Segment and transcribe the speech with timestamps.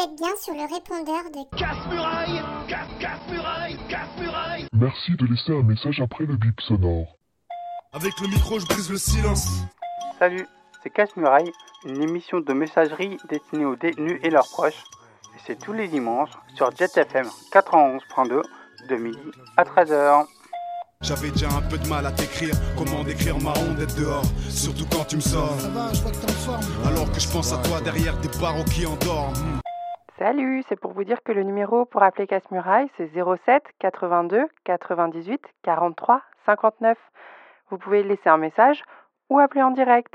[0.00, 6.00] êtes bien sur le répondeur de Casse-muraille Casse, casse-muraille Casse-muraille Merci de laisser un message
[6.00, 7.16] après le bip sonore.
[7.92, 9.46] Avec le micro, je brise le silence.
[10.18, 10.46] Salut,
[10.82, 11.52] c'est Casse-Muraille,
[11.84, 14.82] une émission de messagerie destinée aux détenus et leurs proches.
[15.36, 18.42] Et c'est tous les dimanches sur JetFM 91.2
[18.88, 20.26] de midi à 13h.
[21.02, 22.54] J'avais déjà un peu de mal à t'écrire.
[22.76, 25.60] Comment décrire ma honte d'être dehors Surtout quand tu me sors.
[25.60, 26.64] Ça va, je vois que t'es en forme.
[26.86, 29.60] Alors que je pense à toi derrière des barreaux qui endorment.
[30.24, 35.42] Salut, c'est pour vous dire que le numéro pour appeler Casse-Muraille, c'est 07 82 98
[35.62, 36.96] 43 59.
[37.68, 38.82] Vous pouvez laisser un message
[39.28, 40.14] ou appeler en direct.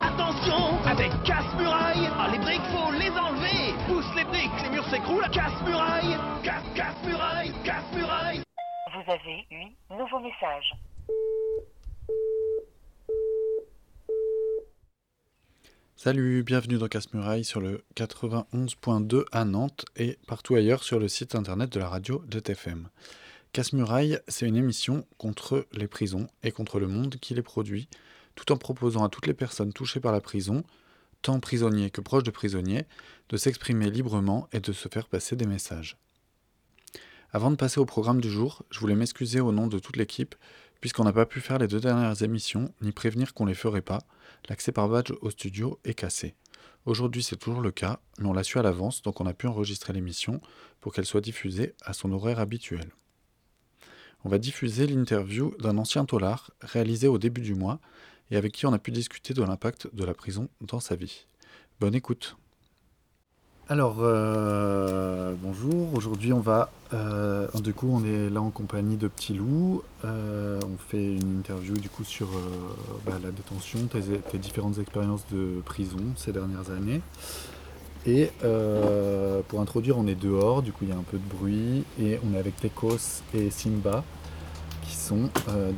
[0.00, 5.28] Attention Avec casse-muraille Ah, les briques, faut les enlever Pousse les briques, les murs s'écroulent
[5.30, 8.42] Casse-muraille Casse, casse-muraille Casse-muraille
[8.94, 10.72] Vous avez eu nouveau message.
[16.00, 21.34] Salut, bienvenue dans Casse-Muraille sur le 91.2 à Nantes et partout ailleurs sur le site
[21.34, 22.88] internet de la radio JetFM.
[23.52, 27.88] Casse-Muraille, c'est une émission contre les prisons et contre le monde qui les produit,
[28.36, 30.62] tout en proposant à toutes les personnes touchées par la prison,
[31.20, 32.84] tant prisonniers que proches de prisonniers,
[33.28, 35.98] de s'exprimer librement et de se faire passer des messages.
[37.32, 40.36] Avant de passer au programme du jour, je voulais m'excuser au nom de toute l'équipe,
[40.80, 44.00] puisqu'on n'a pas pu faire les deux dernières émissions, ni prévenir qu'on les ferait pas,
[44.48, 46.34] l'accès par badge au studio est cassé.
[46.86, 49.46] Aujourd'hui c'est toujours le cas, mais on l'a su à l'avance, donc on a pu
[49.46, 50.40] enregistrer l'émission
[50.80, 52.90] pour qu'elle soit diffusée à son horaire habituel.
[54.24, 57.80] On va diffuser l'interview d'un ancien tolard réalisé au début du mois
[58.30, 61.26] et avec qui on a pu discuter de l'impact de la prison dans sa vie.
[61.80, 62.36] Bonne écoute.
[63.70, 65.92] Alors, euh, bonjour.
[65.94, 66.70] Aujourd'hui, on va.
[66.94, 69.82] euh, du coup, on est là en compagnie de Petit Loup.
[70.06, 72.28] Euh, on fait une interview du coup sur
[73.04, 77.02] bah, la détention, tes, tes différentes expériences de prison ces dernières années.
[78.06, 78.30] Et
[79.48, 82.18] pour introduire, on est dehors, du coup il y a un peu de bruit, et
[82.26, 84.02] on est avec Tekos et Simba,
[84.86, 85.28] qui sont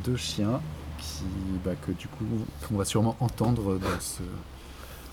[0.05, 0.61] deux chiens
[0.97, 1.25] qui,
[1.65, 2.23] bah, du coup
[2.69, 4.21] qu'on va sûrement entendre dans ce,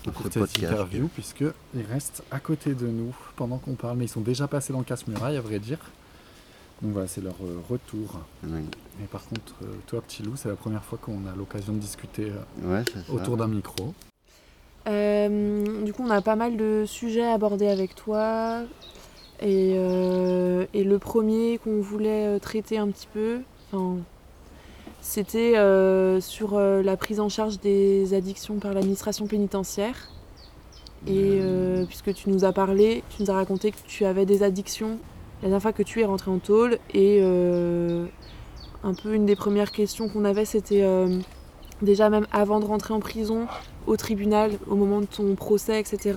[0.09, 0.63] de cette podcast.
[0.73, 4.73] interview, puisqu'ils restent à côté de nous pendant qu'on parle, mais ils sont déjà passés
[4.73, 5.79] dans le casse-muraille, à vrai dire.
[6.81, 8.19] Donc voilà, c'est leur euh, retour.
[8.43, 8.61] Oui.
[9.03, 11.79] Et par contre, euh, toi, petit loup, c'est la première fois qu'on a l'occasion de
[11.79, 12.31] discuter
[12.63, 13.93] euh, Ouais, autour d'un micro.
[14.87, 18.61] Euh, du coup, on a pas mal de sujets abordés avec toi.
[19.41, 23.39] Et, euh, et le premier qu'on voulait traiter un petit peu,
[23.71, 23.97] enfin,
[25.01, 30.09] c'était euh, sur euh, la prise en charge des addictions par l'administration pénitentiaire.
[31.07, 34.43] Et euh, puisque tu nous as parlé, tu nous as raconté que tu avais des
[34.43, 34.97] addictions
[35.41, 36.77] la dernière fois que tu es rentré en tôle.
[36.93, 40.83] Et un peu une des premières questions qu'on avait, c'était
[41.81, 43.47] déjà même avant de rentrer en prison,
[43.87, 46.15] au tribunal, au moment de ton procès, etc.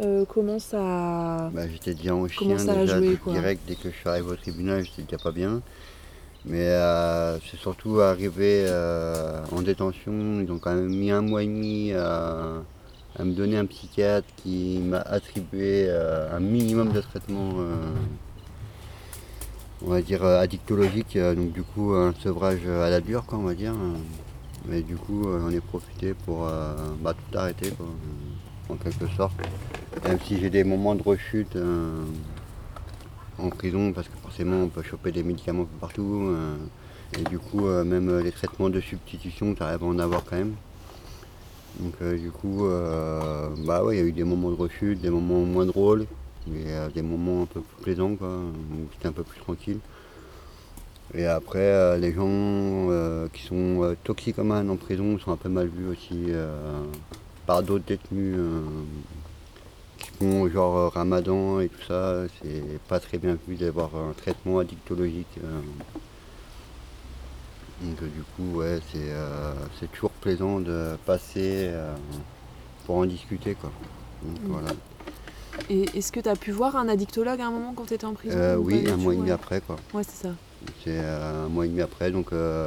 [0.00, 1.50] euh, comment ça.
[1.52, 3.32] Bah, j'étais déjà en chien déjà quoi.
[3.32, 5.62] direct dès que je suis arrivé au tribunal, j'étais déjà pas bien.
[6.46, 11.42] Mais euh, c'est surtout arrivé euh, en détention, ils ont quand même mis un mois
[11.42, 12.62] et demi à,
[13.18, 17.74] à me donner un psychiatre qui m'a attribué euh, un minimum de traitement, euh,
[19.86, 23.38] on va dire euh, addictologique, euh, donc du coup un sevrage à la dure, quoi,
[23.38, 23.72] on va dire.
[24.66, 27.86] Mais du coup, euh, j'en ai profité pour euh, bah, tout arrêter, quoi,
[28.68, 29.34] en quelque sorte.
[30.06, 32.02] Même si j'ai des moments de rechute euh,
[33.38, 36.28] en prison, parce que forcément on peut choper des médicaments un peu partout.
[36.30, 36.56] euh,
[37.18, 40.24] et du coup, euh, même euh, les traitements de substitution, tu arrives à en avoir
[40.24, 40.54] quand même.
[41.80, 42.68] Donc du coup,
[43.66, 46.06] bah il y a eu des moments de rechute, des moments moins drôles,
[46.46, 49.78] mais des moments un peu plus plaisants, quoi, où c'était un peu plus tranquille.
[51.14, 52.88] Et après, les gens
[53.32, 56.28] qui sont toxicomanes en prison sont un peu mal vus aussi
[57.44, 58.36] par d'autres détenus
[60.52, 62.24] genre euh, ramadan et tout ça.
[62.42, 65.26] C'est pas très bien vu d'avoir un traitement addictologique.
[65.42, 65.60] euh.
[67.82, 69.52] Donc euh, du coup, ouais, c'est euh,
[69.92, 71.94] toujours plaisant de passer euh,
[72.86, 73.54] pour en discuter.
[73.54, 73.70] Quoi.
[74.22, 74.46] Donc, Mm.
[74.52, 74.70] voilà.
[75.70, 78.04] Et est-ce que tu as pu voir un addictologue à un moment quand tu étais
[78.06, 79.60] en prison Euh, oui, un mois et demi après.
[79.60, 79.76] Quoi.
[79.92, 80.34] Ouais, c'est ça.
[80.82, 82.26] C'est un mois et demi après, donc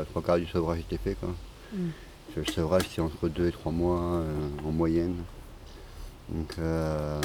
[0.10, 1.16] trois quarts du sevrage était fait.
[1.16, 1.30] Quoi.
[1.74, 1.88] Mm.
[2.36, 4.22] Le sevrage, c'est entre deux et trois mois
[4.66, 5.16] en moyenne.
[6.30, 7.22] Donc, euh,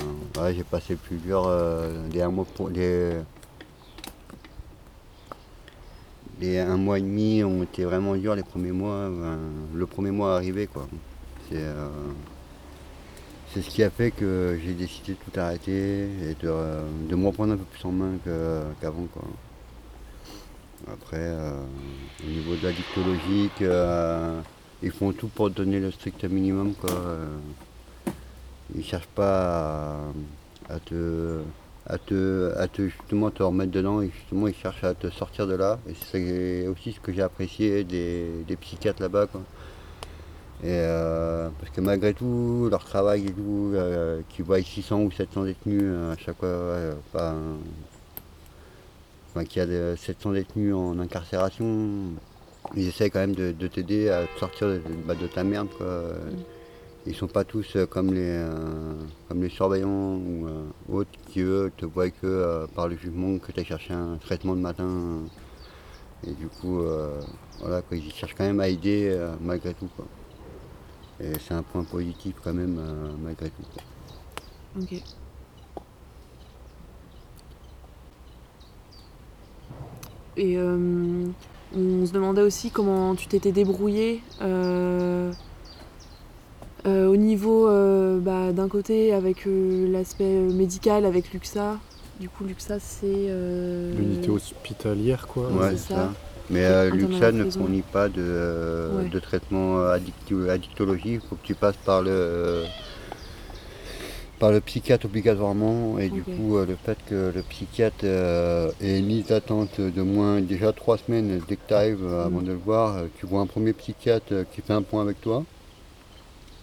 [0.55, 1.47] j'ai passé plusieurs.
[1.47, 2.71] euh, les un mois pour
[6.59, 9.09] un mois et demi ont été vraiment durs les premiers mois.
[9.75, 10.89] le premier mois arrivé, quoi.
[11.49, 11.89] C'est euh,
[13.53, 17.15] c'est ce qui a fait que j'ai décidé de tout arrêter et de, euh, de
[17.17, 18.13] me reprendre un peu plus en main
[18.81, 19.07] qu'avant.
[20.91, 21.37] Après,
[22.25, 23.63] au niveau de la dictologique,
[24.83, 26.75] ils font tout pour donner le strict minimum.
[26.75, 26.91] Quoi.
[28.75, 29.99] Ils cherchent pas
[30.69, 31.41] à, te,
[31.87, 35.47] à, te, à te justement te remettre dedans et justement ils cherchent à te sortir
[35.47, 35.79] de là.
[35.89, 39.27] Et c'est aussi ce que j'ai apprécié des, psychiatres là-bas.
[39.27, 39.43] quoi.
[40.65, 45.11] Et euh, parce que malgré tout, leur travail et tout, euh, qui voient 600 ou
[45.11, 46.47] 700 détenus euh, à chaque fois,
[49.45, 51.99] qu'il y a de- 700 détenus en incarcération,
[52.77, 55.69] ils essaient quand même de, de t'aider à te sortir de, bah, ta merde.
[55.77, 56.15] Quoi.
[57.05, 58.95] Ils sont pas tous euh, comme les, euh,
[59.29, 63.51] comme les surveillants ou euh, autres qui eux te voient que par le jugement que
[63.51, 64.89] tu as cherché un traitement de matin.
[66.25, 66.81] Et du coup,
[67.59, 69.89] voilà, quoi, ils cherchent quand même à aider malgré tout.
[69.97, 70.07] Quoi.
[71.21, 72.81] Et c'est un point positif quand même
[73.21, 74.81] malgré tout.
[74.81, 75.03] Ok.
[80.37, 84.23] Et on se demandait aussi comment tu t'étais débrouillé
[86.87, 91.79] au niveau euh, bah, d'un côté avec euh, l'aspect euh, médical avec l'UXA.
[92.21, 93.07] Du coup, l'UXA c'est.
[93.07, 95.49] euh, L'unité hospitalière, quoi.
[95.51, 95.95] Ouais, c'est ça.
[95.95, 96.13] ça.
[96.51, 99.09] Mais euh, l'UXA ne fournit pas de, euh, Ouais.
[99.09, 101.15] de traitement addicti- addictologie.
[101.15, 102.65] Il faut que tu passes par le,
[104.39, 105.99] par le psychiatre obligatoirement.
[105.99, 110.03] Et du coup, euh, le fait que le psychiatre euh, ait une liste d'attente de
[110.03, 112.45] moins déjà trois semaines dès que tu arrives euh, avant Mm.
[112.45, 115.21] de le voir, euh, tu vois un premier psychiatre euh, qui fait un point avec
[115.21, 115.45] toi.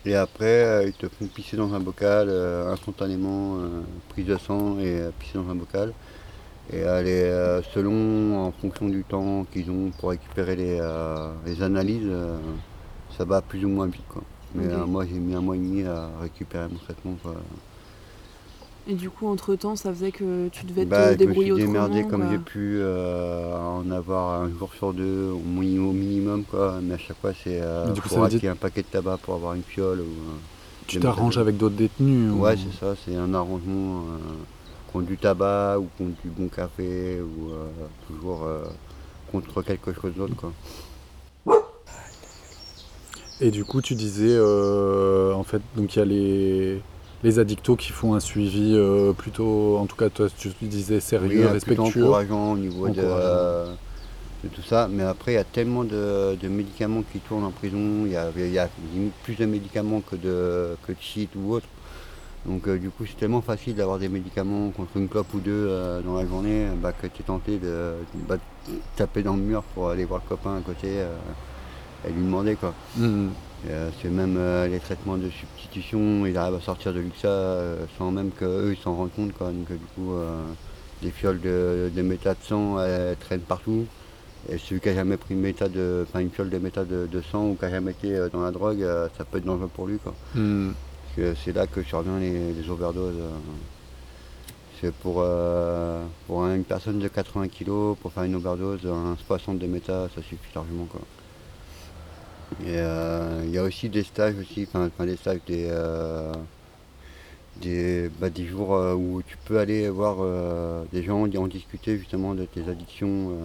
[0.09, 4.37] Et après, euh, ils te font pisser dans un bocal euh, instantanément, euh, prise de
[4.37, 5.93] sang et pisser dans un bocal.
[6.73, 7.31] Et aller
[7.73, 10.79] selon, en fonction du temps qu'ils ont pour récupérer les,
[11.43, 12.11] les analyses,
[13.17, 14.05] ça va plus ou moins vite.
[14.07, 14.21] Quoi.
[14.53, 17.15] Mais moi, j'ai mis un mois et demi à récupérer mon traitement.
[17.23, 17.33] Quoi.
[18.89, 21.53] Et du coup, entre temps, ça faisait que tu devais te Bah, je me débrouiller
[21.53, 22.09] suis démerdé autrement.
[22.25, 26.43] comme j'ai pu euh, en avoir un jour sur deux au, mi- au minimum.
[26.43, 26.79] Quoi.
[26.81, 29.53] Mais à chaque fois, c'est euh, du coup, pour un paquet de tabac pour avoir
[29.53, 29.99] une fiole.
[29.99, 30.35] Ou, euh,
[30.87, 34.17] Tu t'arranges avec d'autres détenus ou- Ouais, c'est ça, c'est un arrangement euh,
[34.91, 37.65] contre du tabac ou contre du bon café ou euh,
[38.07, 38.63] toujours euh,
[39.31, 40.35] contre quelque chose d'autre.
[40.35, 40.51] quoi.
[43.41, 46.81] Et du coup, tu disais, euh, en fait, donc il y a les,
[47.23, 51.27] les addictos qui font un suivi euh, plutôt, en tout cas, toi, tu disais sérieux,
[51.51, 52.03] Oui, plutôt respectueux.
[52.03, 53.71] encourageant au niveau de, Encourageant.
[54.43, 54.87] de tout ça.
[54.89, 58.05] Mais après, il y a tellement de, de médicaments qui tournent en prison.
[58.05, 61.29] Il y a, il y a limite plus de médicaments que de, que de shit
[61.35, 61.67] ou autre.
[62.45, 65.51] Donc euh, du coup, c'est tellement facile d'avoir des médicaments contre une clope ou deux
[65.51, 67.95] euh, dans la journée bah, que tu es tenté de,
[68.29, 68.37] bah,
[68.67, 70.87] de taper dans le mur pour aller voir le copain à côté
[72.07, 72.73] et lui demander quoi.
[72.95, 73.31] Mhm.
[73.67, 77.85] Euh, c'est même euh, les traitements de substitution, ils arrivent à sortir de l'UXA euh,
[77.97, 79.33] sans même qu'eux ils s'en rendent compte.
[79.33, 79.47] Quoi.
[79.47, 80.13] Donc du coup,
[81.01, 83.85] des fioles de, de méta de sang elles traînent partout.
[84.49, 87.07] Et celui qui n'a jamais pris une, méta de, enfin, une fiole de méta de,
[87.11, 88.85] de sang ou qui n'a jamais été dans la drogue,
[89.17, 89.97] ça peut être dangereux pour lui.
[89.97, 90.13] Quoi.
[90.35, 90.73] Mhm.
[91.03, 93.21] Parce que c'est là que survient les, les overdoses.
[94.81, 99.59] C'est pour, euh, pour une personne de 80 kg, pour faire une overdose, un 60
[99.59, 100.85] de méta, ça suffit largement.
[100.85, 101.01] Quoi.
[102.65, 106.33] Euh, il y a aussi des stages aussi, enfin des stages, des, euh,
[107.61, 110.17] des, bah, des jours euh, où tu peux aller voir
[110.91, 113.37] des gens en discuter justement de tes addictions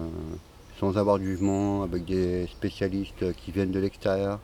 [0.79, 4.39] sans avoir de jugement, avec des spécialistes qui viennent de l'extérieur,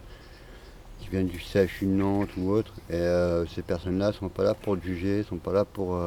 [0.99, 2.73] qui viennent du CHU de Nantes ou autre.
[2.89, 3.03] Et
[3.53, 5.99] ces personnes-là ne sont pas là pour te juger, sont pas là pour,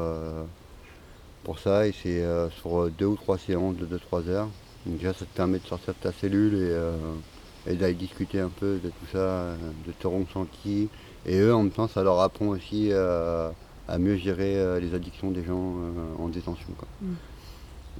[1.42, 1.86] pour ça.
[1.86, 2.24] Et c'est
[2.62, 4.48] sur deux ou trois séances de 2-3 heures.
[4.86, 7.33] Donc déjà ça te permet de sortir de ta cellule et,
[7.66, 9.56] et d'aller discuter un peu de tout ça, euh,
[9.86, 10.88] de ton ressenti.
[11.26, 13.50] Et eux en même temps ça leur apprend aussi euh,
[13.88, 15.74] à mieux gérer euh, les addictions des gens
[16.18, 16.68] en détention.
[16.76, 16.88] quoi.
[17.00, 17.14] Mm.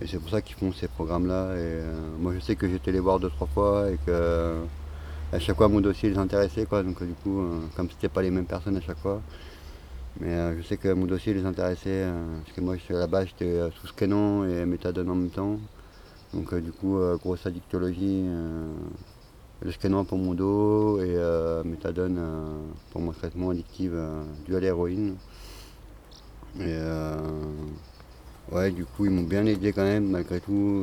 [0.02, 1.56] Et c'est pour ça qu'ils font ces programmes-là.
[1.56, 1.80] Et
[2.18, 4.56] moi je sais que j'étais les voir deux trois fois et que
[5.32, 6.82] à chaque fois mon dossier les intéressait quoi.
[6.82, 7.42] Donc du coup,
[7.76, 9.20] comme c'était pas les mêmes personnes à chaque fois.
[10.20, 13.24] Mais euh, je sais que mon dossier les intéressait, euh, parce que moi j'étais là-bas,
[13.24, 15.58] j'étais euh, sous scannant et méthadone en même temps.
[16.32, 18.24] Donc du coup, grosse addictologie,
[19.64, 22.58] le scanant pour mon dos et euh, méthadone euh,
[22.92, 25.16] pour mon traitement addictif euh, dû à l'héroïne.
[26.60, 27.16] Et euh,
[28.52, 30.82] ouais, du coup, ils m'ont bien aidé quand même, malgré tout.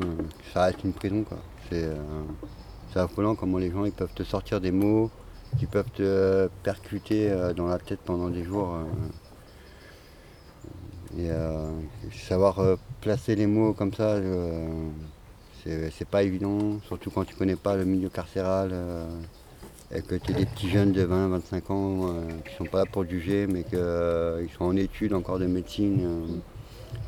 [0.52, 1.38] ça reste une prison, quoi.
[1.70, 5.10] C'est affolant comment les gens ils peuvent te sortir des mots
[5.58, 8.76] qui peuvent te percuter dans la tête pendant des jours.
[11.18, 11.30] et
[12.12, 14.18] savoir placer les mots comme ça,
[15.64, 19.08] c'est pas évident, surtout quand tu connais pas le milieu carcéral euh,
[19.94, 22.80] et que tu es des petits jeunes de 20, 25 ans euh, qui sont pas
[22.80, 26.40] là pour juger, mais qu'ils sont en études encore de médecine euh,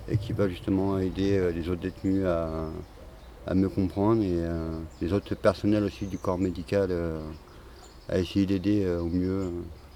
[0.07, 2.69] et qui veulent justement aider euh, les autres détenus à,
[3.47, 4.69] à mieux comprendre et euh,
[5.01, 7.19] les autres personnels aussi du corps médical euh,
[8.09, 9.49] à essayer d'aider au mieux.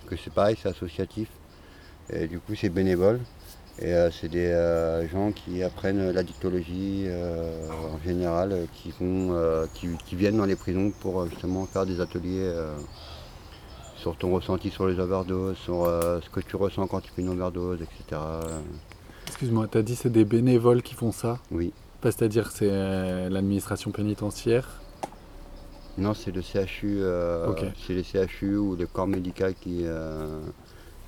[0.08, 1.30] Que c'est pareil, c'est associatif.
[2.10, 3.20] Et du coup, c'est bénévole.
[3.80, 4.52] Et c'est des
[5.12, 7.08] gens qui apprennent la dictologie
[7.94, 8.92] en général, qui,
[9.74, 12.52] qui, viennent dans les prisons pour justement faire des ateliers
[13.96, 17.30] sur ton ressenti sur les overdoses, sur ce que tu ressens quand tu fais une
[17.30, 18.20] overdose, etc.
[19.28, 21.38] Excuse-moi, tu as dit c'est des bénévoles qui font ça?
[21.52, 21.72] Oui.
[22.02, 24.82] C'est-à-dire c'est l'administration pénitentiaire?
[26.00, 27.02] Non, c'est le CHU,
[27.86, 29.86] c'est les CHU ou le corps médical qui,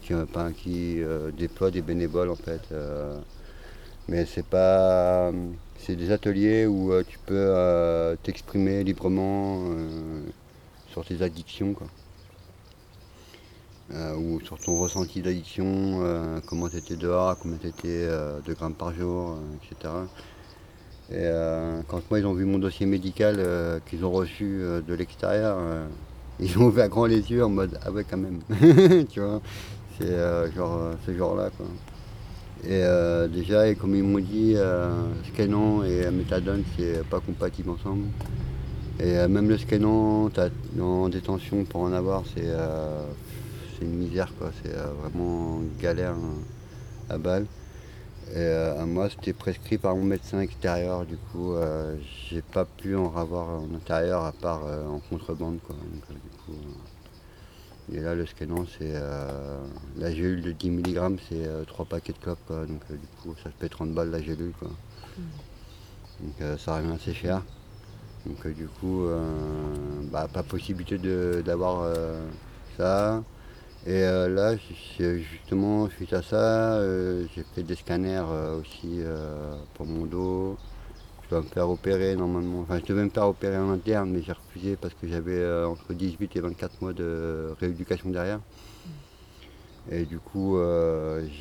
[0.09, 1.01] qui, qui
[1.37, 2.61] déploie des bénévoles en fait.
[4.07, 5.31] mais c'est pas.
[5.77, 9.63] C'est des ateliers où tu peux t'exprimer librement
[10.91, 11.73] sur tes addictions.
[11.73, 11.87] Quoi.
[14.17, 16.03] ou sur ton ressenti d'addiction,
[16.47, 19.93] comment tu étais dehors, combien tu étais de grammes par jour, etc.
[21.11, 21.27] Et
[21.87, 25.57] quand moi ils ont vu mon dossier médical qu'ils ont reçu de l'extérieur,
[26.39, 28.41] ils ont ouvert grand les yeux en mode ah ouais quand même,
[29.09, 29.41] tu vois.
[29.99, 30.15] C'est
[30.55, 31.65] genre ce genre-là quoi.
[32.63, 32.83] Et
[33.29, 34.55] déjà, et comme ils m'ont dit,
[35.27, 38.05] Scanon et méthadone, c'est pas compatible ensemble.
[38.99, 40.29] Et même le Scanon,
[40.81, 42.47] en détention pour en avoir, c'est
[43.81, 44.51] une misère quoi.
[44.63, 46.15] C'est vraiment une galère
[47.09, 47.45] à balle.
[48.35, 51.55] Et moi, c'était prescrit par mon médecin extérieur, du coup,
[52.29, 55.59] j'ai pas pu en avoir en intérieur à part en contrebande.
[55.65, 55.75] Quoi.
[57.91, 58.93] Et là, le scanon, c'est
[59.97, 63.69] la gélule de 10 mg, c'est 3 paquets de clopes, donc du coup, ça fait
[63.69, 64.53] 30 balles la gélule.
[64.59, 64.69] Quoi.
[66.21, 67.41] Donc ça revient assez cher.
[68.25, 69.07] Donc du coup,
[70.11, 70.97] bah, pas possibilité
[71.41, 71.91] d'avoir
[72.77, 73.23] ça.
[73.87, 74.55] Et là,
[74.97, 76.81] justement, suite à ça,
[77.33, 78.25] j'ai fait des scanners
[78.59, 78.99] aussi
[79.73, 80.57] pour mon dos.
[81.29, 82.61] Je dois me faire opérer normalement.
[82.61, 85.93] Enfin, je devais me faire opérer en interne, mais j'ai refusé parce que j'avais entre
[85.93, 88.39] 18 et 24 mois de rééducation derrière.
[89.91, 90.57] Et du coup,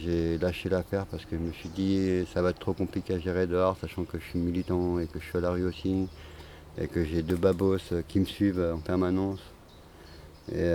[0.02, 3.18] j'ai lâché l'affaire parce que je me suis dit, ça va être trop compliqué à
[3.18, 6.06] gérer dehors, sachant que je suis militant et que je suis à la rue aussi,
[6.76, 7.78] et que j'ai deux babos
[8.08, 9.40] qui me suivent en permanence.
[10.52, 10.70] Et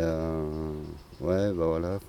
[1.21, 1.99] ouais, bah voilà.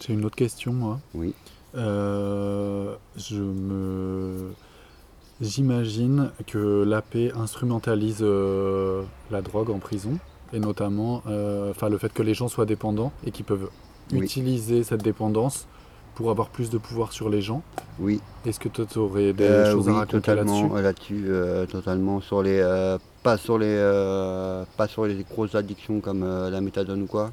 [0.00, 1.00] J'ai une autre question, moi.
[1.12, 1.34] Oui.
[1.74, 4.52] Je me.
[5.40, 8.24] J'imagine que l'AP instrumentalise
[9.30, 10.18] la drogue en prison,
[10.52, 11.22] et notamment
[11.70, 13.70] enfin le fait que les gens soient dépendants et qu'ils peuvent
[14.12, 15.66] utiliser cette dépendance
[16.16, 17.62] pour avoir plus de pouvoir sur les gens.
[18.00, 18.20] Oui.
[18.44, 20.68] Est-ce que tu aurais des choses à raconter là-dessus?
[20.74, 21.30] là-dessus,
[21.70, 22.20] totalement.
[22.20, 22.60] Sur les,
[23.22, 23.76] pas, sur les,
[24.76, 27.30] pas sur les grosses addictions comme la méthadone ou quoi,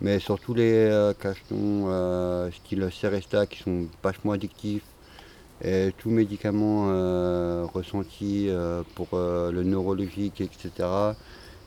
[0.00, 4.84] mais sur tous les cachetons style Seresta qui sont vachement addictifs.
[5.62, 6.86] Et tous médicaments
[7.74, 8.48] ressentis
[8.94, 10.88] pour le neurologique, etc.,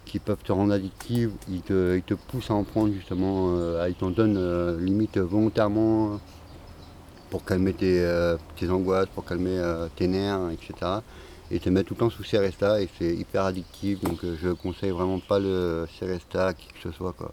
[0.05, 3.55] qui peuvent te rendre addictif, ils te, ils te poussent à en prendre justement,
[3.87, 6.19] ils t'en donnent limite volontairement
[7.29, 8.03] pour calmer tes,
[8.55, 9.61] tes, angoisses, pour calmer
[9.95, 10.91] tes nerfs, etc.
[11.51, 14.89] Et te mettre tout le temps sous Seresta et c'est hyper addictif, donc je conseille
[14.89, 17.13] vraiment pas le Seresta à qui que ce soit.
[17.13, 17.31] Quoi.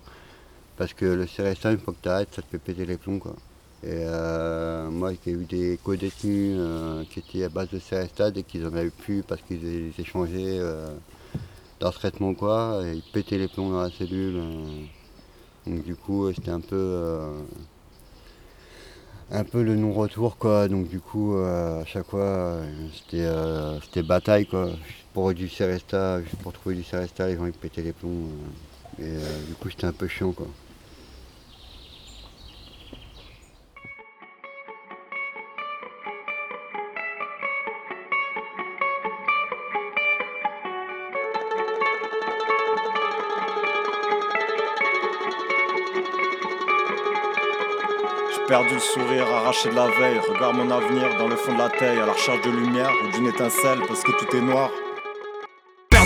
[0.81, 3.19] Parce que le Seresta, une fois que tu arrêtes, ça te fait péter les plombs.
[3.19, 3.37] Quoi.
[3.85, 4.03] Et
[4.91, 6.59] moi, j'ai eu des co-détenus
[7.11, 10.59] qui étaient à base de Seresta dès qu'ils en avaient plus parce qu'ils échangeaient
[11.81, 14.43] dans ce traitement quoi, ils pétaient les plombs dans la cellule.
[15.67, 17.19] donc du coup, c'était un peu
[19.31, 20.67] un peu le non-retour quoi.
[20.69, 22.57] Donc du coup à chaque fois
[23.11, 24.71] c'était bataille quoi.
[25.13, 28.31] Pour du Seresta, pour trouver du Seresta, les gens ils pétaient les plombs.
[28.99, 30.47] et du coup c'était un peu chiant quoi.
[48.51, 50.19] Perdu le sourire, arraché de la veille.
[50.29, 53.17] Regarde mon avenir dans le fond de la taille, à la recherche de lumière ou
[53.17, 54.71] d'une étincelle parce que tout est noir.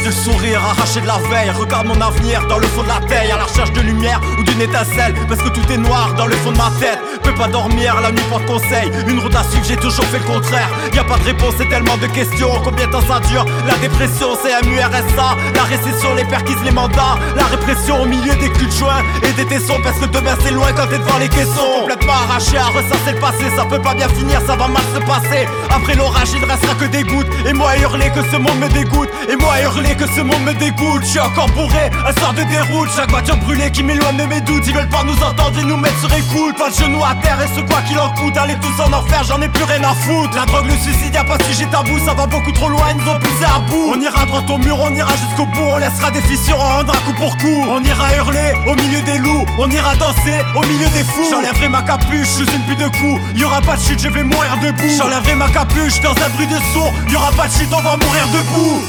[0.05, 1.51] Perdu le sourire, arraché de la veille.
[1.51, 4.43] Regarde mon avenir dans le fond de la taille, à la recherche de lumière ou
[4.43, 6.99] d'une étincelle parce que tout est noir dans le fond de ma tête.
[7.23, 8.91] Peux pas dormir, la nuit porte conseil.
[9.07, 10.69] Une route à suivre, j'ai toujours fait le contraire.
[10.93, 12.51] Y a pas de réponse, c'est tellement de questions.
[12.63, 13.47] Combien de temps ça dure?
[13.67, 15.37] La dépression, c'est MURSA.
[15.55, 17.17] La récession, les perquises, les mandats.
[17.37, 20.51] La répression au milieu des culs de joint et des tessons parce que demain c'est
[20.51, 21.81] loin quand t'es devant les caissons.
[21.81, 25.01] Complètement arraché à ressasser le passé, ça peut pas bien finir, ça va mal se
[25.01, 25.49] passer.
[25.71, 27.29] Après l'orage, il restera que des gouttes.
[27.47, 29.09] Et moi à hurler que ce monde me dégoûte.
[29.31, 31.03] Et moi à hurler que ce monde me dégoûte.
[31.03, 32.89] Je suis encore bourré, un sort de déroute.
[32.95, 34.67] Chaque voiture brûlée qui m'éloigne de mes doutes.
[34.67, 36.57] Ils veulent pas nous entendre et nous mettre sur écoute.
[36.59, 38.37] Pas de genoux à terre et ce quoi qu'il en coûte.
[38.37, 40.35] Allez tous en enfer, j'en ai plus rien à foutre.
[40.35, 41.99] La drogue, le suicide, y'a pas de sujet tabou.
[42.05, 43.93] Ça va beaucoup trop loin, ils nous ont poussé à bout.
[43.95, 45.69] On ira droit au mur, on ira jusqu'au bout.
[45.75, 47.65] On laissera des fissures, on rendra coup pour coup.
[47.69, 49.45] On ira hurler au milieu des loups.
[49.59, 51.29] On ira danser au milieu des fous.
[51.31, 53.21] J'enlèverai ma capuche, suis une pute de coups.
[53.37, 54.97] Y aura pas de chute, je vais mourir debout.
[54.99, 56.93] J'enlèverai ma capuche dans un bruit de sourd.
[57.09, 58.83] Y aura pas de chute, on va mourir debout.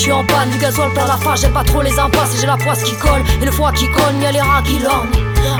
[0.00, 2.46] Suis en panne, du gasoil plein la face, j'aime pas trop les impasses et j'ai
[2.46, 5.10] la poisse qui colle et le foie qui cogne, y'a les reins qui lorgnent.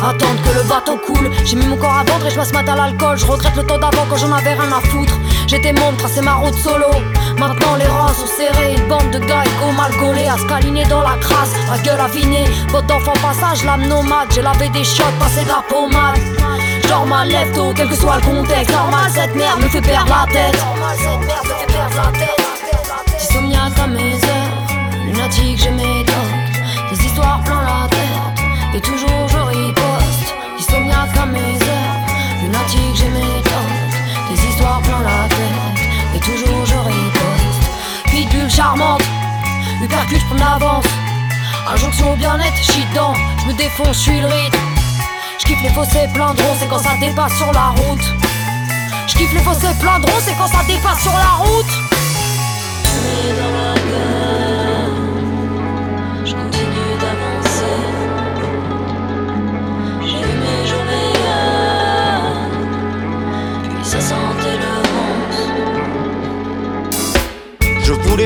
[0.03, 2.73] Attendre que le bateau coule, j'ai mis mon corps à vendre et je passe matin
[2.73, 5.13] à l'alcool, je regrette le temps d'avant quand j'en avais rien à foutre.
[5.47, 6.87] J'étais môme, tracé ma route solo.
[7.39, 11.03] Maintenant les rangs sont serrés, une bande de gars éco mal gaulés, à se dans
[11.03, 12.45] la crasse, la gueule avinée.
[12.71, 16.19] Votre d'enfant passage, l'âme nomade, j'ai lavé des shots, passé de la pommade.
[16.89, 20.09] Genre ma lève tôt, quel que soit le contexte, normal cette merde me fait perdre
[20.09, 20.59] la tête.
[20.65, 22.51] Normal cette merde me fait perdre la tête.
[23.21, 24.30] Dysomniaque à mes
[25.57, 26.15] j'ai mes tocs,
[26.91, 30.35] des histoires plein la tête, et toujours je riposte.
[30.59, 32.01] Dysomniaque à mes heures,
[32.43, 33.93] lunatique mes tocs,
[34.31, 35.85] des histoires plein la tête,
[36.17, 37.63] et toujours je riposte.
[38.07, 39.03] Pitbull charmante,
[39.83, 40.87] hypercute je l'avance,
[41.73, 44.59] injonction au bien-être, j'suis dedans, je me défonce, je suis le rythme.
[45.39, 48.15] J'kiffe les fossés plein de c'est quand ça dépasse sur la route.
[49.07, 51.73] J'kiffe les fossés plein de c'est quand ça dépasse sur la route.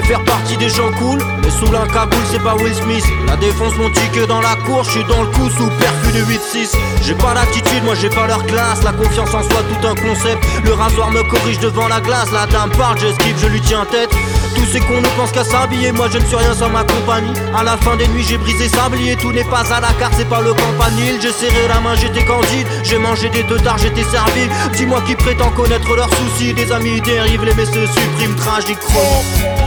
[0.02, 1.84] Faire partie des gens cool, mais sous la
[2.30, 3.04] c'est pas Will Smith.
[3.26, 6.24] La défonce mon ticket dans la cour, je suis dans le coup sous perfus de
[6.24, 6.76] 8-6.
[7.02, 8.82] J'ai pas l'attitude, moi j'ai pas leur classe.
[8.82, 10.42] La confiance en soi, tout un concept.
[10.64, 12.30] Le rasoir me corrige devant la glace.
[12.32, 14.11] La dame parle, j'esquive, je lui tiens tête.
[14.54, 17.33] Tous ces cons ne pensent qu'à s'habiller, moi je ne suis rien sans ma compagnie.
[17.54, 19.16] À la fin des nuits, j'ai brisé sablier.
[19.16, 21.18] Tout n'est pas à la carte, c'est pas le campanile.
[21.20, 22.66] J'ai serré la main, j'étais candide.
[22.83, 24.48] J'ai mangé des deux dards, j'étais servi.
[24.76, 26.54] Dis-moi qui prétend connaître leurs soucis.
[26.54, 29.63] Des amis dérivent, les messieurs suppriment, tragique chrome.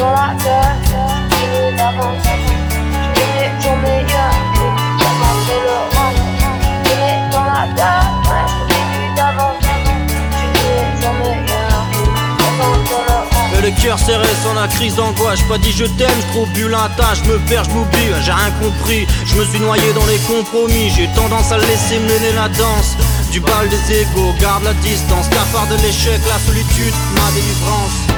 [0.00, 0.48] Dans la sentait
[1.52, 2.40] le la sentait
[13.62, 15.42] le cœur serré sans la crise d'angoisse.
[15.42, 18.50] Pas dit je t'aime, je trouve la tâche, je me perds, je m'oublie, j'ai rien
[18.58, 19.06] compris.
[19.26, 22.96] Je me suis noyé dans les compromis, j'ai tendance à laisser mener la danse.
[23.32, 28.09] Du bal des égaux, garde la distance, cafard de l'échec, la solitude, ma délivrance.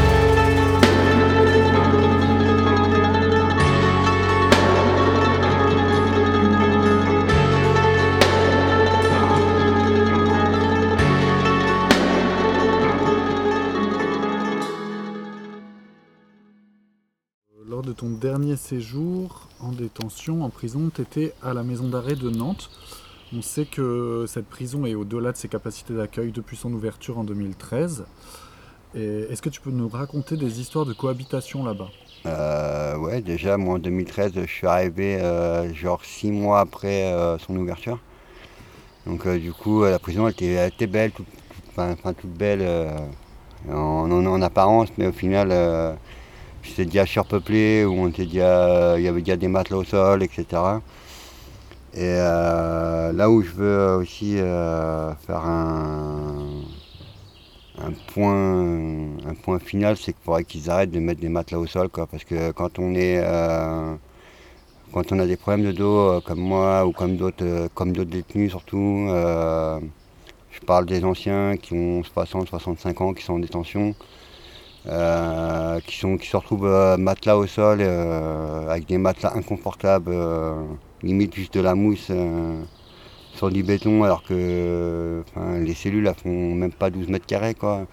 [18.03, 22.69] Ton dernier séjour en détention, en prison, tu étais à la maison d'arrêt de Nantes.
[23.33, 27.23] On sait que cette prison est au-delà de ses capacités d'accueil depuis son ouverture en
[27.23, 28.05] 2013.
[28.97, 31.91] Et Est-ce que tu peux nous raconter des histoires de cohabitation là-bas?
[32.27, 37.38] Euh, ouais, déjà, moi en 2013, je suis arrivé euh, genre six mois après euh,
[37.38, 38.01] son ouverture.
[39.07, 41.12] Donc, du coup, la prison elle était, elle était belle,
[41.77, 42.67] enfin, toute belle
[43.71, 45.53] en, en- en apparence, mais au final,
[46.62, 50.81] c'était déjà surpeuplé, où on était il y avait déjà des matelas au sol, etc.
[51.94, 56.62] Et euh, là où je veux aussi euh, faire un,
[57.79, 61.66] un point, un point final, c'est qu'il faudrait qu'ils arrêtent de mettre des matelas au
[61.66, 63.94] sol, quoi, parce que quand on est, euh,
[64.92, 68.51] quand on a des problèmes de dos, comme moi ou comme d'autres, comme d'autres détenus
[68.51, 73.94] surtout, je parle des anciens qui ont 60, 65 ans, qui sont en détention,
[75.87, 80.55] qui sont, qui se retrouvent euh, matelas au sol, euh, avec des matelas inconfortables, euh,
[81.03, 82.09] limite juste de la mousse.
[82.11, 82.62] euh,
[83.35, 85.23] sur du béton alors que
[85.61, 87.87] les cellules elles font même pas 12 mètres carrés quoi.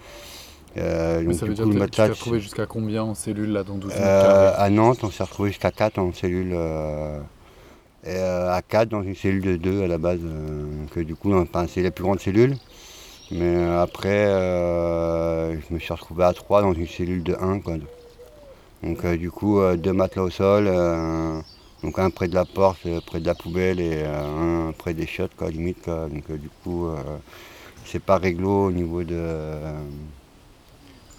[0.78, 3.02] Euh, donc, Ça du veut dire coup, que le tu t'es matelas, retrouvé jusqu'à combien
[3.02, 4.54] en cellule là dans 12 mètres euh, carrés?
[4.56, 6.52] à Nantes, on s'est retrouvé jusqu'à 4 en cellule.
[6.54, 7.20] euh,
[8.04, 10.20] et euh, à 4 dans une cellule de 2 à la base.
[10.24, 12.58] euh, euh, du coup, enfin, c'est les plus grandes cellules.
[13.30, 17.60] Mais euh, après, euh, je me suis retrouvé à 3 dans une cellule de 1.
[17.60, 17.76] Quoi.
[18.82, 20.64] Donc euh, du coup, deux matelas au sol.
[21.82, 25.34] donc un près de la porte, près de la poubelle et un près des chiottes,
[25.36, 25.86] quoi, limite.
[25.86, 26.88] Donc du coup,
[27.84, 29.22] c'est pas réglo au niveau de,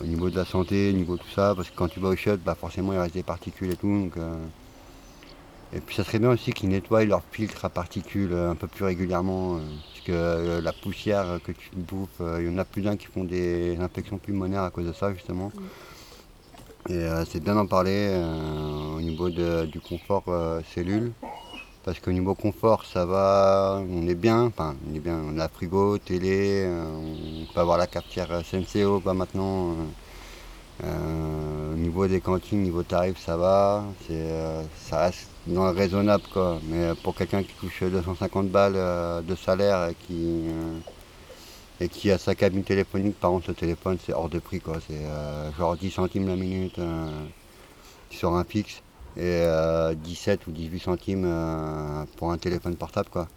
[0.01, 2.09] au niveau de la santé, au niveau de tout ça, parce que quand tu vas
[2.09, 3.87] au shot, bah forcément il reste des particules et tout.
[3.87, 4.13] Donc,
[5.73, 8.67] Et puis ça serait bien aussi qu'ils nettoient leur filtre à particules euh, un peu
[8.67, 9.59] plus régulièrement, euh,
[9.91, 13.05] parce que euh, la poussière que tu bouffes, il y en a plus d'un qui
[13.07, 15.51] font des infections pulmonaires à cause de ça justement.
[16.89, 18.09] Et c'est bien d'en parler
[18.97, 20.25] au niveau de- du confort
[20.73, 21.13] cellule.
[21.83, 25.49] Parce qu'au niveau confort, ça va, on est bien, enfin, on est bien, on a
[25.49, 29.77] frigo, télé, on peut avoir la cafetière SNCO, pas maintenant.
[30.83, 35.71] euh, au niveau des cantines, niveau tarif, ça va, c'est, euh, ça reste dans le
[35.71, 36.59] raisonnable, quoi.
[36.63, 40.79] Mais pour quelqu'un qui touche 250 balles euh, de salaire et qui, euh,
[41.79, 44.77] et qui a sa cabine téléphonique, par contre, le téléphone, c'est hors de prix, quoi.
[44.87, 47.09] C'est euh, genre 10 centimes la minute euh,
[48.09, 48.81] sur un fixe
[49.17, 53.27] et euh, 17 ou 18 centimes euh, pour un téléphone portable quoi.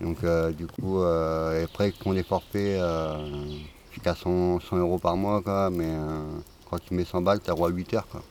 [0.00, 3.46] Donc euh, du coup euh, et après des forfaits euh,
[3.92, 6.38] jusqu'à 100, 100 euros par mois quoi, mais euh,
[6.70, 8.22] quand tu mets 100 balles t'as droit à 8 heures quoi.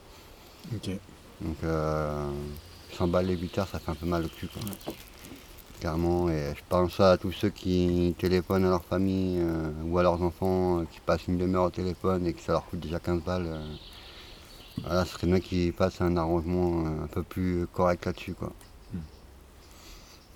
[1.41, 2.29] Donc euh,
[2.97, 4.61] 100 balles les 8 heures ça fait un peu mal au cul quoi.
[5.79, 10.03] Clairement et je pense à tous ceux qui téléphonent à leur famille euh, ou à
[10.03, 12.99] leurs enfants euh, qui passent une demi-heure au téléphone et que ça leur coûte déjà
[12.99, 13.45] 15 balles.
[13.47, 13.75] euh,
[14.83, 18.33] voilà, ce serait bien qu'ils fassent un arrangement un peu plus correct là-dessus.
[18.33, 18.51] quoi.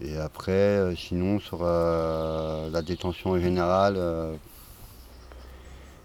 [0.02, 3.98] Et après, sinon, sur la détention en général,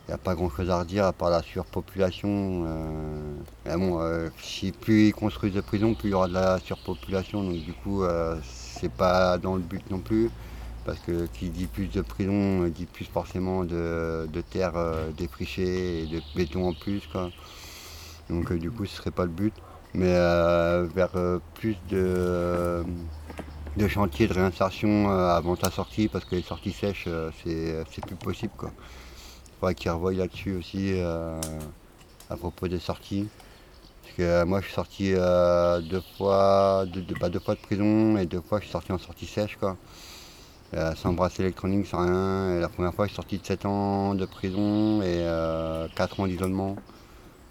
[0.06, 2.64] il n'y a pas grand-chose à redire à part la surpopulation.
[2.66, 3.34] euh.
[3.66, 6.58] Mais bon, euh, si plus ils construisent de prisons, plus il y aura de la
[6.58, 7.42] surpopulation.
[7.42, 10.30] Donc du coup, euh, c'est pas dans le but non plus.
[10.84, 15.10] Parce que qui dit plus de prisons, euh, dit plus forcément de, de terre euh,
[15.12, 17.06] défrichée et de béton en plus.
[17.10, 17.30] Quoi.
[18.28, 19.54] Donc euh, du coup ce serait pas le but.
[19.94, 22.84] Mais euh, vers euh, plus de, euh,
[23.76, 28.04] de chantiers de réinsertion euh, avant ta sortie, parce que les sorties sèches, euh, c'est
[28.04, 28.52] plus possible.
[28.56, 28.72] Quoi.
[29.64, 31.40] Faudrait qu'ils revoient là-dessus aussi euh,
[32.28, 33.26] à propos des sorties.
[34.02, 37.54] Parce que euh, moi je suis sorti euh, deux fois deux, deux- pas deux fois
[37.54, 39.56] de prison et deux fois je suis sorti en sortie sèche.
[39.56, 39.78] Quoi.
[40.74, 42.56] Euh, sans bracelet électronique, sans rien.
[42.56, 46.20] Et la première fois je suis sorti de 7 ans de prison et euh, 4
[46.20, 46.76] ans d'isolement.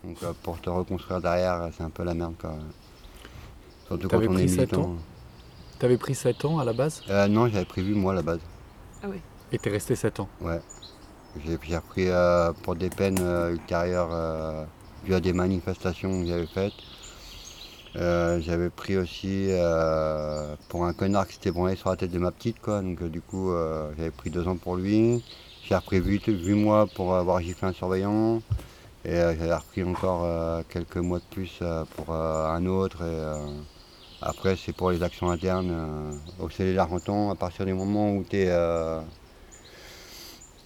[0.03, 2.35] Donc euh, pour te reconstruire derrière, c'est un peu la merde.
[2.39, 2.53] Quoi.
[3.87, 4.81] Surtout quand on est pris 7 militant.
[4.83, 4.95] ans?
[5.79, 7.01] T'avais pris 7 ans à la base?
[7.09, 8.39] Euh, non, j'avais prévu moi à la base.
[9.01, 9.19] Ah ouais.
[9.51, 10.29] Et t'es resté 7 ans?
[10.41, 10.59] Ouais.
[11.41, 14.63] J'ai repris euh, pour des peines euh, ultérieures euh,
[15.03, 16.73] dues à des manifestations que j'avais faites.
[17.95, 22.19] Euh, j'avais pris aussi euh, pour un connard qui s'était branlé sur la tête de
[22.19, 22.57] ma petite.
[22.65, 23.51] Donc du coup,
[23.97, 25.23] j'avais pris deux ans pour lui.
[25.63, 28.41] J'ai repris 8, mois pour avoir giflé un surveillant.
[29.03, 31.59] Et j'avais repris encore quelques mois de plus
[31.95, 33.03] pour un autre.
[34.21, 36.19] Après, c'est pour les actions internes.
[36.39, 38.51] Au CELE d'Argentan, à partir du moment où tu es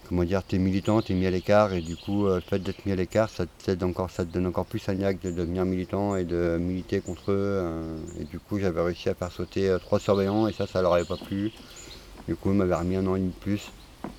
[0.08, 2.84] comment dire, t'es militant, t'es mis à l'écart et du coup euh, le fait d'être
[2.86, 6.58] mis à l'écart, ça te, donne encore plus un niaque de devenir militant et de
[6.58, 7.34] militer contre eux.
[7.36, 10.82] euh, et du coup j'avais réussi à faire sauter euh, trois surveillants et ça, ça
[10.82, 11.52] leur avait pas plu.
[12.28, 13.74] Du coup ils m'avaient remis un an et demi de plus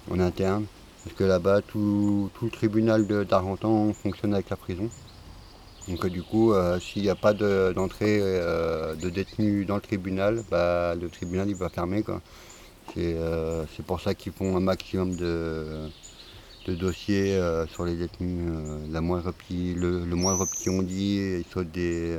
[0.10, 0.68] en interne.
[1.04, 4.92] Parce que là-bas tout, le tribunal d'Argentan fonctionne avec la prison.
[5.88, 10.96] Donc du coup s'il n'y a pas de- d'entrée de détenus dans le tribunal, bah,
[10.96, 12.22] le tribunal il va fermer quoi.
[12.94, 15.90] C'est euh, c'est pour ça qu'ils font un maximum de,
[16.68, 18.52] de dossiers euh, sur les détenus.
[18.54, 22.18] euh, moindre petit, le, le moindre petit on dit, ils sautent des,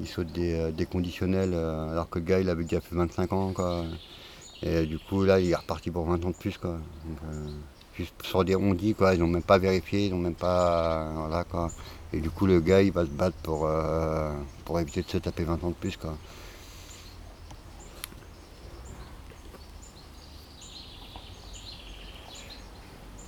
[0.00, 3.52] ils sautent des, des conditionnels, alors que le gars il avait déjà fait 25 ans.
[3.52, 3.84] Quoi.
[4.62, 6.56] Et du coup là il est reparti pour 20 ans de plus.
[6.58, 6.78] Quoi.
[7.96, 11.12] Juste sur des on dit, quoi, ils n'ont même pas vérifié, ils n'ont même pas.
[11.16, 11.70] voilà, quoi.
[12.12, 13.68] Et du coup le gars il va se battre pour,
[14.64, 15.96] pour éviter de se taper 20 ans de plus.
[15.96, 16.16] Quoi.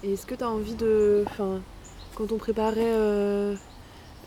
[0.05, 1.25] Est-ce que tu as envie de.
[1.29, 1.61] Enfin,
[2.17, 3.55] quand on préparait euh,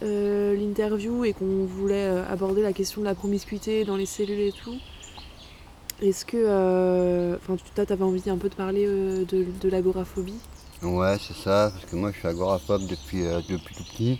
[0.03, 4.39] euh, l'interview et qu'on voulait euh, aborder la question de la promiscuité dans les cellules
[4.39, 4.77] et tout,
[6.01, 7.35] est-ce que.
[7.35, 10.39] Enfin, tu avais envie un peu de parler de, l'agoraphobie?
[10.81, 14.19] Ouais, c'est ça, parce que moi je suis agoraphobe depuis, depuis tout petit.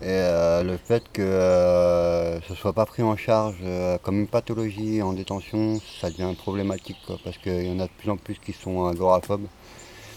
[0.00, 0.22] Et
[0.64, 3.62] le fait que ce soit pas pris en charge
[4.02, 7.92] comme une pathologie en détention, ça devient problématique, quoi, parce qu'il y en a de
[7.98, 9.48] plus en plus qui sont agoraphobes.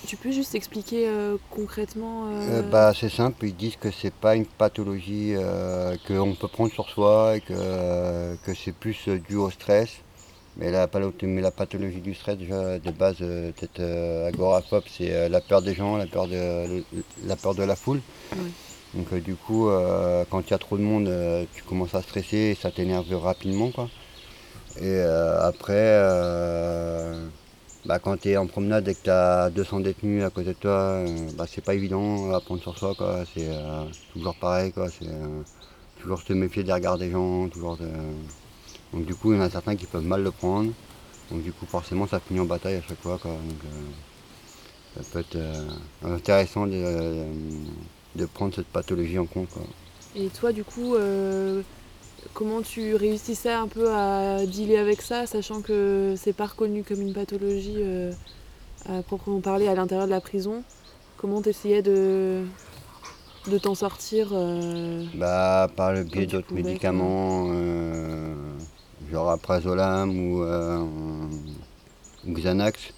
[0.08, 4.14] Tu peux juste expliquer euh, concrètement euh, Euh, bah, c'est simple, ils disent que c'est
[4.14, 5.36] pas une pathologie
[6.08, 9.90] qu'on peut prendre sur soi et que, que c'est plus dû au stress.
[10.58, 15.40] Mais la, palo- mais la pathologie du stress, déjà, de base, euh, agoraphobe, c'est la
[15.40, 16.84] peur des gens, la peur de,
[17.26, 18.02] la, peur de la foule.
[18.94, 21.96] Donc euh, du coup, euh, quand il y a trop de monde, euh, tu commences
[21.96, 23.70] à stresser et ça t'énerve rapidement.
[23.72, 23.88] Quoi.
[24.82, 25.00] Et
[25.40, 26.02] après,
[27.86, 30.54] bah, quand tu es en promenade et que tu as 200 détenus à côté de
[30.54, 32.94] toi, euh, bah, c'est pas évident à prendre sur soi.
[32.96, 33.24] quoi.
[33.34, 34.72] C'est euh, toujours pareil.
[34.72, 34.90] quoi.
[34.90, 35.42] C'est euh,
[36.00, 37.48] toujours se méfier des regards des gens.
[37.50, 37.78] Toujours
[38.94, 40.72] Donc du coup, il y en a certains qui peuvent mal le prendre.
[41.32, 43.18] Donc du coup, forcément, ça finit en bataille à chaque fois.
[43.18, 43.32] quoi.
[43.32, 43.72] Donc,
[44.96, 45.38] ça peut être
[46.04, 47.26] intéressant de,
[48.16, 49.50] de prendre cette pathologie en compte.
[49.50, 49.64] quoi.
[50.16, 50.96] Et toi, du coup,
[52.34, 57.02] comment tu réussissais un peu à dealer avec ça, sachant que c'est pas reconnu comme
[57.02, 58.12] une pathologie euh,
[58.90, 60.64] à proprement parler à l'intérieur de la prison
[61.18, 62.44] Comment tu essayais de,
[63.48, 68.34] de t'en sortir euh, Bah, par le biais d'autres médicaments, euh,
[69.12, 70.44] genre Aprazolam ou,
[72.28, 72.94] ou Xanax.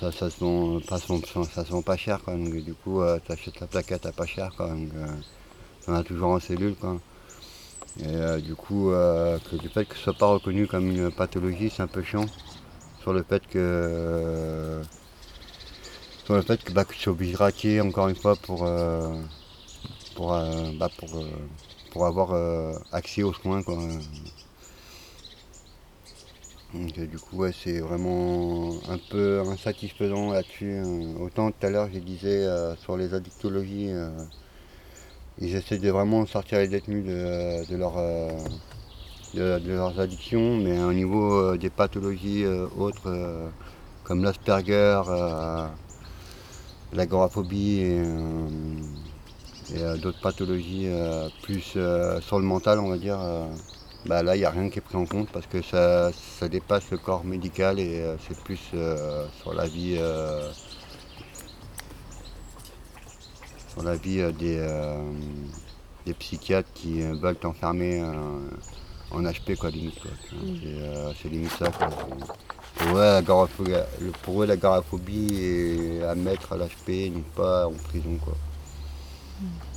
[0.00, 2.34] Ça, ça se vend pas, ça, se vend pas cher, quoi.
[2.34, 4.68] Donc, du coup, tu achètes la plaquette à pas cher, quoi.
[4.68, 4.88] Donc,
[5.84, 6.96] t'en as toujours en cellule, quoi.
[8.00, 11.10] Et euh, du coup, euh, que le fait que ce soit pas reconnu comme une
[11.10, 12.30] pathologie, c'est un peu chiant.
[13.00, 14.82] Sur le fait que.
[16.24, 18.64] sur le fait que, bah, que tu obligé de raquer encore une fois pour.
[18.64, 19.20] euh,
[20.14, 21.30] pour, euh, bah, pour, euh,
[21.90, 23.62] pour avoir euh, accès aux soins.
[26.74, 30.80] Donc, euh, du coup, ouais, c'est vraiment un peu insatisfaisant là-dessus.
[31.20, 34.24] Autant tout à l'heure, je disais euh, sur les addictologies, euh,
[35.38, 37.82] ils essaient de vraiment sortir les détenus de, de
[39.36, 43.50] euh, leurs addictions, mais au niveau euh, des pathologies euh, autres,
[44.04, 45.02] comme l'Asperger,
[46.92, 48.02] l'agoraphobie et,
[49.74, 50.88] et d'autres pathologies
[51.42, 51.62] plus
[52.20, 53.18] sur le mental, on va dire,
[54.04, 56.48] bah là, il n'y a rien qui est pris en compte parce que ça, ça
[56.48, 58.74] dépasse le corps médical et c'est plus
[59.40, 60.50] sur la vie, euh,
[63.72, 65.12] sur la vie euh, des, euh,
[66.06, 68.48] des psychiatres qui euh, veulent t'enfermer euh,
[69.10, 70.00] en HP, quoi, limite.
[70.00, 70.10] Quoi.
[70.32, 70.56] Mm.
[70.62, 71.70] C'est, euh, c'est limite ça.
[71.70, 71.88] Quoi.
[72.76, 73.20] Pour eux,
[74.22, 78.16] pour eux, l'agoraphobie est à mettre à l'HP, donc pas en prison.
[78.22, 78.34] Quoi.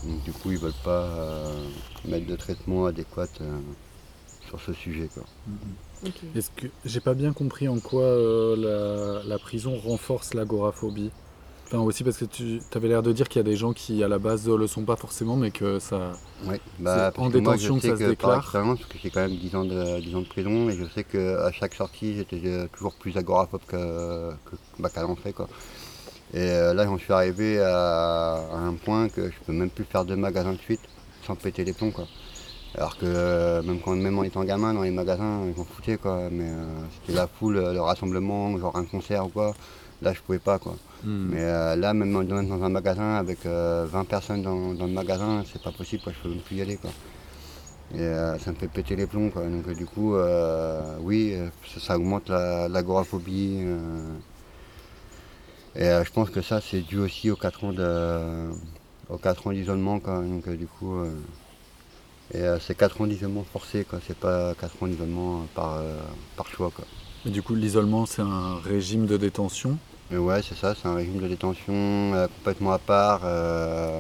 [0.03, 1.67] Donc, du coup, ils veulent pas euh,
[2.05, 3.60] mettre de traitement adéquat euh,
[4.47, 5.10] sur ce sujet.
[5.13, 5.23] Quoi.
[6.36, 11.12] Est-ce que j'ai pas bien compris en quoi euh, la, la prison renforce l'agoraphobie?
[11.67, 14.04] Enfin aussi parce que tu avais l'air de dire qu'il y a des gens qui
[14.04, 17.58] à la base le sont pas forcément mais que ça Ouais, bah, en que moi,
[17.58, 18.38] détention je que sais ça se que par déclare.
[18.38, 20.86] expérience, parce que j'ai quand même 10 ans de, 10 ans de prison, et je
[20.86, 25.34] sais qu'à chaque sortie, j'étais euh, toujours plus agoraphobe que, que bah, qu'à l'entrée.
[25.34, 25.47] Quoi.
[26.34, 29.86] Et euh, là, j'en suis arrivé à, à un point que je peux même plus
[29.86, 30.82] faire deux magasins de suite
[31.25, 31.91] sans péter les plombs.
[31.91, 32.06] Quoi.
[32.75, 35.97] Alors que euh, même, quand, même en étant gamin, dans les magasins, ils m'en foutaient.
[35.97, 36.30] Quoi.
[36.32, 36.65] Mais euh,
[36.99, 39.54] c'était la foule, le rassemblement, genre un concert ou quoi.
[40.01, 40.60] Là, je pouvais pas.
[40.60, 40.75] Quoi.
[41.03, 41.27] Hmm.
[41.31, 44.91] Mais euh, là, même dans dans un magasin avec euh, 20 personnes dans, dans le
[44.93, 46.13] magasin, c'est pas possible, quoi.
[46.13, 46.77] je peux même plus y aller.
[46.77, 46.91] Quoi.
[47.93, 49.29] Et euh, ça me fait péter les plombs.
[49.29, 49.43] Quoi.
[49.43, 53.60] Donc, euh, du coup, euh, oui, euh, ça, ça augmente la- l'agoraphobie.
[53.62, 54.15] euh.
[55.75, 58.49] et euh, je pense que ça, c'est dû aussi aux 4 ans de-
[59.10, 59.99] aux quatre ans d'isolement.
[59.99, 60.21] quoi.
[60.21, 61.12] Donc, euh, du coup, euh,
[62.34, 63.99] et euh, c'est 4 ans d'isolement forcé, quoi.
[64.05, 65.99] c'est pas 4 ans d'isolement par, euh,
[66.36, 66.71] par choix.
[66.75, 66.86] Quoi.
[67.25, 69.77] Et du coup l'isolement c'est un régime de détention.
[70.11, 73.99] Mais ouais, c'est ça, c'est un régime de détention euh, complètement à part, euh,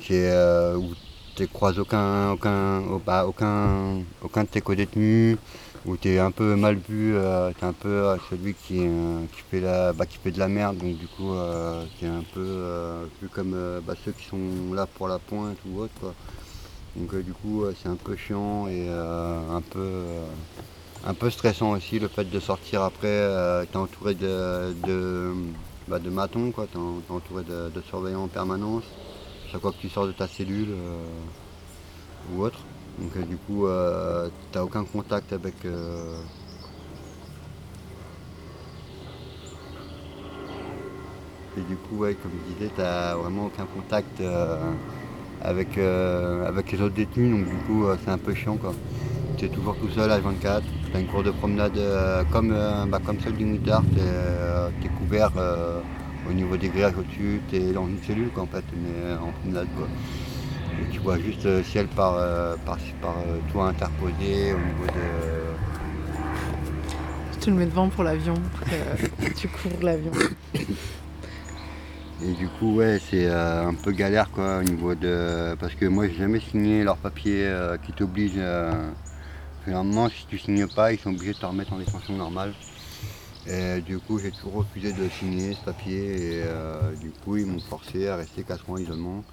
[0.00, 0.94] qui est, euh, où
[1.36, 5.36] tu croises aucun, aucun, au- bah, aucun, aucun de tes co-détenus,
[5.84, 7.14] où tu es un peu mal vu,
[7.58, 8.78] tu es un peu celui qui,
[9.32, 11.32] qui, fait la, bah, qui fait de la merde, donc du coup,
[11.98, 13.54] qui est un peu vu comme
[13.86, 16.14] bah, ceux qui sont là pour la pointe ou autre.
[16.96, 20.06] Donc du coup, c'est un peu chiant et un peu.
[21.04, 25.32] Un peu stressant aussi le fait de sortir après, euh, t'es entouré de, de,
[25.88, 28.84] bah, matons, quoi, t'es en- t'es entouré de, surveillants en permanence,
[29.50, 31.04] chaque fois que tu sors de ta cellule euh,
[32.32, 32.60] ou autre.
[32.98, 35.54] Donc euh, du coup, euh, t'as aucun contact avec...
[41.54, 44.22] Et du coup, comme je disais, t'as vraiment aucun contact
[45.42, 48.72] avec, avec les autres détenus, donc du coup, c'est un peu chiant, quoi.
[49.36, 52.52] Tu es toujours tout seul à 24, tu as une cour de promenade euh, comme,
[52.52, 55.80] euh, bah, comme celle du mutard, tu es, couvert euh,
[56.28, 59.32] au niveau des grillages au-dessus, tu es dans une cellule quoi, en fait, mais en
[59.32, 59.88] promenade quoi.
[60.80, 64.86] Et tu vois juste le ciel par, euh, par, par euh, toit interposé au niveau
[64.86, 65.00] de.
[67.40, 68.34] Tu le mets devant pour l'avion,
[69.36, 70.12] tu cours l'avion.
[72.24, 75.56] Et du coup, ouais, c'est euh, un peu galère quoi au niveau de.
[75.56, 78.34] Parce que moi, j'ai jamais signé leur papier euh, qui t'oblige.
[78.36, 78.90] Euh...
[79.64, 82.54] Finalement, si tu signes pas, ils sont obligés de te remettre en détention normale.
[83.46, 87.46] Et du coup, j'ai toujours refusé de signer ce papier et euh, du coup, ils
[87.46, 89.24] m'ont forcé à rester 4 mois d'isolement.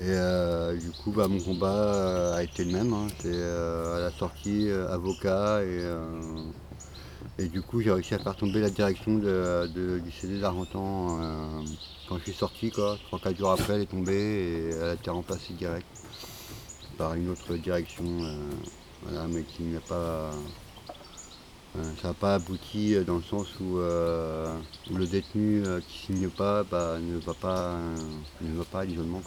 [0.00, 2.92] Et euh, du coup, bah, mon combat euh, a été le même.
[2.92, 3.06] hein.
[3.20, 5.82] C'est à la sortie, avocat et,
[7.38, 9.68] Et du coup, j'ai réussi à faire tomber la direction de,
[10.04, 11.18] du CD d'Argentan
[12.08, 12.70] quand je suis sorti.
[12.70, 12.96] quoi.
[13.12, 15.86] 3-4 jours après, elle est tombée et elle a été remplacée direct
[16.96, 18.04] par une autre direction.
[19.02, 20.30] Voilà, mais qui n'a pas.
[22.02, 24.52] ça n'a pas abouti dans le sens où, euh,
[24.92, 27.96] le détenu euh, qui signe pas bah, ne va pas euh,
[28.40, 29.22] ne va pas à l'isolement.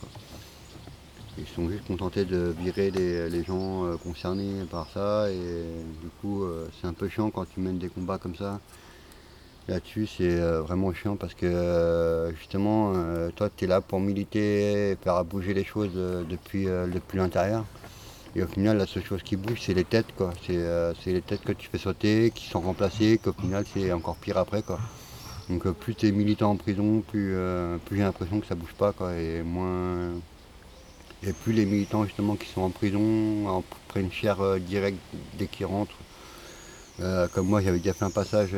[1.37, 5.63] Ils sont juste contentés de virer les, les gens concernés par ça et
[6.01, 6.43] du coup
[6.79, 8.59] c'est un peu chiant quand tu mènes des combats comme ça.
[9.69, 12.93] Là-dessus c'est vraiment chiant parce que justement
[13.37, 17.63] toi tu es là pour militer, faire bouger les choses depuis, depuis l'intérieur.
[18.35, 20.31] Et au final la seule chose qui bouge c'est les têtes quoi.
[20.45, 23.91] C'est euh, c'est les têtes que tu fais sauter, qui sont remplacées, qu'au final c'est
[23.91, 24.79] encore pire après quoi.
[25.49, 28.55] Donc euh, plus tu es militant en prison, plus, euh, plus j'ai l'impression que ça
[28.55, 29.13] bouge pas quoi.
[29.15, 30.11] Et moins.
[31.23, 34.97] Et plus les militants justement qui sont en prison en prennent cher direct
[35.37, 35.97] dès qu'ils rentrent.
[37.33, 38.51] Comme moi j'avais déjà fait un passage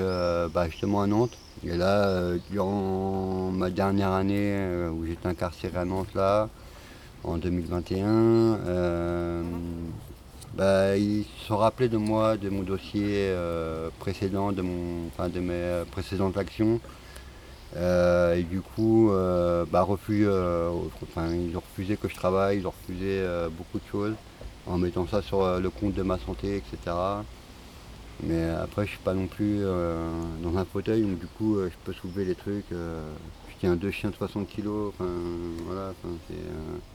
[0.53, 1.37] bah, justement à Nantes.
[1.65, 6.49] Et là, durant ma dernière année où j'étais incarcéré à Nantes là,
[7.23, 9.43] en 2021, euh,
[10.55, 15.29] bah, ils se sont rappelés de moi, de mon dossier euh, précédent, de, mon, enfin,
[15.29, 16.79] de mes euh, précédentes actions.
[17.75, 19.09] Euh, et du coup,
[19.71, 23.25] bah, refus, enfin, ils ont refusé que je travaille, ils ont refusé
[23.57, 24.13] beaucoup de choses
[24.67, 26.95] en mettant ça sur le compte de ma santé, etc.
[28.21, 29.61] Mais après, je suis pas non plus
[30.43, 32.69] dans un fauteuil, donc du coup, je peux soulever les trucs.
[32.69, 35.09] je tiens deux chiens de 60 kilos, enfin,
[35.65, 35.93] voilà,
[36.27, 36.92] c'est...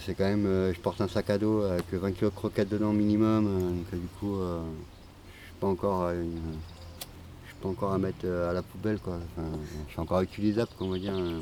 [0.00, 2.68] c'est quand même, euh, je porte un sac à dos avec 20 kg de croquettes
[2.68, 4.60] dedans minimum, euh, donc euh, du coup, je
[5.44, 5.52] suis
[7.48, 9.18] suis pas encore à mettre à la poubelle quoi.
[9.86, 11.14] Je suis encore utilisable, on va dire.
[11.14, 11.40] euh.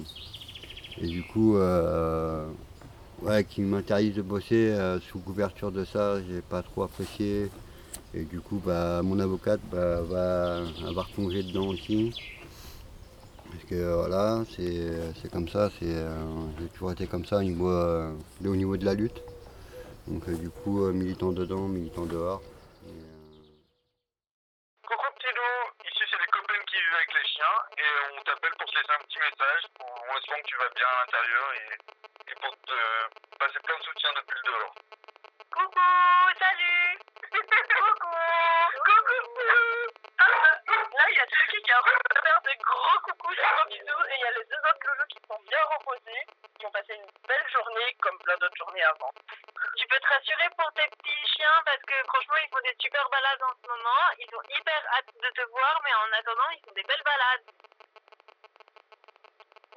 [1.00, 2.46] Et du coup, euh,
[3.22, 4.76] ouais, qui m'interdisent de bosser
[5.08, 7.48] sous couverture de ça, j'ai pas trop apprécié.
[8.12, 12.12] Et du coup, bah, mon avocate bah, va avoir congé dedans aussi.
[13.50, 17.38] Parce que euh, voilà, c'est c'est comme ça, c'est euh, j'ai toujours été comme ça
[17.38, 19.20] au niveau, euh, de- la lutte.
[20.06, 22.42] Donc euh, du coup, euh, militant dedans, militant dehors.
[24.86, 28.54] Coucou petit loup, ici c'est les copains qui vivent avec les chiens et on t'appelle
[28.58, 31.46] pour te laisser un petit message pour en espérant que tu vas bien à l'intérieur
[31.60, 32.78] et pour te
[33.38, 34.74] passer plein de soutien depuis le dehors.
[35.50, 38.14] Coucou, salut Coucou
[38.86, 39.40] Coucou
[40.94, 44.14] Là, il y a celui qui a faire des gros coucous, des gros bisous, et
[44.14, 46.24] il y a les deux autres loulous qui sont bien reposés,
[46.58, 49.10] qui ont passé une belle journée, comme plein d'autres journées avant.
[49.76, 53.08] Tu peux te rassurer pour tes petits chiens, parce que franchement, ils font des super
[53.10, 56.60] balades en ce moment, ils ont hyper hâte de te voir, mais en attendant, ils
[56.64, 57.46] font des belles balades.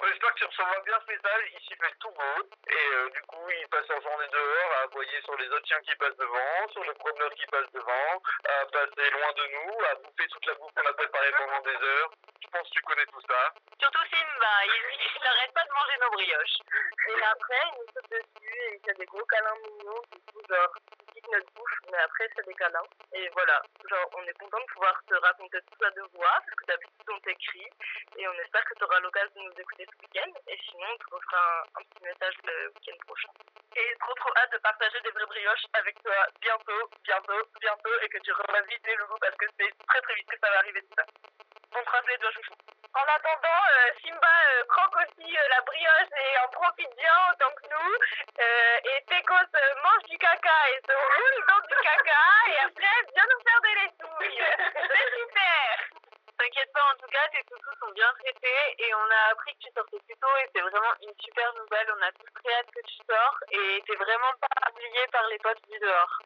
[0.00, 3.10] On espère que tu recevras bien ce message, ici il fait tout beau et euh,
[3.10, 6.16] du coup ils passent leur journée dehors à aboyer sur les autres chiens qui passent
[6.16, 10.46] devant, sur les promeneurs qui passent devant, à passer loin de nous, à bouffer toute
[10.46, 12.10] la bouffe qu'on a préparée pendant des heures.
[12.42, 13.54] Je pense que tu connais tout ça.
[13.80, 16.58] Surtout Simba, il, il n'arrête pas de manger nos brioches.
[17.08, 20.42] Et après, il nous saute dessus et il fait des gros câlins mignons, du coup,
[20.48, 20.74] genre,
[21.16, 22.86] il notre bouche, mais après, c'est des câlins.
[23.12, 26.56] Et voilà, genre, on est content de pouvoir te raconter tout ça de voix, parce
[26.56, 27.70] que d'habitude, on t'écrit,
[28.16, 30.96] et on espère que tu auras l'occasion de nous écouter ce week-end, et sinon, on
[30.98, 33.32] te refera un, un petit message le week-end prochain.
[33.76, 38.08] Et trop trop hâte de partager des vraies brioches avec toi bientôt, bientôt, bientôt, et
[38.08, 40.58] que tu revois vite les loulous, parce que c'est très très vite que ça va
[40.58, 41.04] arriver tout ça.
[41.72, 42.54] Bon trajet, toi, chouchou.
[42.94, 47.50] En attendant, euh, Simba euh, croque aussi euh, la brioche et en profite bien autant
[47.50, 47.94] que nous.
[48.38, 52.22] Euh, et Tekos euh, mange du caca et se roule dans du caca.
[52.46, 54.44] Et après, viens nous faire des laitouilles.
[54.94, 55.73] C'est super.
[56.44, 59.64] T'inquiète pas, en tout cas, tes toutous sont bien traités et on a appris que
[59.64, 61.88] tu sortais plus tôt et c'est vraiment une super nouvelle.
[61.96, 65.38] On a tous très hâte que tu sors et t'es vraiment pas oublié par les
[65.38, 66.18] potes du dehors.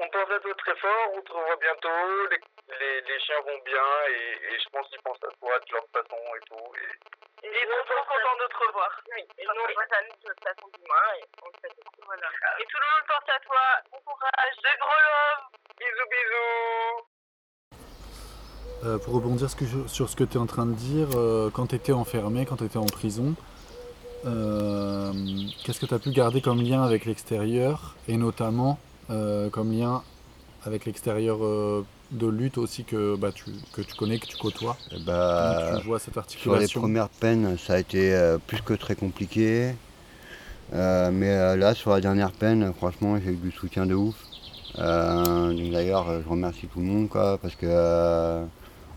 [0.00, 2.40] On pense à toi très fort, on te revoit bientôt, les,
[2.76, 5.86] les, les chiens vont bien et, et je pense qu'ils pensent à toi de leur
[5.94, 6.74] façon et tout.
[6.74, 9.00] Et, Et trop trop content de te revoir.
[9.14, 11.74] Oui, et nous on à nous de façon demain et on te fait.
[12.02, 12.28] Voilà.
[12.58, 13.62] Et tout le monde pense à toi.
[13.92, 15.44] Bon courage, de gros love.
[15.78, 16.73] Bisous bisous.
[18.84, 21.48] Euh, pour rebondir ce que- sur ce que tu es en train de dire, euh,
[21.52, 23.34] quand tu étais enfermé, quand tu étais en prison,
[24.26, 25.12] euh,
[25.62, 28.78] qu'est-ce que tu as pu garder comme lien avec l'extérieur et notamment
[29.52, 30.02] comme lien
[30.64, 31.38] avec l'extérieur
[32.10, 34.76] de lutte aussi que, bah, tu, que tu connais, que tu côtoies?
[35.06, 38.94] Bah, Comment tu vois cette sur les premières peines, ça a été plus que très
[38.94, 39.74] compliqué.
[40.72, 44.16] Mais là, sur la dernière peine, franchement, j'ai eu du soutien de ouf.
[44.78, 48.44] Euh, D'ailleurs, je remercie tout le monde, quoi, parce que euh,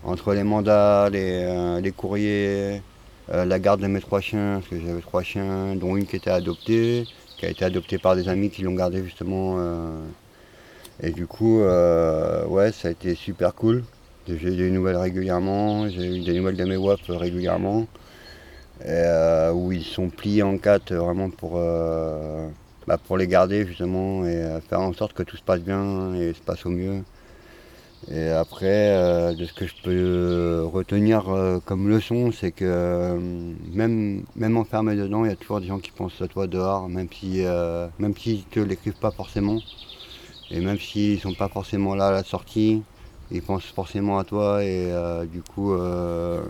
[0.04, 2.82] entre les mandats, les, euh, les courriers,
[3.30, 6.16] euh, la garde de mes trois chiens, parce que j'avais trois chiens, dont une qui
[6.16, 10.04] était adoptée, qui a été adoptée par des amis qui l'ont gardée justement euh,
[11.02, 13.84] Et du coup, ouais, ça a été super cool.
[14.28, 17.86] J'ai eu des nouvelles régulièrement, j'ai eu des nouvelles de mes WAP régulièrement.
[19.54, 21.60] Où ils sont pliés en quatre vraiment pour,
[22.86, 26.32] bah, pour les garder justement et faire en sorte que tout se passe bien et
[26.34, 27.02] se passe au mieux.
[28.06, 33.18] Et après, euh, de ce que je peux retenir euh, comme leçon, c'est que euh,
[33.72, 36.88] même, même enfermé dedans, il y a toujours des gens qui pensent à toi dehors,
[36.88, 39.62] même si euh, même te l'écrivent pas forcément.
[40.50, 42.82] Et même s'ils sont pas forcément là à la sortie,
[43.30, 46.42] ils pensent forcément à toi et euh, du coup euh,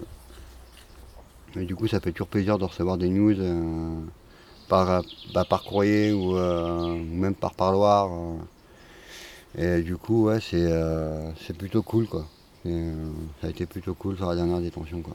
[1.56, 4.00] du coup ça fait toujours plaisir de recevoir des news euh,
[4.68, 5.02] par,
[5.34, 8.10] bah, par courrier ou euh, ou même par parloir.
[9.56, 12.26] Et du coup, ouais, c'est euh, plutôt cool, quoi.
[12.64, 12.92] Et, euh,
[13.40, 15.14] ça a été plutôt cool sur la dernière détention, quoi.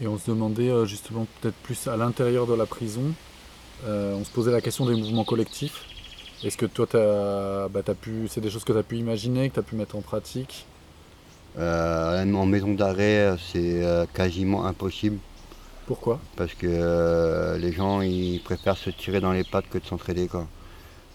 [0.00, 3.12] Et on se demandait euh, justement peut-être plus à l'intérieur de la prison,
[3.84, 5.84] on se posait la question des mouvements collectifs.
[6.44, 9.48] Est-ce que toi, t'as, bah, t'as pu, c'est des choses que tu as pu imaginer,
[9.48, 10.66] que tu as pu mettre en pratique?
[11.58, 15.18] En maison d'arrêt, c'est quasiment impossible.
[15.86, 16.20] Pourquoi?
[16.36, 20.46] Parce que les gens, ils préfèrent se tirer dans les pattes que de s'entraider, quoi.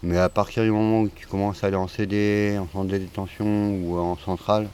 [0.03, 2.97] Mais à partir du moment où tu commences à aller en CD, en centre de
[2.97, 4.69] détention ou en centrale,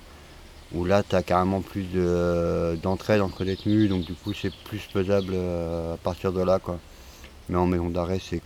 [0.74, 4.80] où là, tu as carrément plus de- d'entraide entre détenus, donc du coup, c'est plus
[4.80, 6.80] faisable euh, à partir de là, quoi.
[7.50, 8.42] Mais en maison d'arrêt, c'est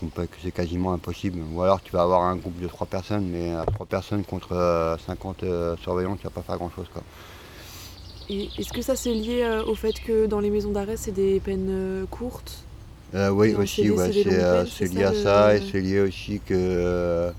[0.53, 1.39] quasiment impossible.
[1.53, 4.53] Ou alors, tu vas avoir un groupe de trois personnes, mais à trois personnes contre
[4.53, 7.03] euh, 50 euh, surveillants, tu vas pas faire grand-chose, quoi.
[8.30, 11.11] Et est-ce que ça c'est lié euh, au fait que dans les maisons d'arrêt c'est
[11.11, 12.66] des peines euh, courtes?
[13.14, 15.80] Euh, oui, aussi, ouais, c'est euh, peines, c'est lié ça, à le- ça et c'est
[15.82, 17.32] lié aussi que euh,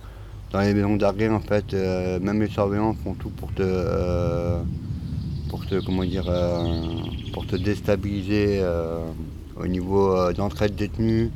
[0.53, 4.63] dans les maisons d'arrêt, en fait, même les surveillants font tout pour te,
[5.49, 6.25] pour te, comment dire,
[7.33, 8.63] pour te déstabiliser
[9.57, 11.31] au niveau d'entraide détenus.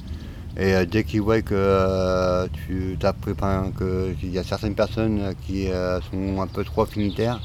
[0.59, 5.69] Et dès qu'ils voient que tu t'as que il y a certaines personnes qui
[6.11, 7.41] sont un peu trop affinitaires,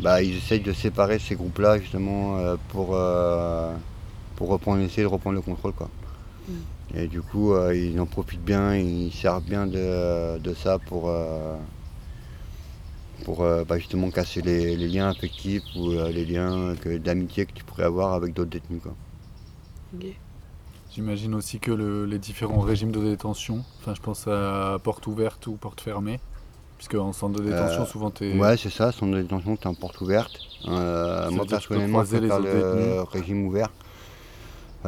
[0.00, 2.38] bah, ils essayent de séparer ces groupes-là justement
[2.68, 2.96] pour,
[4.36, 5.72] pour reprendre, essayer de reprendre le contrôle.
[5.72, 5.90] Quoi.
[6.94, 11.08] Et du coup, euh, ils en profitent bien, ils servent bien de, de ça pour,
[11.10, 11.56] euh,
[13.24, 17.52] pour euh, bah, justement casser les, les liens affectifs ou euh, les liens d'amitié que
[17.52, 18.82] tu pourrais avoir avec d'autres détenus.
[18.82, 18.94] Quoi.
[20.90, 25.46] J'imagine aussi que le- les différents régimes de détention, enfin je pense à porte ouverte
[25.46, 26.20] ou porte fermée,
[26.78, 28.38] puisque en centre de détention Euh, souvent tu es...
[28.38, 30.40] Ouais, c'est ça, centre de détention, t'es en porte ouverte.
[30.66, 33.08] Euh, Ça moi, veut dire que tu peux personnellement, je préfère autres le détenus.
[33.12, 33.70] régime ouvert.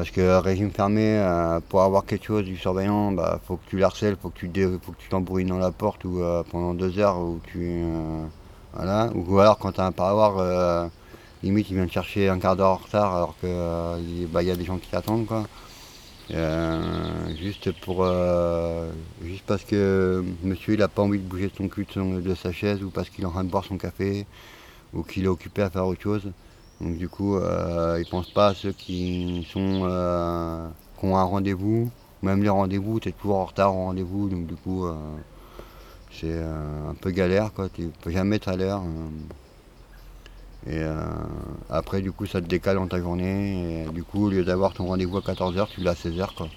[0.00, 3.76] Parce que régime fermé, euh, pour avoir quelque chose du surveillant, bah, faut que tu
[3.76, 6.98] l'harcèles, faut que tu faut que tu t'embrouilles dans la porte ou euh, pendant deux
[6.98, 8.24] heures où tu euh,
[8.72, 9.10] voilà.
[9.14, 10.86] Ou alors quand t'as un parloir, euh,
[11.42, 13.98] limite il vient te chercher un quart d'heure en retard alors que euh,
[14.32, 15.44] bah, il y a des gens qui attendent quoi.
[16.30, 18.90] Euh, juste pour euh,
[19.22, 22.52] juste parce que monsieur il a pas envie de bouger son cul de, de sa
[22.52, 24.24] chaise ou parce qu'il est en train de boire son café
[24.94, 26.22] ou qu'il est occupé à faire autre chose.
[26.80, 30.66] Donc du coup euh, il pense pas à ceux qui sont euh,
[30.98, 31.90] qui ont un rendez-vous.
[32.22, 34.94] Même les rendez-vous, tu es toujours en retard au rendez-vous, donc du coup euh,
[36.10, 38.82] c'est euh, un peu galère quoi, tu peux jamais être à l'heure.
[40.66, 40.82] Et
[41.70, 43.86] après, du coup, ça te décale dans ta journée.
[43.86, 46.34] Et du coup, au lieu d'avoir ton rendez-vous à 14h, tu l'as à 16h.
[46.36, 46.48] Quoi.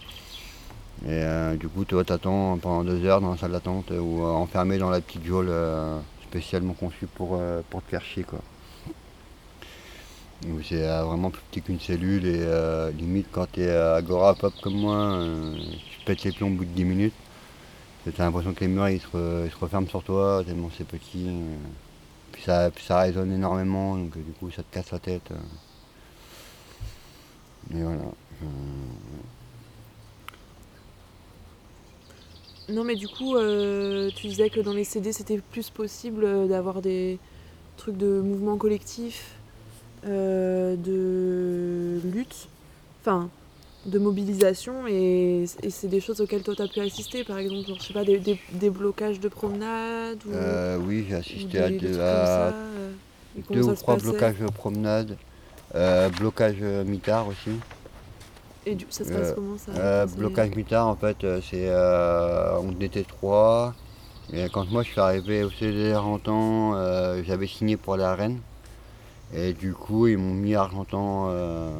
[1.07, 4.89] Et du coup, toi, t'attends pendant deux heures dans la salle d'attente ou enfermé dans
[4.89, 5.49] la petite geôle
[6.27, 8.23] spécialement conçue pour, pour te faire chier.
[8.23, 8.39] Quoi.
[10.63, 14.53] C'est euh, vraiment plus petit qu'une cellule et euh, limite quand tu es agora pop
[14.61, 15.55] comme moi, euh,
[15.89, 17.13] tu pètes les plombs au bout de 10 minutes.
[18.05, 21.27] Tu as l'impression que les murs ils se, referment sur toi tellement c'est petit.
[21.29, 21.57] euh.
[22.33, 25.31] Puis ça, puis ça résonne énormément, donc euh, du coup ça te casse la tête.
[25.31, 25.35] euh.
[27.73, 28.01] Et voilà.
[28.43, 28.45] Euh,
[32.69, 36.47] Non, mais du coup, euh, tu disais que dans les CD, c'était plus possible euh,
[36.47, 37.19] d'avoir des
[37.77, 39.42] trucs de mouvement collectif,
[40.07, 42.47] euh, de lutte,
[43.01, 43.29] enfin,
[43.85, 47.67] de mobilisation, et, et c'est des choses auxquelles toi, tu as pu assister, par exemple,
[47.67, 51.19] genre, je sais pas, des, des- des blocages de promenade ou, Euh, oui, j'ai ou
[51.19, 52.01] assisté des- à deux, ça,
[52.47, 52.91] euh,
[53.51, 55.17] deux ou trois blocages de promenade,
[55.75, 57.51] euh, blocage mitard aussi.
[58.65, 61.69] Et du- ça se passe comment, ça, Blocage mitard, en fait, c'est.
[61.69, 63.73] on était trois.
[64.31, 68.39] Et quand moi je suis arrivé au CDR Argentan, euh, j'avais signé pour à Rennes.
[69.35, 71.71] Et du coup, ils m'ont mis Argentan, euh,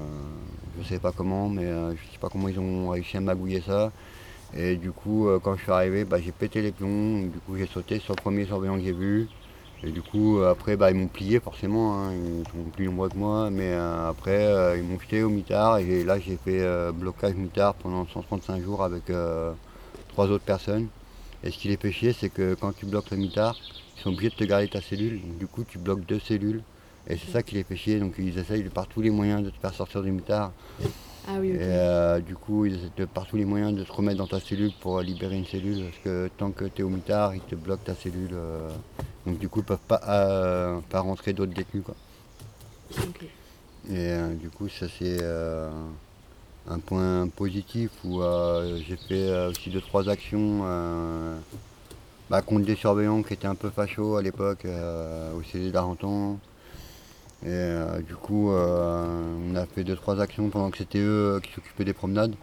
[0.82, 3.62] je sais pas comment, mais euh, je sais pas comment ils ont réussi à magouiller
[3.62, 3.92] ça.
[4.56, 7.24] Et du coup, euh, quand je suis arrivé, bah, j'ai pété les plombs.
[7.24, 9.28] Du coup, j'ai sauté sur le premier surveillant que j'ai vu.
[9.84, 11.96] Et du coup, euh, après, bah, ils m'ont plié forcément.
[11.96, 13.50] hein, ils sont plus nombreux que moi.
[13.50, 15.80] Mais euh, après, ils m'ont jeté au mitard.
[15.80, 19.12] Et là, j'ai fait blocage mitard pendant 135 jours avec
[20.10, 20.88] trois autres personnes.
[21.44, 23.56] Et ce qui les fait chier, c'est que quand tu bloques le mitard,
[23.98, 25.20] ils sont obligés de te garder ta cellule.
[25.22, 26.64] Donc, du coup, tu bloques deux cellules.
[27.08, 28.00] Et c'est ça qui les fait chier.
[28.00, 30.52] Donc ils essayent de par tous les moyens de te faire sortir du mitard.
[31.28, 31.56] Ah oui, ok.
[31.56, 34.28] Et euh, du coup, ils essaient de par tous les moyens de te remettre dans
[34.28, 35.84] ta cellule pour libérer une cellule.
[35.86, 38.32] Parce que tant que tu es au mitard, ils te bloquent ta cellule.
[38.34, 38.70] euh.
[39.26, 41.84] donc du coup, ils peuvent pas, euh, pas rentrer d'autres détenus.
[41.86, 41.96] Quoi.
[43.90, 45.22] Et du coup, ça c'est
[46.70, 48.22] un point positif où
[48.88, 50.64] j'ai fait aussi deux trois actions
[52.30, 56.38] bah, contre des surveillants qui étaient un peu fachos à l'époque au CD d'Arenton.
[57.44, 61.36] Et euh, du coup, euh, on a fait deux trois actions pendant que c'était eux
[61.36, 62.36] euh, qui s'occupaient des promenades.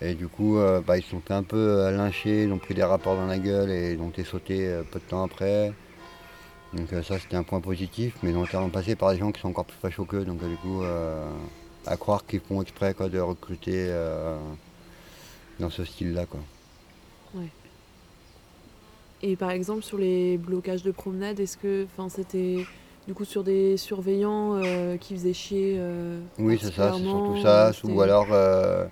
[0.00, 3.14] Et du coup, bah, ils se sont un peu lyncher, ils ont pris des rapports
[3.14, 5.72] dans la gueule et ils ont été sautés peu de temps après.
[6.72, 9.40] Donc ça c'était un point positif, mais ils ont été remplacés par des gens qui
[9.40, 10.82] sont encore plus fachos qu'eux, donc du coup
[11.86, 13.88] à croire qu'ils font exprès de recruter
[15.60, 16.26] dans ce style-là.
[16.26, 16.40] quoi.
[17.34, 17.48] Ouais.
[19.22, 22.66] Et par exemple, sur les blocages de promenade, est-ce que c'était
[23.06, 27.42] du coup sur des surveillants euh, qui faisaient chier euh, Oui c'est ça, c'est surtout
[27.42, 28.86] ça, euh, ou alors euh,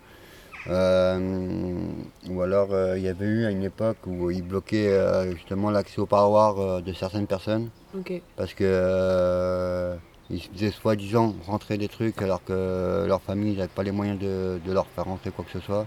[2.31, 6.07] ou alors il y avait eu à une époque où ils bloquaient justement l'accès au
[6.07, 7.71] parloir euh, de certaines personnes.
[8.37, 9.95] Parce que
[10.31, 14.61] ils faisaient soi-disant rentrer des trucs alors que leur famille n'avait pas les moyens de,
[14.65, 15.87] de leur faire rentrer quoi que ce soit.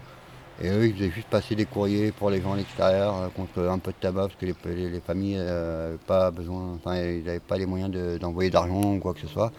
[0.58, 3.60] Et eux, ils faisaient juste passer des courriers pour les gens à l'extérieur euh, contre
[3.62, 7.24] un peu de tabac parce que les, les- les familles n'avaient pas besoin, enfin ils
[7.24, 9.52] n'avaient pas les moyens de- d'envoyer d'argent ou quoi que ce soit.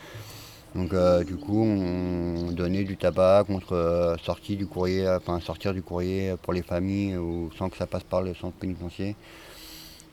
[0.76, 4.16] Donc euh, du coup, on donnait du tabac contre euh,
[4.50, 7.16] du courrier, enfin sortir du courrier pour les familles
[7.58, 9.16] sans que ça passe par le centre pénitentiaire.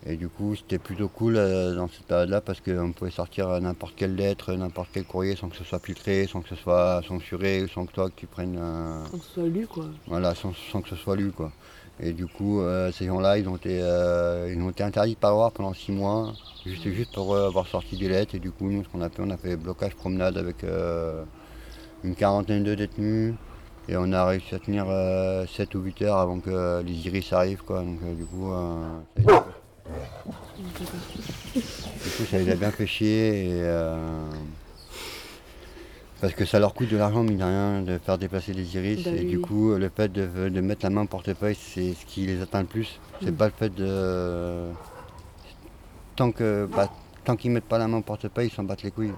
[0.07, 3.94] Et du coup, c'était plutôt cool euh, dans cette période-là parce qu'on pouvait sortir n'importe
[3.96, 7.64] quelle lettre, n'importe quel courrier sans que ce soit filtré, sans que ce soit censuré,
[7.72, 8.59] sans que toi que tu prennes.
[8.61, 9.86] euh, Sans que ce soit lu, quoi.
[10.07, 11.50] voilà, sans, sans que ce soit lu, quoi.
[12.00, 15.18] Et du coup, euh, ces gens-là, ils ont été, euh, ils ont été interdits de
[15.18, 16.34] parloir pendant six mois,
[16.66, 18.34] juste, juste pour euh, avoir sorti des lettres.
[18.34, 21.24] Et du coup, nous, ce qu'on a fait, on a fait blocage promenade avec euh,
[22.02, 23.34] une quarantaine de détenus.
[23.88, 24.86] Et on a réussi à tenir
[25.48, 27.80] 7 ou 8 heures avant que les iris arrivent, quoi.
[27.80, 28.82] Donc, euh, du coup, euh,
[29.26, 29.46] ça-
[30.57, 33.47] du coup, ça les a bien fait chier.
[33.47, 33.97] Et, euh,
[36.20, 39.05] parce que ça leur coûte de l'argent, mine de rien, de faire déplacer les iris.
[39.05, 41.93] Bah et oui, du coup, le fait de, de mettre la main au portefeuille, c'est
[41.95, 42.99] ce qui les atteint le plus.
[43.22, 43.35] C'est Mm.
[43.37, 44.68] pas le fait de.
[46.16, 46.89] Tant que bah,
[47.24, 49.12] tant qu'ils mettent pas la main au portefeuille, ils s'en battent les couilles.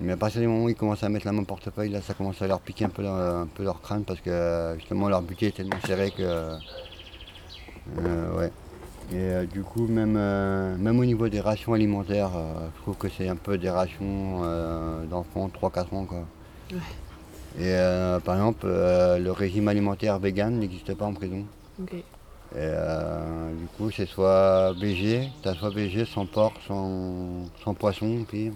[0.00, 2.02] Mais à partir du moment où ils commencent à mettre la main au portefeuille, là,
[2.02, 5.08] ça commence à leur piquer un peu leur, un peu leur crâne parce que justement
[5.08, 6.22] leur budget est tellement serré que.
[6.22, 6.56] euh,
[8.38, 8.52] ouais.
[9.10, 12.96] Et euh, du coup, même, euh, même au niveau des rations alimentaires, euh, je trouve
[12.96, 14.40] que c'est un peu des rations
[15.08, 16.04] d'enfants 3-4 ans.
[16.04, 16.24] Quoi.
[16.72, 16.78] Ouais.
[17.58, 21.44] Et par exemple, le régime alimentaire vegan n'existe pas en prison.
[22.54, 22.70] Et
[23.58, 28.52] du coup, c'est soit BG, t'as soit BG sans porc, sans, sans poisson, pire.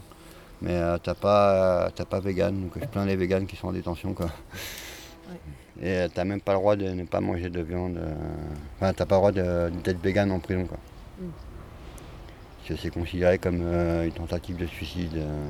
[0.60, 4.12] Mais t'as pas, pas vegan, donc je plains les vegans qui sont en détention.
[4.12, 4.26] Quoi.
[5.82, 7.96] Et euh, t'as même pas le droit de ne pas manger de viande.
[7.96, 8.14] euh,
[8.76, 10.64] Enfin, t'as pas le droit d'être vegan en prison.
[10.66, 10.78] Quoi.
[11.20, 11.24] Mm.
[12.58, 15.16] Parce que c'est considéré comme euh, une tentative de suicide.
[15.16, 15.48] euh.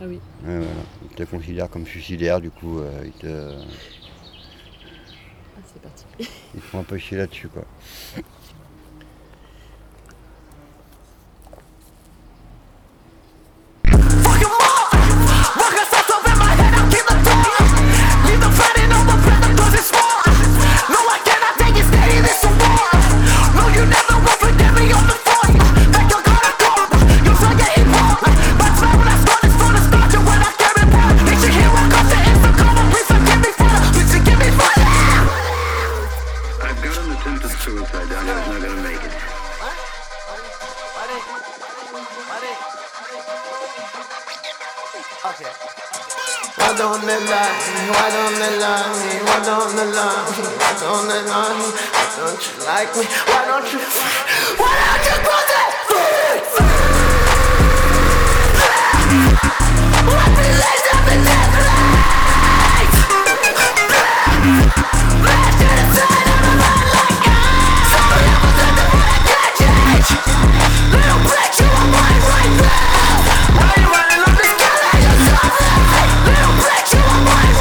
[0.00, 0.18] Ah oui.
[0.42, 0.64] Voilà.
[1.10, 3.26] Ils te considèrent comme suicidaire, du coup, ils te.
[5.54, 6.28] Ah, c'est particulier.
[6.54, 7.64] Ils te font un peu chier là-dessus, quoi.
[23.82, 25.31] You never will forgive me on the
[46.62, 47.58] Why don't they lie?
[47.90, 49.18] Why don't they lie me?
[49.26, 50.46] Why don't they lie me?
[50.62, 51.58] Why don't they lie?
[51.90, 53.02] Why don't you like me?
[53.26, 53.80] Why don't you?
[54.62, 55.72] Why don't you put that
[60.06, 62.90] Let me lay down the Netflix.
[65.26, 67.90] Let's get inside of my mind like ice.
[67.90, 70.08] Somebody else was the way I can't change.
[70.94, 74.11] Little bitch, you are mine right now.
[76.26, 77.51] Little bitch, you are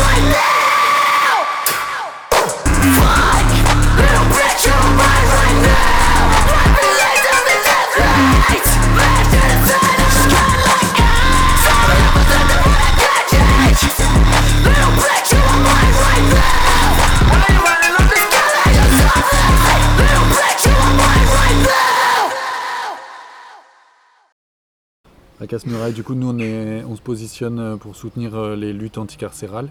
[25.48, 28.98] Casse-Muraille, du coup, nous, on, est, on se positionne euh, pour soutenir euh, les luttes
[28.98, 29.70] anticarcérales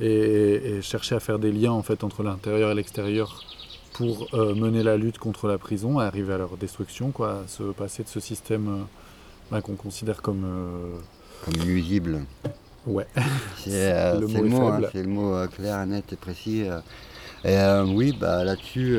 [0.00, 3.42] et, et chercher à faire des liens en fait entre l'intérieur et l'extérieur
[3.96, 7.48] pour euh, mener la lutte contre la prison, à arriver à leur destruction, quoi, à
[7.48, 8.82] se passer de ce système euh,
[9.50, 10.98] bah, qu'on considère comme euh,
[11.42, 12.20] Comme nuisible.
[12.86, 13.06] Ouais.
[13.56, 16.64] C'est Le mot le est mot, hein, le mot clair, net et précis.
[17.42, 17.56] Et
[17.86, 18.98] oui, bah, là-dessus,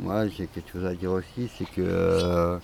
[0.00, 2.58] moi j'ai quelque chose à dire aussi, c'est que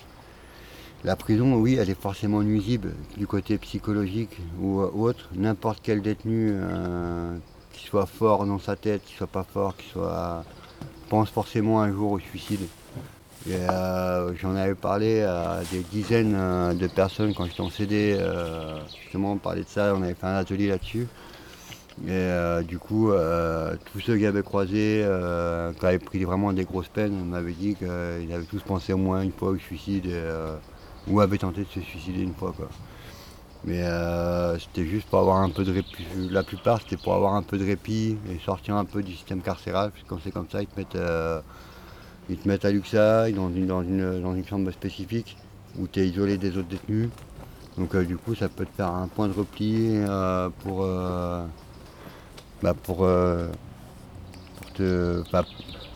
[1.05, 5.29] la prison, oui, elle est forcément nuisible du côté psychologique ou autre.
[5.35, 7.37] N'importe quel détenu, euh,
[7.73, 10.43] qui soit fort dans sa tête, qui soit pas fort, qui soit
[11.09, 12.61] pense forcément un jour au suicide.
[13.47, 18.79] Euh, J'en avais parlé à des dizaines euh, de personnes quand j'étais en CD, euh,
[19.03, 21.07] justement on parlait de ça, on avait fait un atelier là-dessus.
[22.09, 23.11] Et du coup,
[23.85, 27.75] tous ceux que j'avais croisés, euh, qui avaient pris vraiment des grosses peines, m'avaient dit
[27.75, 30.09] qu'ils avaient tous pensé au moins une fois au suicide
[31.07, 32.53] ou avaient tenté de se suicider une fois.
[32.55, 32.69] Quoi.
[33.63, 36.05] Mais euh, c'était juste pour avoir un peu de répit.
[36.29, 39.41] La plupart, c'était pour avoir un peu de répit et sortir un peu du système
[39.41, 39.91] carcéral.
[39.91, 41.41] Parce que quand c'est comme ça, ils te mettent, euh,
[42.29, 45.35] ils te mettent à Luxa, dans une, dans une, dans une chambre spécifique
[45.79, 47.09] où tu es isolé des autres détenus.
[47.77, 49.97] Donc euh, du coup, ça peut te faire un point de repli
[50.59, 50.85] pour,
[52.61, 52.97] bah, pour,
[54.57, 55.43] pour te, bah,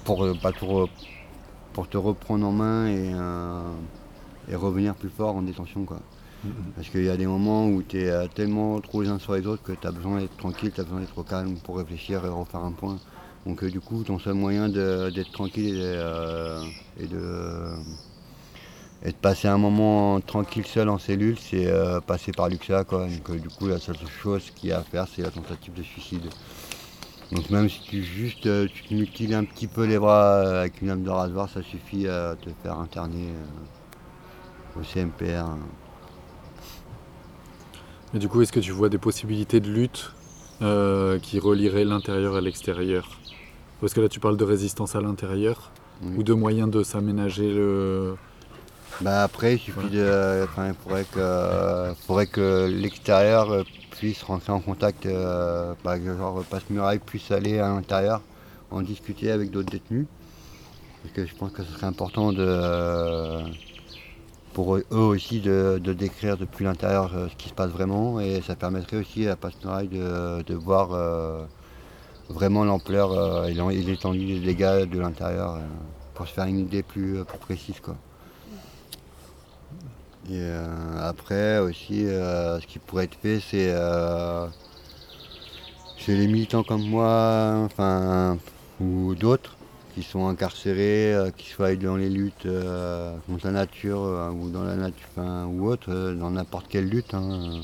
[0.04, 0.90] pour, te re-
[1.74, 3.14] pour te reprendre en main et,
[4.50, 5.86] et revenir plus fort en détention.
[5.86, 6.00] Quoi.
[6.76, 9.46] Parce qu'il y a des moments où tu es tellement trop les uns sur les
[9.46, 12.30] autres que tu as besoin d'être tranquille, tu as besoin d'être calme pour réfléchir et
[12.30, 12.98] refaire un point.
[13.46, 16.62] Donc euh, du coup, ton seul moyen d'être tranquille et, euh,
[17.00, 17.74] et de,
[19.04, 22.84] et de passer un moment tranquille seul en cellule, c'est euh, passer par Luxa.
[22.84, 23.08] Quoi.
[23.08, 25.74] Donc euh, du coup, la seule chose qu'il y a à faire, c'est la tentative
[25.74, 26.30] de suicide.
[27.32, 30.62] Donc même si tu juste euh, tu te mutiles un petit peu les bras euh,
[30.62, 33.46] avec une lame de rasoir, ça suffit à te faire interner euh,
[34.80, 35.46] au CMPR.
[38.14, 40.14] Et du coup, est-ce que tu vois des possibilités de lutte
[40.62, 43.20] euh, qui relieraient l'intérieur et l'extérieur?
[43.82, 45.72] Parce que là, tu parles de résistance à l'intérieur
[46.16, 48.16] ou de moyens de s'aménager le.
[49.02, 50.44] Bah après, il suffit de.
[50.44, 56.44] Enfin, il faudrait que, faudrait que l'extérieur puisse rentrer en contact, euh, bah, que genre
[56.50, 58.22] Passe-Muraille puisse aller à l'intérieur,
[58.72, 60.08] en discuter avec d'autres détenus.
[61.04, 63.44] Parce que je pense que ce serait important de,
[64.60, 68.58] pour eux aussi de, décrire depuis l'intérieur euh, ce qui se passe vraiment et ça
[68.58, 71.46] permettrait aussi à Passe-Muraille de, voir euh,
[72.28, 75.60] vraiment l'ampleur euh, et l'étendue des dégâts de l'intérieur
[76.14, 77.80] pour se faire une idée plus, plus précise.
[77.80, 77.96] Quoi.
[80.30, 80.52] Et
[81.00, 83.74] après aussi, ce qui pourrait être fait, c'est
[86.00, 88.38] c'est les militants comme moi, enfin,
[88.82, 89.56] ou d'autres,
[90.00, 94.50] qui sont incarcérés, euh, qui soient dans les luttes euh, contre la nature euh, ou
[94.50, 95.10] dans la nature,
[95.50, 97.14] ou autre, euh, dans n'importe quelle lutte.
[97.14, 97.62] hein.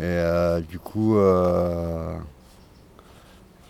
[0.00, 1.16] Et du coup,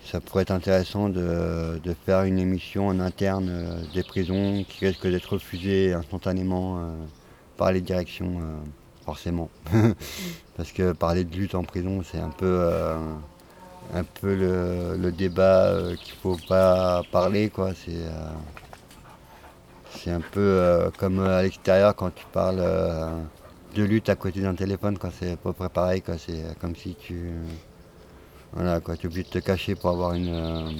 [0.05, 3.51] ça pourrait être intéressant de, faire une émission en interne
[3.95, 6.87] des prisons qui risque d'être refusée instantanément
[7.57, 8.41] par les directions,
[9.05, 9.49] forcément.
[10.55, 12.63] Parce que parler de lutte en prison, c'est un peu,
[13.93, 17.49] un peu le, le débat euh, qu'il faut pas parler.
[17.49, 17.71] Quoi.
[17.73, 18.31] C'est, euh,
[20.15, 22.63] un peu euh, comme à l'extérieur quand tu parles
[23.75, 24.97] de lutte à côté d'un téléphone.
[25.19, 26.03] C'est à peu près pareil.
[26.17, 27.31] C'est comme si tu.
[28.53, 28.95] Voilà, quoi.
[28.97, 30.75] Tu es obligé de te cacher pour avoir une.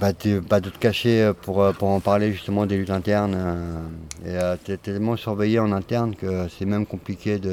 [0.00, 2.90] Bah, t'es- bah, de te cacher euh, pour, euh, pour en parler justement des luttes
[2.90, 3.34] internes.
[3.36, 3.80] euh,
[4.24, 7.50] et euh, t'es tellement surveillé en interne que c'est même compliqué de,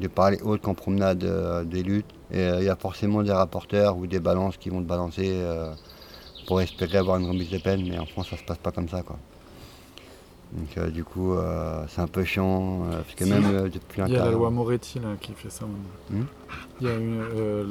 [0.00, 1.24] de parler haut qu'en promenade
[1.68, 2.06] des luttes.
[2.30, 5.40] Et il y a forcément des rapporteurs ou des balances qui vont te balancer
[6.46, 8.88] pour espérer avoir une remise de peine, mais en France ça se passe pas comme
[8.88, 9.02] ça.
[9.02, 9.18] Quoi.
[10.52, 14.12] Donc euh, du coup euh, c'est un peu chiant, euh, parce que même depuis Il
[14.12, 15.64] y a la loi Moretti là, qui fait ça.
[16.10, 16.22] Hmm?
[16.80, 17.20] Il y a une,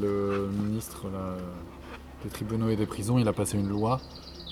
[0.02, 1.36] le ministre là,
[2.28, 4.00] des tribunaux et des prisons, il a passé une loi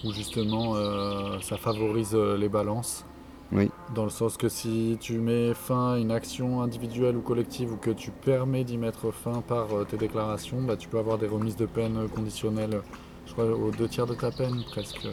[0.04, 3.06] où justement euh, ça favorise euh, les balances.
[3.52, 3.70] Oui.
[3.94, 7.78] Dans le sens que si tu mets fin à une action individuelle ou collective ou
[7.78, 11.28] que tu permets d'y mettre fin par euh, tes déclarations, bah, tu peux avoir des
[11.28, 12.82] remises de peine conditionnelles,
[13.28, 15.08] je crois aux deux tiers de ta peine presque.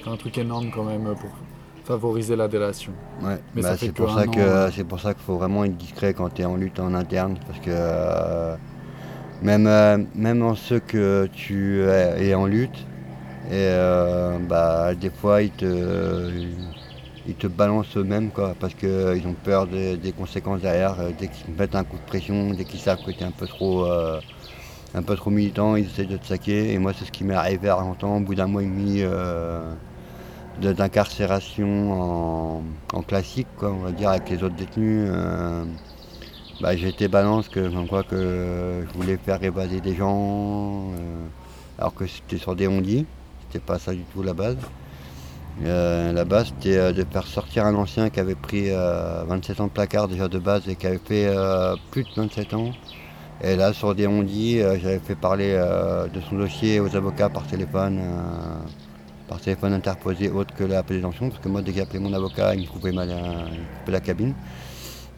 [0.00, 1.30] Enfin, un truc énorme quand même pour
[1.84, 2.92] favoriser la délation.
[3.22, 5.76] Ouais, Mais bah, c'est pour ça que euh, c'est pour ça qu'il faut vraiment être
[5.76, 8.56] discret quand tu es en lutte en interne parce que euh,
[9.42, 12.88] même euh, même en ceux que tu es en lutte
[13.44, 15.66] et euh, bah des fois ils te
[17.26, 21.46] ils te balancent eux-mêmes parce que ils ont peur des, conséquences derrière euh, dès qu'ils
[21.54, 23.84] te mettent un coup de pression dès qu'ils savent que tu es un peu trop
[24.94, 27.34] un peu trop militant ils essaient de te saquer et moi c'est ce qui m'est
[27.34, 29.02] arrivé à Argentan au bout d'un mois et demi
[30.58, 35.08] de- d'incarcération en, en classique, quoi, on va dire, avec les autres détenus.
[36.62, 41.30] Bah, j'ai été balance que, comme quoi que je voulais faire évader des gens, euh,
[41.78, 43.08] alors que c'était sur des ondis,
[43.40, 44.58] c'était pas ça du tout la base.
[45.60, 49.60] Euh, la base c'était euh, de faire sortir un ancien qui avait pris euh, 27
[49.60, 51.28] ans de placard déjà de base et qui avait fait
[51.90, 52.76] plus de 27 ans.
[53.40, 55.52] Et là sur des ondis, j'avais fait parler
[56.12, 58.00] de son dossier aux avocats par téléphone,
[59.26, 62.54] par téléphone interposé autre que la présidentielle, parce que moi dès que j'appelais mon avocat,
[62.54, 64.34] il me coupait, ma- il me coupait la cabine.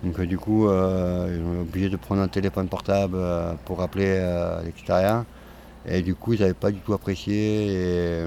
[0.05, 3.81] Donc euh, du coup, euh, ils ont obligé de prendre un téléphone portable euh, pour
[3.81, 5.25] appeler euh, à l'extérieur.
[5.87, 8.25] Et du coup, ils n'avaient pas du tout apprécié et,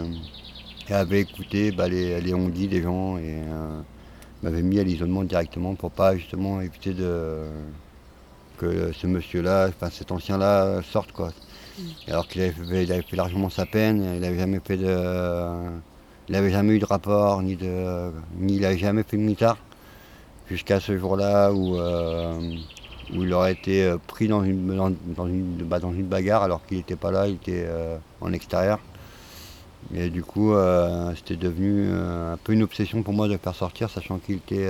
[0.89, 3.81] et avaient écouté bah, les, les des gens et euh,
[4.43, 7.43] m'avaient mis à l'isolement directement pour pas justement éviter de
[8.57, 11.31] que ce monsieur-là, enfin cet ancien-là sorte quoi.
[12.07, 14.97] Alors qu'il avait fait, il avait fait largement sa peine, il n'avait jamais fait de.
[16.29, 18.11] Il n'avait jamais eu de rapport, ni de.
[18.39, 19.57] ni il n'avait jamais fait de mitard
[20.49, 22.39] jusqu'à ce jour-là où, euh,
[23.13, 26.65] où il aurait été euh, pris dans une, dans, une, bah, dans une bagarre alors
[26.65, 28.79] qu'il n'était pas là, il était euh, en extérieur.
[29.93, 30.53] Et du coup,
[31.15, 34.69] c'était devenu un peu une obsession pour moi de le faire sortir, sachant qu'il était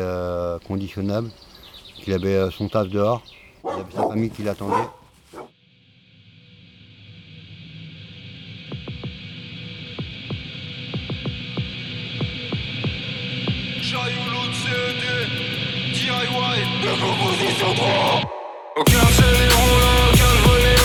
[0.68, 1.32] conditionnable,
[1.96, 3.24] qu'il avait son taf dehors,
[3.64, 4.76] il avait sa famille qui l'attendait.
[16.18, 18.22] DIY, de composition 3
[18.78, 20.77] Aucun céléron là, aucun volet,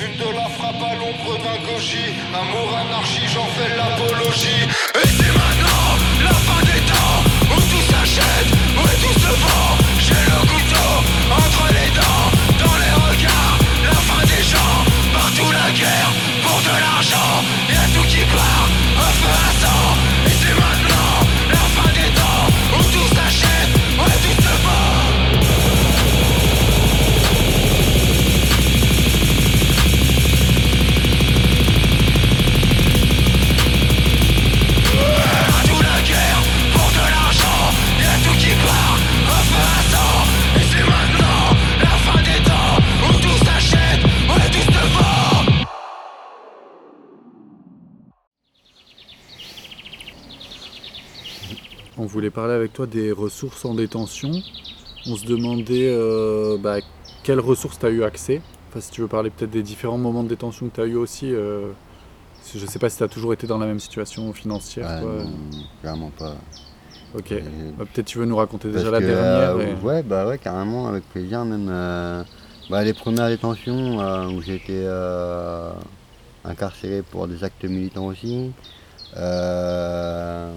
[0.00, 4.64] J'fume de la frappe à l'ombre d'un goji Amour, anarchie, j'en fais l'apologie.
[4.94, 8.59] Et c'est maintenant la fin des temps Où tout s'achète,
[52.20, 54.30] On voulait parler avec toi des ressources en détention.
[55.06, 56.76] On se demandait euh, bah,
[57.22, 58.42] quelles ressources tu as eu accès.
[58.68, 60.96] Enfin, si tu veux parler peut-être des différents moments de détention que tu as eu
[60.96, 61.32] aussi.
[61.32, 61.68] euh,
[62.54, 65.00] je sais pas si tu as toujours été dans la même situation financière.
[65.00, 65.12] Toi.
[65.24, 65.30] non,
[65.80, 66.34] clairement pas.
[67.16, 67.32] Ok.
[67.78, 69.56] Bah, peut-être tu veux nous raconter déjà la dernière.
[69.56, 71.42] euh, et- Ouais, bah ouais, carrément, avec plaisir.
[71.46, 71.72] Même
[72.68, 73.96] bah, les premières détentions
[74.28, 75.72] où j'ai été euh,
[76.44, 78.50] incarcéré pour des actes militants aussi.
[79.16, 80.50] Euh,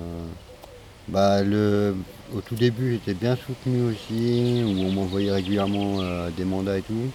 [1.08, 1.96] bah, le,
[2.36, 6.82] au tout début, j'étais bien soutenu aussi, où on m'envoyait régulièrement euh, des mandats et
[6.82, 7.12] tout.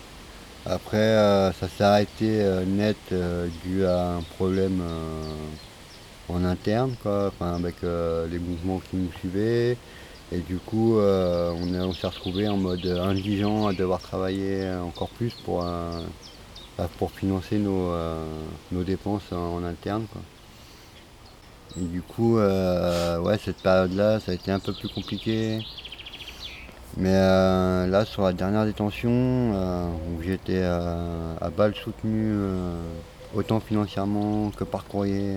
[0.66, 2.96] Après, euh, ça s'est arrêté euh, net
[3.64, 4.82] dû à un problème
[6.28, 9.76] en interne, quoi, avec les mouvements qui nous suivaient.
[10.30, 15.32] Et du coup, on, on s'est retrouvé en mode indigent à devoir travailler encore plus
[15.44, 15.64] pour,
[16.98, 17.92] pour financer nos,
[18.72, 20.06] nos dépenses en, en interne.
[20.12, 20.20] Quoi.
[21.80, 25.60] Et du coup, euh, ouais, cette période-là, ça a été un peu plus compliqué.
[26.96, 32.74] Mais euh, là, sur la dernière détention, euh, où j'étais à balle soutenu, euh,
[33.34, 35.36] autant financièrement que par courrier,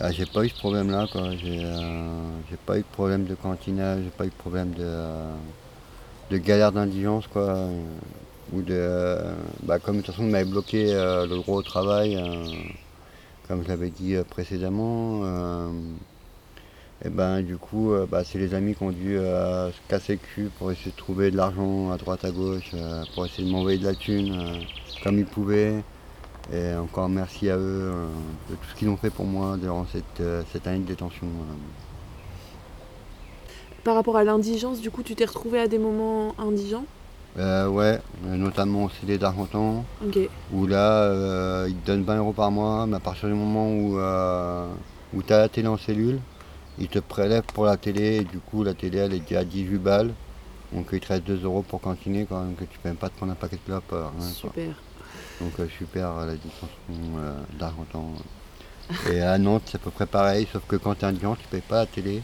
[0.00, 1.06] ah, j'ai pas eu ce problème-là.
[1.40, 7.28] J'ai pas eu de problème de cantinage, j'ai pas eu de problème de, galère d'indigence.
[7.28, 7.68] quoi.
[8.52, 8.88] Ou de,
[9.62, 12.18] bah, comme de toute façon, on m'avait bloqué le au travail,
[13.48, 15.20] comme je l'avais dit euh, précédemment.
[15.24, 15.70] euh,
[17.04, 20.18] et ben du coup, euh, bah, c'est les amis qui ont dû se casser le
[20.18, 22.72] cul pour essayer de trouver de l'argent à droite à gauche,
[23.14, 24.32] pour essayer de m'envoyer de la thune
[25.02, 25.82] comme ils pouvaient.
[26.52, 27.92] Et encore merci à eux
[28.48, 30.22] de tout ce qu'ils ont fait pour moi durant cette,
[30.52, 31.26] cette année de détention.
[33.84, 36.86] Par rapport à l'indigence, du coup, tu t'es retrouvé à des moments indigents?
[37.38, 39.84] Euh, ouais, euh, notamment au CD d'Argentan,
[40.52, 43.68] où là, euh, ils te donnent 20 euros par mois, mais à partir du moment
[43.70, 44.66] où, euh,
[45.12, 46.18] où tu as la télé en cellule,
[46.78, 49.44] ils te prélèvent pour la télé, et du coup, la télé, elle est déjà à
[49.44, 50.14] 18 balles.
[50.72, 53.08] Donc il te reste 2 euros pour cantiner quand même, que tu peux même pas
[53.08, 53.84] te prendre un paquet de clopes.
[53.88, 54.12] quoi.
[54.20, 54.74] Super.
[55.40, 56.68] Donc super la détention
[57.18, 58.12] euh, d'Argentan.
[59.12, 61.46] Et à Nantes, c'est à peu près pareil, sauf que quand tu es indigent, tu
[61.48, 62.22] payes pas la télé.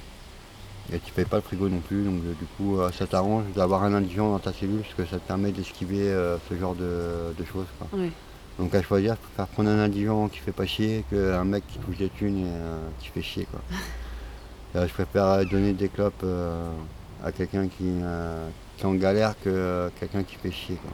[0.92, 3.44] Et tu payes pas le frigo non plus, donc euh, du coup euh, ça t'arrange
[3.54, 6.74] d'avoir un indigent dans ta cellule parce que ça te permet d'esquiver euh, ce genre
[6.74, 7.66] de, de choses.
[7.78, 7.88] quoi.
[8.58, 11.78] Donc à choisir, je préfère prendre un indigent qui fait pas chier qu'un mec qui
[11.78, 13.46] touche des thunes et qui fait chier.
[13.50, 13.60] Quoi.
[14.86, 16.24] Je préfère donner des clopes
[17.24, 17.84] à quelqu'un qui,
[18.76, 20.76] qui est en galère que quelqu'un qui fait chier.
[20.76, 20.90] Quoi.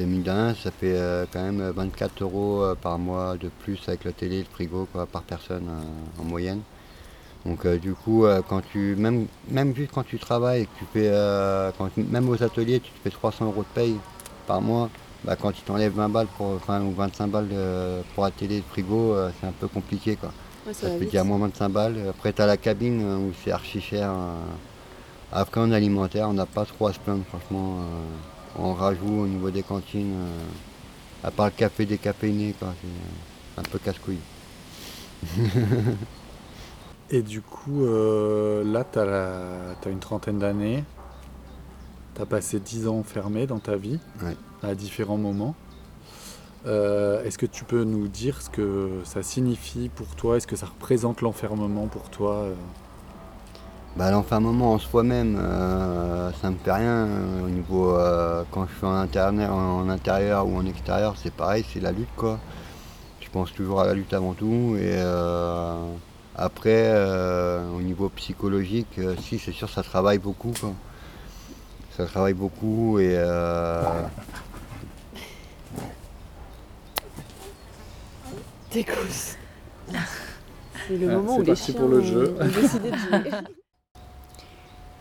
[0.00, 3.50] C'est mine de rien, ça fait euh, quand même 24 euros euh, par mois de
[3.50, 6.62] plus avec la télé et le frigo quoi, par personne euh, en moyenne.
[7.44, 11.10] Donc du coup, quand tu, même, même juste quand tu travailles que tu fais,
[11.76, 13.96] quand même aux ateliers, tu te fais 300 euros de paye
[14.46, 14.88] par mois,
[15.24, 17.48] bah, quand tu t'enlèves 20 balles pour, enfin, ou 25 balles
[18.14, 20.16] pour la télé et le frigo, c'est un peu compliqué.
[20.16, 20.32] Quoi.
[20.66, 21.96] Ouais, ça ça te fait dire moins 25 balles.
[22.10, 24.12] Après, tu as la cabine où c'est archi cher.
[25.32, 27.78] Après, en alimentaire, on n'a pas trop à se plaindre, franchement.
[28.56, 28.62] Euh.
[28.62, 30.44] On rajoute au niveau des cantines, euh,
[31.24, 32.74] à part le café décaféiné, quoi.
[32.80, 34.18] C'est un peu casse-couille.
[37.10, 40.84] Et du coup, euh, là, tu as, une trentaine d'années.
[42.14, 44.36] Tu as passé 10 ans enfermé dans ta vie, Ouais.
[44.62, 45.54] à différents moments.
[46.66, 50.36] Euh, Est-ce que tu peux nous dire ce que ça signifie pour toi?
[50.36, 52.54] Est-ce que ça représente l'enfermement pour toi euh?
[53.96, 57.06] Bah, l'enfermement en soi-même, euh, ça me fait rien.
[57.06, 61.32] euh, Au niveau, euh, quand je suis en intérieur, en intérieur ou en extérieur, c'est
[61.32, 62.38] pareil, c'est la lutte, quoi.
[63.20, 64.76] Je pense toujours à la lutte avant tout.
[64.78, 65.74] Et euh,
[66.36, 70.72] après, euh, au niveau psychologique, euh, si, c'est sûr, ça travaille beaucoup, quoi.
[71.96, 73.82] Ça travaille beaucoup et euh.
[80.88, 82.36] C'est le moment où les chiens pour le jeu.
[82.40, 83.30] ont décidé de jouer.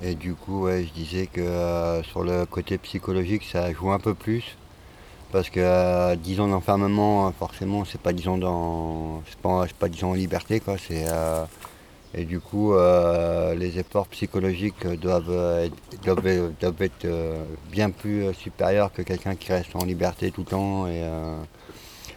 [0.02, 4.14] Et du coup, je disais que euh, sur le côté psychologique, ça joue un peu
[4.14, 4.56] plus.
[5.32, 9.22] Parce que euh, 10 ans d'enfermement, forcément, c'est pas 10 ans dans.
[9.30, 10.76] C'est pas, pas 10 ans en liberté, quoi.
[10.91, 11.45] Euh,
[12.16, 17.08] et du coup, euh, les efforts psychologiques doivent être, doivent, doivent être,
[17.72, 20.88] bien plus supérieurs que quelqu'un qui reste en liberté tout le temps.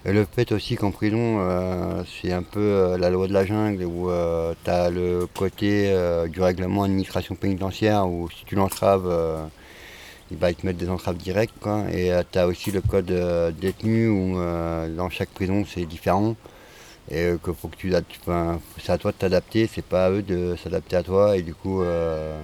[0.05, 3.45] Et le fait aussi qu'en prison, euh, c'est un peu euh, la loi de la
[3.47, 4.11] jungle où
[4.65, 9.45] tu as le côté euh, du règlement administration pénitentiaire où si tu l'entraves, euh,
[10.33, 11.55] il va te mettre des entraves directes.
[11.93, 16.35] Et tu as aussi le code euh, détenu où euh, dans chaque prison c'est différent.
[17.11, 17.93] Et euh, que faut que tu,
[18.79, 21.37] c'est à toi de t'adapter, c'est pas à eux de s'adapter à toi.
[21.37, 22.41] Et du coup, euh,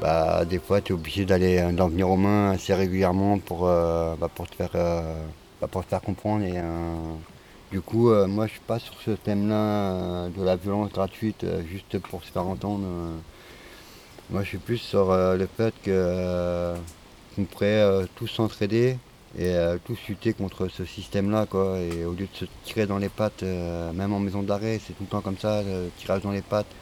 [0.00, 4.14] bah, des fois, tu es obligé d'aller d'en venir aux mains assez régulièrement pour, euh,
[4.20, 5.14] bah, pour, te, faire, euh,
[5.66, 6.44] pour te faire comprendre.
[6.44, 6.96] Et, euh,
[7.70, 11.44] du coup, euh, moi, je suis pas sur ce thème-là euh, de la violence gratuite
[11.70, 12.86] juste pour se faire entendre.
[14.30, 18.96] Moi, je suis plus sur le fait qu'on pourrait tous s'entraider
[19.36, 21.46] et tous lutter contre ce système-là.
[21.46, 21.78] quoi.
[21.80, 25.02] Et au lieu de se tirer dans les pattes, même en maison d'arrêt, c'est tout
[25.02, 26.72] le temps comme ça, le tirage dans les pattes.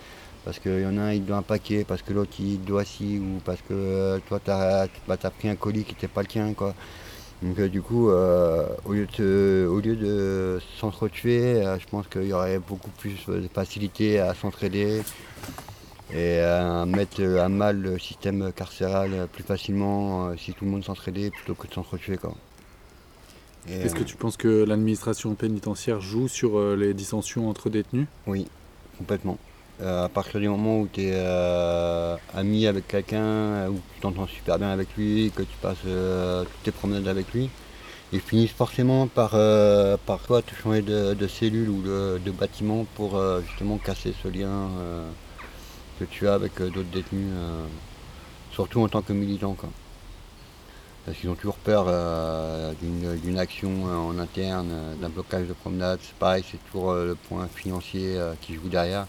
[0.45, 2.85] Parce qu'il y en a un, il doit un paquet, parce que l'autre, il doit
[2.85, 6.53] ci, ou parce que toi, tu as, pris un colis qui n'était pas le tien.
[6.53, 6.75] Quoi.
[7.43, 12.09] Donc euh, du coup, euh, au, lieu de, au lieu de s'entretuer, euh, je pense
[12.09, 15.03] qu'il y aurait beaucoup plus de facilité à s'entraider
[16.13, 21.31] et à mettre à mal le système carcéral plus facilement si tout le monde s'entraidait
[21.31, 22.19] plutôt que de s'entretuer.
[23.69, 28.07] Est-ce que tu penses que l'administration pénitentiaire joue sur les dissensions entre détenus?
[28.27, 28.49] Oui,
[28.97, 29.37] complètement.
[29.81, 31.15] Euh, à partir du moment où tu es
[32.35, 36.43] ami avec quelqu'un, euh, où tu t'entends super bien avec lui, que tu passes euh,
[36.45, 37.49] toutes tes promenades avec lui,
[38.13, 42.31] ils finissent forcément par, euh, par toi te changer de, de cellule ou de, de
[42.33, 44.49] bâtiment pour euh, justement casser ce lien.
[44.81, 45.09] euh.
[45.99, 47.67] que tu as avec euh, d'autres détenus, euh,
[48.53, 49.55] surtout en tant que militant.
[49.55, 49.71] Quoi.
[51.05, 55.53] Parce qu'ils ont toujours peur euh, d'une action euh, en interne, euh, d'un blocage de
[55.55, 56.01] promenade.
[56.03, 59.07] C'est pareil, c'est toujours euh, le point financier euh, qui joue derrière.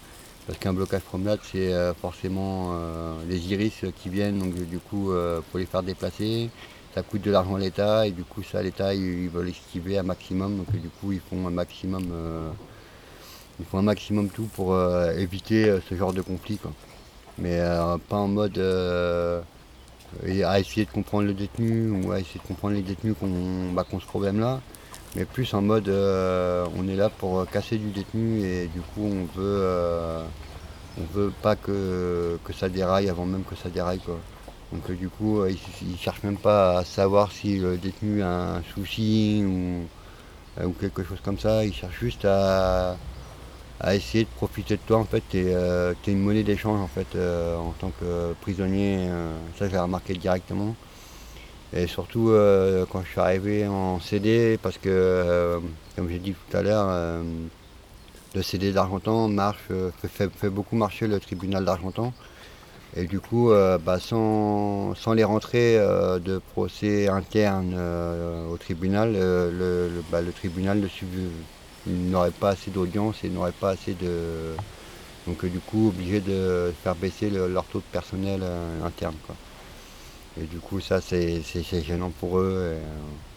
[0.50, 5.12] Parce qu'un blocage promenade, c'est euh, forcément euh, les iris qui viennent, donc du coup,
[5.14, 6.50] il faut les faire déplacer.
[6.92, 10.02] Ça coûte de l'argent à l'État, et du coup, ça, l'État, ils, veulent esquiver un
[10.02, 10.56] maximum.
[10.56, 12.50] Donc du coup, ils font un maximum, euh,
[13.60, 16.56] ils font un maximum tout pour euh, éviter euh, ce genre de conflit.
[16.56, 16.72] Quoi.
[17.38, 19.40] Mais euh, pas en mode euh,
[20.44, 23.72] à essayer de comprendre le détenu ou à essayer de comprendre les détenus qui ont,
[23.72, 24.60] bah, ont ce problème-là,
[25.16, 29.02] mais plus en mode euh, on est là pour casser du détenu et du coup
[29.04, 30.22] on veut euh,
[30.98, 34.18] on veut pas que, que ça déraille avant même que ça déraille quoi.
[34.72, 38.56] Donc euh, du coup ils, ils cherchent même pas à savoir si le détenu a
[38.56, 39.86] un souci ou,
[40.78, 42.96] quelque chose comme ça, ils cherchent juste à,
[43.80, 47.72] à essayer de profiter de toi en fait, t'es une monnaie d'échange en fait en
[47.78, 49.08] tant que prisonnier,
[49.58, 50.74] ça j'ai remarqué directement.
[51.72, 55.60] Et surtout euh, quand je suis arrivé en CD, parce que euh,
[55.96, 57.48] comme j'ai dit tout à l'heure, euh,
[58.34, 59.28] le CD d'Argentan
[60.36, 62.14] fait, beaucoup marcher le tribunal d'Argentan.
[62.94, 67.74] Et du coup, bah, sans, sans les rentrées de procès internes
[68.50, 70.80] au tribunal, le, le- bah, le tribunal
[71.86, 74.60] n'aurait pas assez d'audience et n'aurait pas assez de.
[75.26, 78.42] Donc, du coup, obligé de faire baisser le- leur taux de personnel
[78.82, 79.20] interne.
[79.22, 79.38] Quoi.
[80.38, 81.42] Et du coup, ça, c'est
[81.82, 82.76] gênant pour eux.
[82.76, 82.80] et, euh,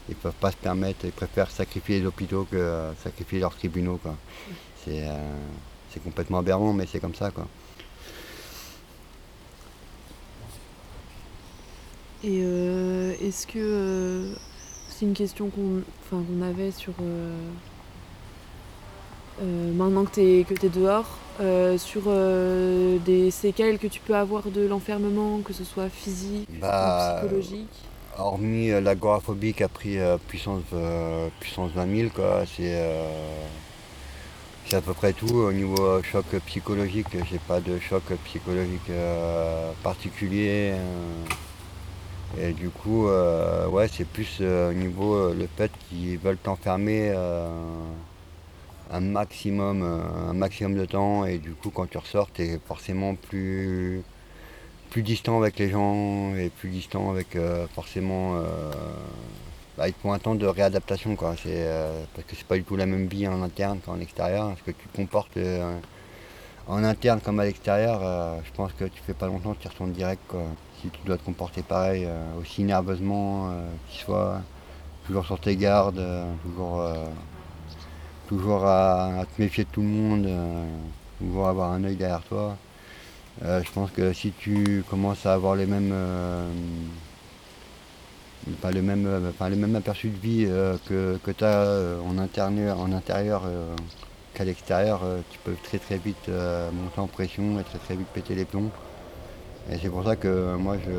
[0.10, 3.98] ils peuvent pas se permettre, ils préfèrent sacrifier les hôpitaux que euh, sacrifier leurs tribunaux.
[3.98, 4.16] quoi.
[4.84, 5.38] C'est euh,
[5.90, 7.32] c'est complètement aberrant, mais c'est comme ça.
[7.32, 7.48] Quoi.
[12.24, 14.34] Et euh, est-ce que
[14.90, 16.94] c'est une question qu'on avait sur
[19.42, 21.06] maintenant que tu es, que dehors,
[21.42, 26.48] euh, sur euh, des séquelles que tu peux avoir de l'enfermement, que ce soit physique
[26.62, 27.82] Bah, ou psychologique
[28.18, 33.10] Hormis euh, l'agoraphobie qui a pris euh, puissance, euh, puissance 20 000, quoi, c'est euh,
[34.68, 35.34] c'est à peu près tout.
[35.34, 40.74] Au niveau euh, choc psychologique, j'ai pas de choc psychologique euh, particulier.
[40.76, 46.18] euh, et du coup, euh, ouais, c'est plus euh, au niveau euh, le fait qu'ils
[46.18, 47.48] veulent t'enfermer euh,
[48.92, 51.26] un maximum, euh, un maximum de temps.
[51.26, 54.04] Et du coup, quand tu ressors, tu es forcément plus
[54.94, 58.72] plus distant avec les gens et plus distant avec euh, forcément euh,
[59.76, 61.34] bah, il faut un temps de réadaptation quoi.
[61.36, 64.50] C'est euh, parce que c'est pas du tout la même vie en interne qu'en extérieur.
[64.50, 65.40] Parce que tu te comportes
[66.68, 68.02] en interne comme à l'extérieur
[68.46, 70.44] je pense que tu fais pas longtemps tu y retournes direct quoi.
[70.80, 72.08] Si tu dois te comporter pareil
[72.40, 73.52] aussi nerveusement
[73.90, 74.42] qu'il soit
[75.08, 76.06] toujours sur tes gardes
[76.44, 76.88] toujours
[78.38, 80.66] toujours à, te méfier de tout le monde euh,
[81.20, 82.58] toujours avoir un œil derrière toi
[83.44, 86.48] euh, je pense que si tu commences à avoir les mêmes, euh,
[88.62, 91.98] pas les mêmes, euh, enfin, les mêmes aperçus de vie euh, que, que tu as
[92.08, 93.76] en, intérieur, en intérieur euh,
[94.36, 97.96] qu'à l'extérieur, euh, tu peux très très vite euh, monter en pression et très très
[97.96, 98.70] vite péter les plombs.
[99.72, 100.92] Et c'est pour ça que moi je,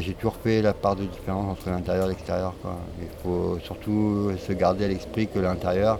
[0.00, 2.54] j'ai toujours fait la part de différence entre l'intérieur et l'extérieur.
[3.00, 5.98] Il faut surtout se garder à l'esprit que l'intérieur,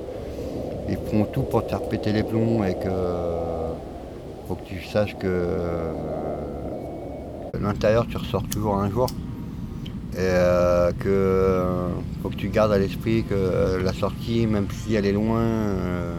[0.88, 2.88] ils font tout pour te faire péter les plombs et que
[4.48, 5.92] faut que tu saches que euh,
[7.60, 9.06] l'intérieur tu ressors toujours un jour
[10.14, 11.62] et euh, que
[12.22, 16.14] faut que tu gardes à l'esprit que la sortie même si elle est loin euh,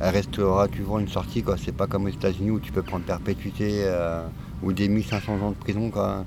[0.00, 3.04] elle restera toujours une sortie quoi c'est pas comme aux États-Unis où tu peux prendre
[3.04, 4.26] perpétuité euh,
[4.62, 6.24] ou des 1500 ans de prison quoi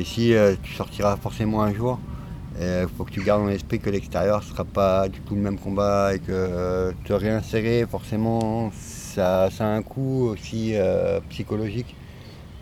[0.00, 1.98] ici euh, tu sortiras forcément un jour
[2.60, 5.40] il faut que tu gardes en l'esprit que l'extérieur ne sera pas du tout le
[5.40, 11.94] même combat et que euh, te réinsérer forcément ça, a un coût aussi euh, psychologique.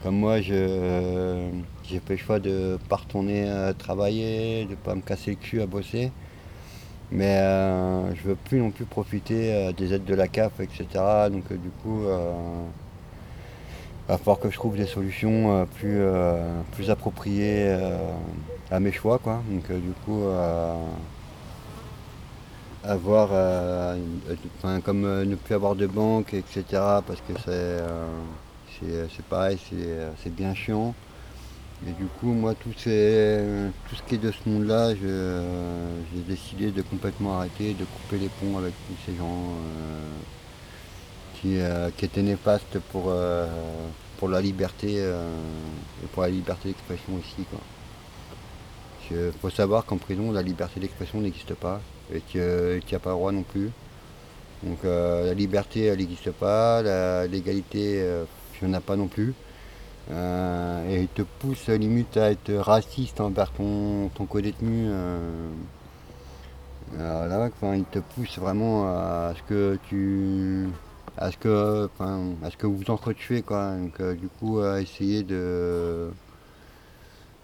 [0.02, 1.50] Comme moi, je,
[1.84, 5.32] j'ai fait le choix de ne pas retourner euh, travailler, de ne pas me casser
[5.32, 6.10] le cul à bosser.
[7.12, 10.86] Mais euh, je veux plus non plus profiter euh, des aides de la CAF, etc.
[11.30, 12.32] Donc euh, du coup, euh,
[14.10, 17.96] va falloir que je trouve des solutions euh, plus, euh, plus appropriées euh,
[18.70, 19.18] à mes choix.
[19.18, 19.42] Quoi.
[19.48, 20.22] Donc du coup,
[22.82, 23.30] avoir,
[24.58, 26.64] enfin, comme ne plus avoir de banque, etc.
[27.06, 29.58] Parce que c'est, pareil,
[30.22, 30.94] c'est, bien chiant.
[31.86, 35.42] Et du coup, moi, tout, tout ce qui est de ce monde-là, je-
[36.14, 39.54] j'ai décidé de complètement arrêter, de couper les ponts avec tous ces gens
[41.40, 43.46] qui, euh, qui étaient néfastes pour, euh,
[44.18, 45.26] pour la liberté euh,
[46.04, 47.44] et pour la liberté d'expression aussi.
[47.50, 47.60] Quoi.
[49.12, 51.80] Il faut savoir qu'en prison, la liberté d'expression n'existe pas
[52.14, 53.70] et qu'il n'y a pas le droit non plus.
[54.62, 56.82] Donc la liberté, elle n'existe pas,
[57.26, 58.24] l'égalité, euh,
[58.62, 59.34] il n'y en pas non plus.
[60.10, 64.90] Et il te pousse limite à être raciste envers ton, co-détenu.
[66.96, 70.68] là, enfin, il te pousse vraiment à ce que tu.
[71.16, 71.88] À ce que,
[72.42, 73.76] à ce que vous entretuez, quoi.
[73.76, 76.10] Donc, euh, du coup, à essayer de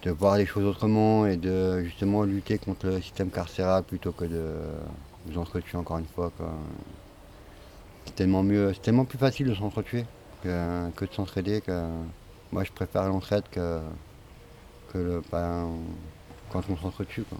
[0.02, 4.24] de voir les choses autrement et de justement lutter contre le système carcéral plutôt que
[4.24, 4.54] de
[5.26, 6.30] vous entretuer encore une fois.
[8.04, 10.06] C'est tellement mieux, c'est tellement plus facile de s'entretuer
[10.42, 11.62] que, que de s'entraider.
[12.52, 13.80] Moi je préfère l'entraide que,
[14.92, 15.68] que ben,
[16.52, 17.24] quand on s'entretue.
[17.24, 17.38] quoi.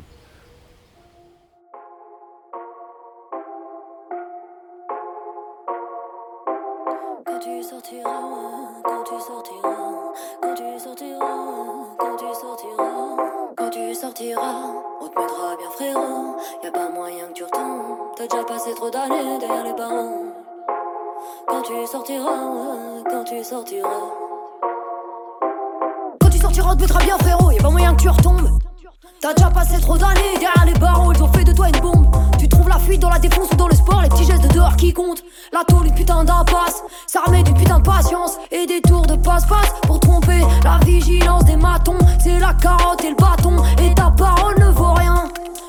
[26.76, 28.58] Te mettra bien frérot, y a pas moyen que tu retombes.
[29.20, 32.06] T'as déjà passé trop d'années derrière les barreaux, ils ont fait de toi une bombe.
[32.38, 34.52] Tu trouves la fuite dans la défense ou dans le sport, les petits gestes de
[34.52, 35.22] dehors qui comptent.
[35.52, 39.72] La tôle, une putain d'impasse, s'armer du putain de patience et des tours de passe-passe
[39.86, 40.40] pour tromper.
[40.64, 44.94] La vigilance des matons, c'est la carotte et le bâton, et ta parole ne vaut
[44.94, 45.24] rien.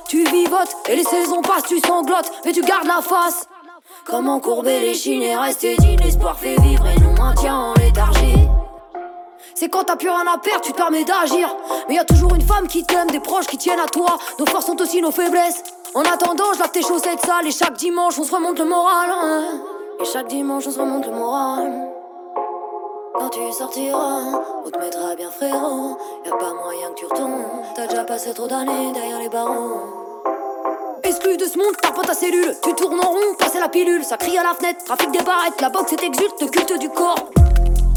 [0.09, 3.47] Tu vivotes et les saisons passent, tu sanglotes, mais tu gardes la face.
[4.05, 8.46] Comment courber les chines et rester digne, l'espoir fait vivre et nous maintient en léthargie.
[9.59, 11.49] C'est quand t'as plus rien à perdre, tu te permets d'agir.
[11.89, 14.19] Mais y a toujours une femme qui t'aime, des proches qui tiennent à toi.
[14.37, 15.63] Nos forces sont aussi nos faiblesses.
[15.95, 19.09] En attendant, je lave tes chaussettes sales et chaque dimanche on se remonte le moral.
[19.11, 19.43] hein.
[19.99, 21.89] Et chaque dimanche on se remonte le moral.
[23.15, 24.19] Quand tu sortiras,
[24.63, 25.97] on te mettra bien frérot.
[26.23, 27.41] Y a pas moyen que tu retombes.
[27.75, 29.81] T'as déjà passé trop d'années derrière les barreaux.
[31.01, 32.55] Exclu de ce monde, t'as pas ta cellule.
[32.61, 34.03] Tu tournes en rond, passer la pilule.
[34.03, 35.59] Ça crie à la fenêtre, trafic des barrettes.
[35.61, 37.31] La boxe est exulte, culte du corps.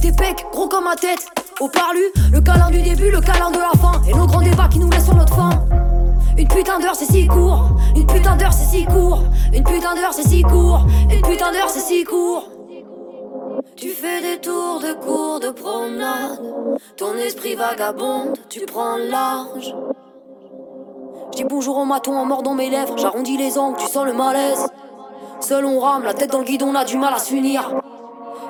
[0.01, 1.26] Tes pecs, gros comme ma tête.
[1.61, 2.01] Au parlu,
[2.32, 4.01] le câlin du début, le câlin de la fin.
[4.09, 5.51] Et nos grands débats qui nous laissent sur notre faim.
[6.38, 7.68] Une putain d'heure, c'est si court.
[7.94, 9.22] Une putain d'heure, c'est si court.
[9.53, 10.86] Une putain d'heure, c'est si court.
[11.11, 12.48] Une putain d'heure, c'est si court.
[13.76, 16.40] Tu fais des tours de cours de promenade.
[16.96, 19.74] Ton esprit vagabonde, tu prends large.
[21.32, 22.96] Je dis bonjour au maton en mordant mes lèvres.
[22.96, 24.66] J'arrondis les angles, tu sens le malaise.
[25.40, 27.70] Seul on rame, la tête dans le guidon, on a du mal à s'unir.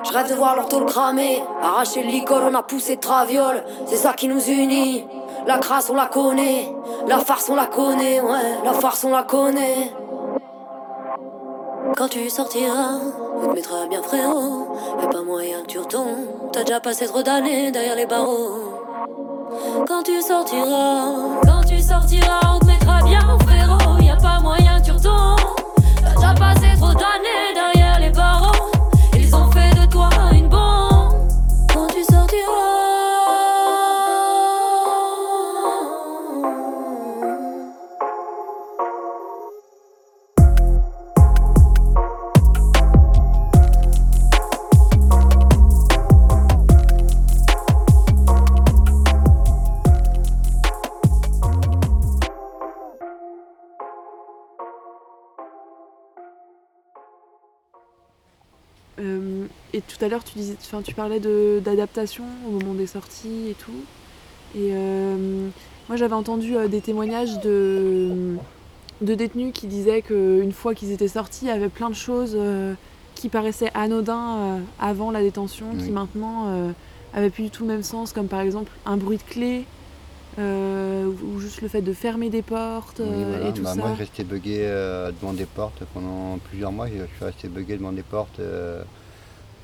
[0.03, 1.43] Je rêve de voir leur tôle cramer.
[1.61, 3.63] Arracher licol, on a poussé traviole.
[3.85, 5.05] C'est ça qui nous unit.
[5.45, 6.73] La crasse, on la connaît.
[7.07, 8.19] La farce, on la connaît.
[8.19, 9.91] Ouais, la farce, on la connaît.
[11.95, 12.99] Quand tu sortiras,
[13.35, 14.75] on te mettra bien frérot.
[15.01, 16.51] Y'a pas moyen que tu retombes.
[16.51, 18.79] T'as déjà passé trop d'années derrière les barreaux.
[19.87, 21.05] Quand tu sortiras,
[21.43, 23.99] quand tu sortiras, on te mettra bien frérot.
[24.01, 25.39] Y a pas moyen que tu retombes.
[26.01, 27.70] T'as déjà passé trop d'années derrière
[60.01, 63.71] tout à l'heure, tu, disais, tu parlais de- d'adaptation au moment des sorties et tout.
[64.55, 65.47] Et euh,
[65.87, 68.35] moi, j'avais entendu euh, des témoignages de,
[69.01, 72.33] de détenus qui disaient qu'une fois qu'ils étaient sortis, il y avait plein de choses
[72.35, 72.73] euh,
[73.13, 76.71] qui paraissaient anodins avant la détention, qui maintenant euh,
[77.13, 79.65] avaient plus du tout le même sens, comme par exemple un bruit de clé.
[80.39, 83.49] ou juste le fait de fermer des portes Oui, voilà.
[83.49, 83.81] et tout Bah, ça.
[83.81, 84.61] Moi, je restais bugué
[85.21, 86.87] devant des portes pendant plusieurs mois.
[86.87, 88.39] Je suis resté bugué devant des portes.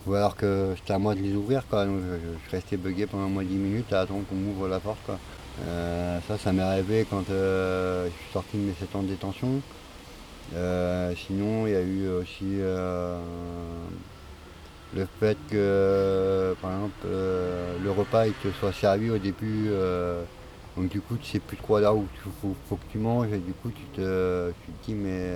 [0.07, 1.67] Ou alors que c'était à moi de les ouvrir.
[1.67, 1.85] Quoi.
[1.85, 4.99] Donc, je, restais bugué pendant moins 10 minutes à attendre qu'on m'ouvre la porte.
[5.05, 5.19] Quoi.
[5.65, 9.07] Euh, ça, ça m'est arrivé quand euh, je suis sorti de mes 7 ans de
[9.07, 9.61] détention.
[10.55, 12.45] Euh, sinon, il y a eu aussi
[14.95, 17.07] le fait que, par exemple,
[17.84, 19.69] le repas il te soit servi au début.
[20.77, 23.34] donc du coup, tu sais plus trop là où il faut, faut que tu manges
[23.34, 25.34] et du coup, tu te, tu te dis, mais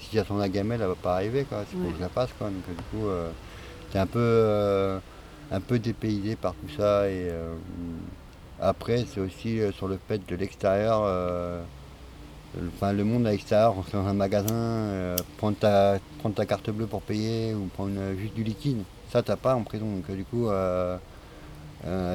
[0.00, 1.60] si j'attends la gamelle, elle va pas arriver, quoi.
[1.72, 1.90] Il faut Ouais.
[1.92, 2.48] que je la passe, quoi.
[2.48, 3.06] Donc du coup,
[3.92, 4.98] t'es un peu, euh,
[5.52, 7.08] un peu dépaysé par tout ça.
[7.08, 7.54] Et euh,
[8.60, 11.02] après, c'est aussi euh, sur le fait de l'extérieur.
[11.04, 11.60] le-
[12.74, 16.46] Enfin, le monde à l'extérieur, on se dans un magasin, euh, prendre, ta, prendre ta
[16.46, 18.82] carte bleue pour payer ou prendre euh, juste du liquide.
[19.12, 19.86] Ça, t'as pas en prison.
[19.86, 20.96] Donc, du coup, euh,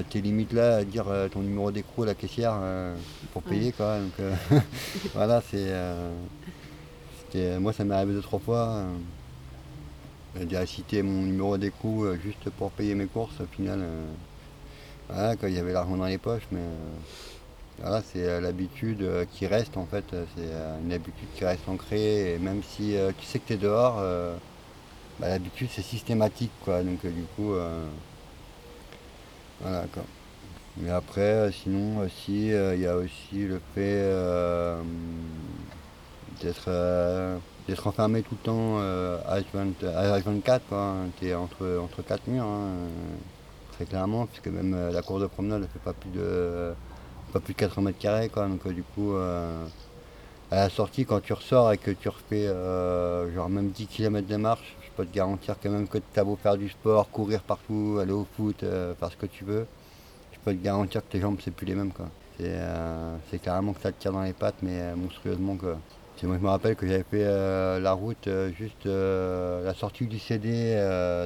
[0.09, 2.57] t'es limite là à dire ton numéro d'écrou à la caissière
[3.33, 3.49] pour Ouais.
[3.51, 3.71] payer.
[3.71, 3.97] Quoi.
[3.99, 4.13] Donc,
[5.15, 5.73] voilà, c'est.
[7.59, 8.83] moi, ça m'est arrivé deux, trois fois.
[10.35, 10.39] Euh.
[10.39, 13.79] J'ai déjà cité mon numéro d'écrou euh, juste pour payer mes courses au final.
[13.81, 14.05] euh,
[15.09, 16.59] voilà, quand il y avait l'argent dans les poches, mais
[17.79, 20.03] voilà, c'est l'habitude qui reste en fait.
[20.35, 20.49] C'est
[20.83, 22.33] une habitude qui reste ancrée.
[22.33, 23.97] Et même si tu sais que tu es dehors,
[25.19, 26.81] bah, l'habitude c'est systématique quoi.
[26.81, 27.53] Donc du coup,
[29.61, 30.03] voilà quoi.
[30.77, 34.11] Mais après, sinon aussi, il y a aussi le fait
[36.41, 36.69] d'être
[37.67, 40.95] d'être enfermé tout le temps euh, H20 à H24 quoi.
[41.19, 42.69] Tu es entre, entre quatre murs, hein,
[43.75, 46.73] très clairement, puisque même euh, la cour de promenade ne fait pas plus de
[47.33, 48.47] pas plus de 80 mètres carrés quoi.
[48.47, 49.65] Donc euh, du coup euh,
[50.51, 52.47] à la sortie quand tu ressors et que tu refais
[53.33, 56.23] genre même 10 km de marche, je peux te garantir que même que tu as
[56.23, 59.65] beau faire du sport, courir partout, aller au foot, faire ce que tu veux,
[60.33, 61.91] je peux te garantir que tes jambes c'est plus les mêmes.
[62.37, 65.77] C'est euh, c'est carrément que ça te tire dans les pattes mais monstrueusement quoi.
[66.23, 70.07] Moi je me rappelle que j'avais fait euh, la route euh, juste euh, la sortie
[70.07, 70.75] du CD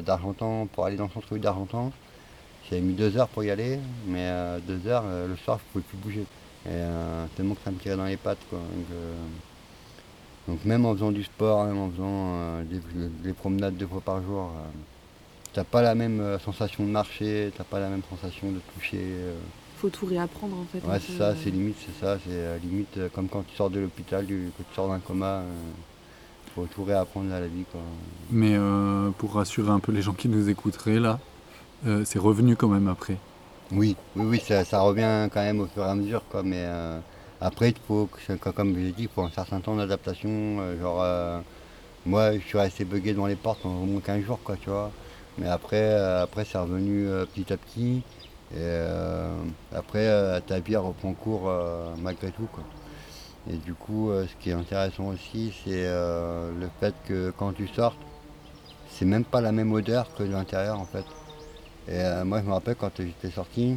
[0.03, 1.91] d'Argentan pour aller dans le centre-ville d'Argentan.
[2.69, 4.29] J'avais mis deux heures pour y aller, mais
[4.67, 6.25] deux heures le soir je pouvais plus bouger.
[6.65, 6.81] Et
[7.35, 8.59] tellement que ça me tirait dans les pattes quoi.
[10.47, 12.79] Donc, même en faisant du sport, même en faisant des,
[13.23, 14.51] des promenades deux fois par jour,
[15.53, 19.01] t'as pas la même sensation de marcher, t'as pas la même sensation de toucher.
[19.79, 20.85] Faut tout réapprendre en fait.
[20.85, 21.35] Ouais, c'est ça, euh.
[21.41, 24.33] c'est limite, c'est ça, c'est euh, limite euh, comme quand tu sors de l'hôpital, que
[24.33, 25.43] tu sors d'un coma, euh,
[26.53, 27.79] faut tout réapprendre à la vie quoi.
[28.29, 31.19] Mais euh, pour rassurer un peu les gens qui nous écouteraient là,
[31.87, 33.17] euh, c'est revenu quand même après.
[33.71, 36.43] Oui, oui, oui, ça, ça revient quand même au fur et à mesure, quoi.
[36.43, 36.99] Mais euh,
[37.39, 38.09] après, il faut,
[38.55, 40.29] comme j'ai dit, il faut un certain temps d'adaptation.
[40.59, 41.39] euh, genre, euh,
[42.05, 44.69] moi, je suis resté bugué devant les portes pendant au moins 15 jours, quoi, tu
[44.69, 44.91] vois.
[45.37, 48.03] Mais après, euh, après c'est revenu euh, petit à petit.
[48.51, 49.29] Et euh,
[49.75, 52.63] après, euh, ta vie reprend cours euh, malgré tout, quoi.
[53.49, 57.97] Et du coup, ce qui est intéressant aussi, c'est le fait que quand tu sortes,
[58.91, 61.05] c'est même pas la même odeur que de l'intérieur, en fait.
[61.87, 63.75] Et moi, je me rappelle quand j'étais sorti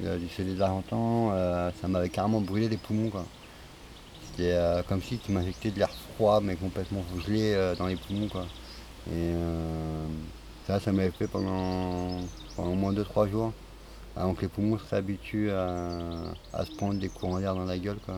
[0.00, 1.30] du CD d'Argentan,
[1.80, 3.10] ça m'avait carrément brûlé les poumons.
[4.26, 8.28] C'était comme si tu m'injectais de l'air froid, mais complètement gelé dans les poumons.
[8.28, 8.44] Quoi.
[9.14, 9.32] Et
[10.66, 12.18] ça, ça m'avait fait pendant,
[12.54, 13.52] pendant au moins 2-3 jours.
[14.16, 15.98] Que les poumons se réhabituent à,
[16.52, 17.98] à se prendre des courants d'air dans la gueule.
[18.04, 18.14] Quoi.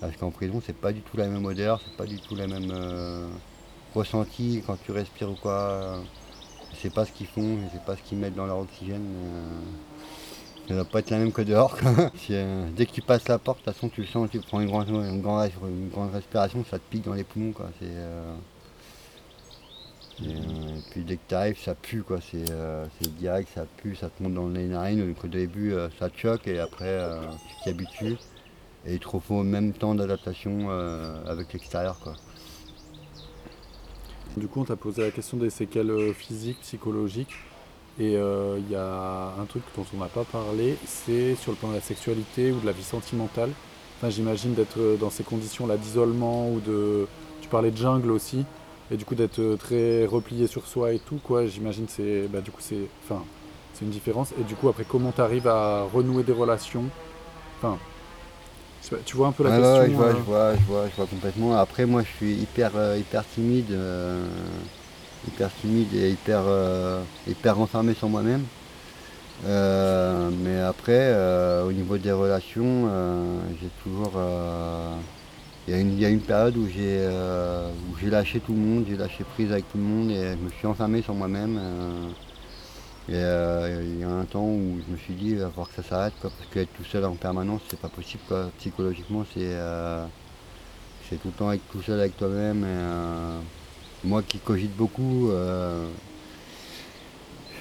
[0.00, 2.46] Parce qu'en prison, c'est pas du tout la même odeur, c'est pas du tout la
[2.46, 3.28] même euh,
[3.94, 6.00] ressenti quand tu respires ou quoi.
[6.72, 9.06] Je sais pas ce qu'ils font, je sais pas ce qu'ils mettent dans leur oxygène.
[9.06, 9.60] euh,
[10.68, 11.76] ça doit pas être la même que dehors.
[12.30, 14.60] euh, dès que tu passes la porte, de toute façon tu le sens, tu prends
[14.60, 17.54] une grande, respiration, ça te pique dans les poumons.
[20.22, 22.02] Et, euh, et puis dès que tu arrives, ça pue.
[22.02, 22.18] Quoi.
[22.20, 22.84] C'est, euh,
[23.54, 25.06] ça pue, ça te monte dans les narines.
[25.06, 28.16] Donc, au début, euh, ça te choque et après, euh, tu t'y habitues.
[28.86, 30.70] Et il te faut même temps d'adaptation
[31.26, 31.98] avec l'extérieur.
[31.98, 32.14] Quoi.
[34.36, 37.34] Du coup, on t'a posé la question des séquelles physiques, psychologiques.
[37.98, 41.70] Et il y a un truc dont on n'a pas parlé, c'est sur le plan
[41.70, 43.50] de la sexualité ou de la vie sentimentale.
[43.98, 47.08] Enfin, j'imagine d'être dans ces conditions-là d'isolement ou de.
[47.42, 48.46] Tu parlais de jungle aussi,
[48.90, 51.46] et du coup d'être euh, très replié sur soi et tout, quoi.
[51.46, 52.28] J'imagine que c'est.
[52.28, 52.88] Bah, du coup, c'est.
[53.04, 53.22] Enfin,
[53.74, 54.32] c'est une différence.
[54.40, 56.84] Et du coup, après, comment tu arrives à renouer des relations?
[57.58, 57.78] Enfin.
[59.04, 60.96] Tu vois un peu la question ouais, je, vois, euh, je, vois, je, vois, je
[60.96, 61.58] vois complètement.
[61.58, 64.24] Après, moi, je suis hyper, euh, hyper timide, euh,
[65.26, 68.44] hyper timide et hyper, euh, hyper renfermé sur moi-même.
[69.44, 71.14] Mais après,
[71.66, 72.88] au niveau des relations,
[73.60, 74.12] j'ai toujours.
[75.68, 78.96] Il y, a une- période où j'ai euh, où j'ai lâché tout le monde, j'ai
[78.96, 81.58] lâché prise avec tout le monde et je me suis enfermé sur moi-même.
[81.60, 82.08] euh,
[83.10, 85.68] et euh, il y a un temps où je me suis dit, il va falloir
[85.68, 88.22] que ça s'arrête, parce qu'être tout seul en permanence, c'est pas possible.
[88.58, 92.64] Psychologiquement, c'est tout le temps être tout seul avec toi-même.
[94.04, 95.30] Moi qui cogite beaucoup,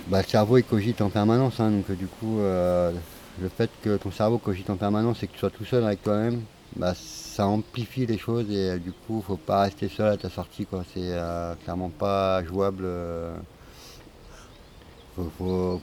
[0.08, 1.60] bah, le cerveau cogite en permanence.
[1.60, 5.40] hein, donc du coup, le fait que ton cerveau cogite en permanence et que tu
[5.40, 6.42] sois tout seul avec toi-même,
[6.78, 6.94] bah,
[7.38, 10.65] ça amplifie les choses et euh, du coup, faut pas rester seul à ta sortie.
[10.65, 10.84] quoi.
[10.91, 12.81] C'est euh, clairement pas jouable.
[12.85, 13.38] euh,
[15.15, 15.30] faut,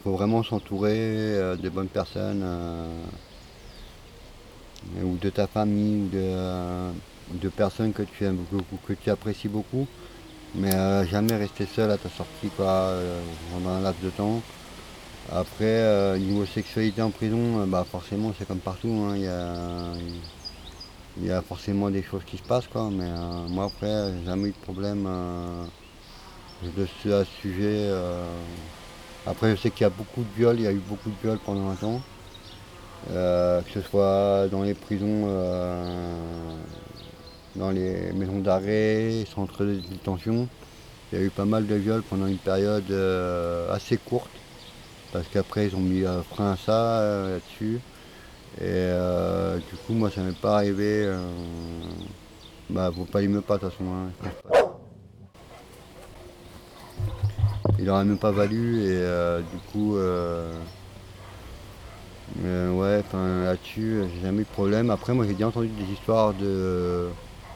[0.03, 2.45] faut- vraiment s'entourer de bonnes personnes
[5.03, 6.03] ou de ta famille
[7.31, 9.87] ou de, personnes que tu aimes beaucoup, que tu apprécies beaucoup.
[10.57, 10.73] Mais
[11.07, 12.93] jamais rester seul à ta sortie quoi,
[13.53, 14.41] pendant un laps de temps.
[15.33, 19.95] Après, niveau sexualité en prison, bah forcément c'est comme partout, hein, y, a,
[21.17, 24.25] il y a forcément des choses qui se passent quoi, mais euh, moi après j'ai
[24.25, 25.67] jamais eu de problème euh,
[26.63, 27.89] de ce, à ce sujet.
[27.91, 28.45] euh.
[29.27, 31.17] Après je sais qu'il y a beaucoup de viols, il y a eu beaucoup de
[31.19, 32.07] viols pendant un temps.
[33.07, 35.27] Que ce soit dans les prisons,
[37.55, 40.51] dans les maisons d'arrêt, centres de détention.
[41.09, 42.91] qu'il y a eu pas mal de viols pendant une période
[43.71, 44.47] assez courte.
[45.13, 47.85] Parce qu'après, ils ont mis euh, frein à ça là-dessus.
[48.59, 51.05] Et euh, du coup, moi, ça m'est pas arrivé.
[51.07, 51.19] euh,
[52.71, 53.85] bah, vous pas me pas, de toute façon.
[53.93, 54.13] hein.
[57.81, 59.97] Il aurait même pas valu et euh, du coup,
[62.77, 64.91] ouais, enfin là-dessus, j'ai jamais eu de problème.
[64.91, 67.09] Après, moi, j'ai déjà entendu des histoires de,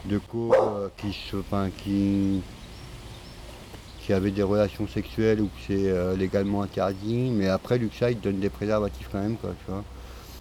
[0.05, 1.17] de co euh, qui,
[1.79, 2.43] qui,
[4.01, 7.31] qui avaient des relations sexuelles ou que c'est légalement interdit.
[7.31, 9.85] Mais après, Luxa, il donne des préservatifs quand même, quoi, tu vois.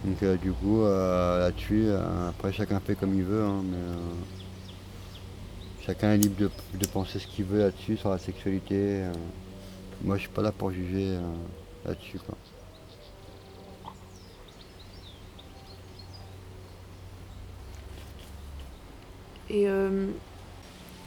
[0.04, 3.78] Donc euh, du coup, euh, là-dessus, euh, après, chacun fait comme il veut, hein, mais
[5.84, 9.02] chacun est libre de, de penser ce qu'il veut là-dessus, sur la sexualité.
[10.02, 11.18] Moi, je suis pas là pour juger
[11.84, 12.36] là-dessus, quoi.
[19.50, 19.66] Et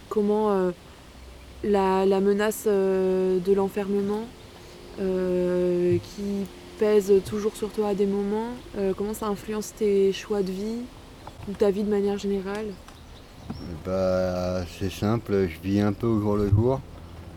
[0.10, 0.72] comment
[1.64, 4.26] la, la menace de l'enfermement
[4.98, 6.46] qui
[6.82, 8.50] pèse toujours sur toi à des moments,
[8.80, 10.80] euh, comment ça influence tes choix de vie
[11.48, 12.66] ou ta vie de manière générale?
[13.86, 16.82] Bah, c'est simple, je vis un peu au jour le jour.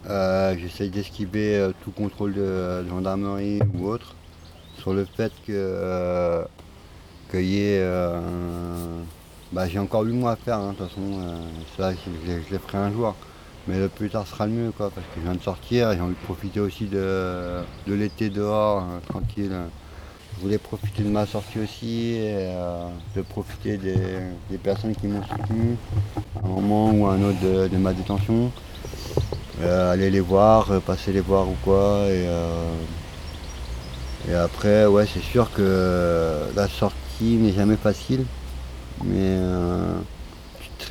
[0.08, 4.14] Euh, J'essaye d'esquiver euh, tout contrôle de, gendarmerie ou autre.
[4.78, 6.44] Sur le fait que euh,
[7.34, 7.84] y ait.
[9.52, 11.02] bah, j'ai encore 8 mois à faire, hein, de toute façon.
[11.76, 13.14] ça, je, je- je ferai un jour.
[13.66, 15.96] Mais le plus tard sera le mieux, quoi, parce que je viens de sortir et
[15.96, 19.52] j'ai envie de profiter aussi de, de l'été dehors, euh, tranquille.
[20.36, 23.96] Je voulais profiter de ma sortie aussi euh, de profiter des,
[24.50, 25.76] des personnes qui m'ont soutenu
[26.42, 28.50] à un moment ou à un autre de, ma détention.
[29.62, 32.06] Euh, aller les voir, euh, passer les voir ou quoi.
[32.08, 32.26] Et,
[34.28, 38.24] et après, ouais, c'est sûr que la sortie n'est jamais facile,
[39.04, 39.38] mais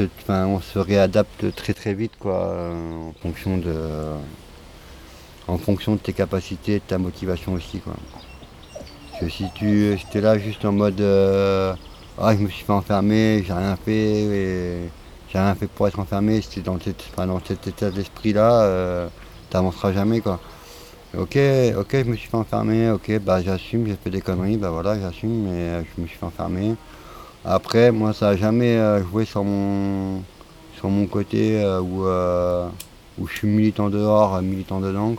[0.02, 3.74] euh, on se réadapte très très vite quoi, euh, en fonction de,
[5.48, 7.96] en fonction de tes capacités, de ta motivation aussi quoi.
[9.12, 11.74] Parce que si tu es là juste en mode euh,
[12.18, 14.90] ah je me suis fait enfermer, j'ai rien fait
[15.32, 18.34] j'ai rien fait pour être enfermé, si tu es dans, cette- dans cet état d'esprit
[18.34, 19.10] là,
[19.50, 20.40] tu n'avanceras jamais quoi.
[21.18, 21.38] Ok,
[21.78, 25.00] ok, je me suis fait enfermer, ok, bah j'assume, j'ai fait des conneries, bah voilà,
[25.00, 26.76] j'assume, mais euh, je me suis fait enfermer.
[27.46, 30.22] Après, moi ça n'a jamais euh, joué sur mon
[30.78, 32.68] sur mon côté euh, où, euh,
[33.20, 35.14] où je suis militant dehors, militant dedans.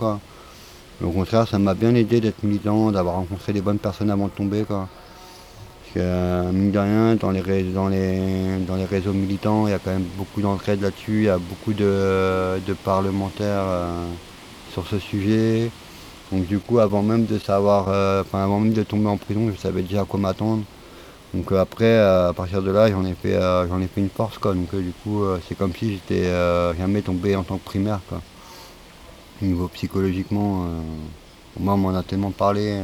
[1.03, 4.33] Au contraire, ça m'a bien aidé d'être militant, d'avoir rencontré les bonnes personnes avant de
[4.33, 4.65] tomber.
[4.65, 4.89] Parce
[5.95, 9.79] que, mine de rien, dans les, dans, les, dans les réseaux militants, il y a
[9.79, 13.67] quand même beaucoup d'entraide là-dessus, il y a beaucoup de, de parlementaires
[14.73, 15.71] sur ce sujet.
[16.33, 17.89] Donc du coup, avant même de savoir,
[18.33, 20.63] avant même de tomber en prison, je savais déjà à quoi m'attendre.
[21.35, 24.09] Donc euh, après, euh, à partir de là, j'en ai fait, euh, ai fait une
[24.09, 24.39] force.
[24.39, 24.55] Quoi.
[24.55, 26.31] Donc du coup, c'est comme si j'étais
[26.79, 28.01] jamais tombé en tant que primaire.
[29.43, 30.69] Au niveau psychologiquement,
[31.59, 32.81] moi on m'en a tellement parlé.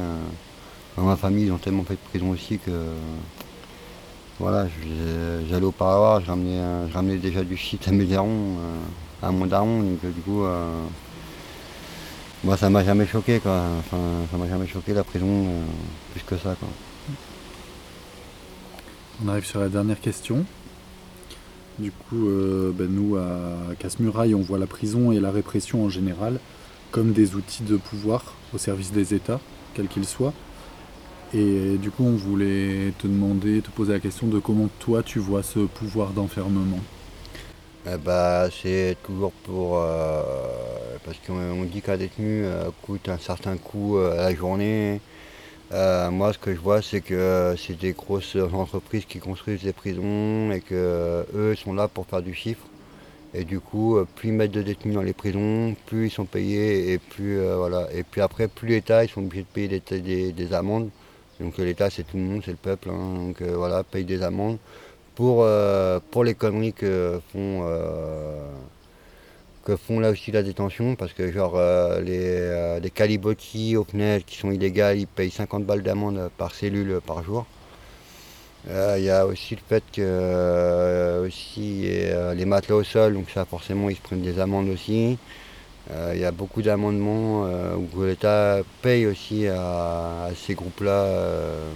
[0.97, 2.73] dans ma famille, ils ont tellement fait de prison aussi que
[4.41, 4.67] voilà,
[5.49, 6.31] j'allais au paravoir, je
[6.93, 8.57] ramenais, déjà du shit à mes darons,
[9.23, 10.45] à mon daron, donc du coup,
[12.43, 13.63] moi ça m'a jamais choqué quoi.
[13.79, 13.99] Enfin,
[14.31, 15.47] ça m'a jamais choqué la prison
[16.13, 16.69] plus que ça quoi.
[19.23, 20.47] On arrive sur la dernière question.
[21.79, 25.89] Du coup, euh, ben, nous, à Casse-Muraille, on voit la prison et la répression en
[25.91, 26.41] général
[26.91, 29.41] comme des outils de pouvoir au service des États,
[29.75, 30.33] quels qu'ils soient.
[31.35, 35.19] Et du coup, on voulait te demander, te poser la question de comment toi tu
[35.19, 36.81] vois ce pouvoir d'enfermement.
[37.87, 39.79] Eh bah, c'est toujours pour.
[39.79, 40.23] euh,
[41.05, 45.01] parce qu'on on dit qu'un détenu euh, coûte un certain coût à la journée.
[45.73, 49.63] Euh, moi, ce que je vois, c'est que euh, c'est des grosses entreprises qui construisent
[49.63, 52.67] des prisons et que euh, eux sont là pour faire du chiffre.
[53.35, 56.93] Et du coup, plus ils mettent de détenus dans les prisons, plus ils sont payés
[56.93, 57.89] et plus voilà.
[57.95, 60.91] Et puis après, plus l'État, ils sont obligés de payer des, des- des amendes.
[61.41, 62.91] Donc l'État, c'est tout le monde, c'est le peuple.
[62.91, 63.15] hein.
[63.17, 64.59] donc voilà, paye des amendes
[65.15, 65.47] pour,
[66.11, 67.63] pour les conneries que font,
[69.77, 70.97] font là aussi la détention.
[70.97, 75.65] Parce que genre euh, les, euh, les calibotis aux qui sont illégales, ils payent 50
[75.65, 77.47] balles d'amende par cellule par jour.
[78.69, 83.15] Euh, Il y a aussi le fait que euh, aussi, euh, les matelas au sol,
[83.15, 85.19] donc ça forcément ils se prennent des amendes aussi.
[85.91, 90.93] Euh, Il y a beaucoup d'amendements euh, où l'État paye aussi à, ces groupes-là.
[90.93, 91.73] euh,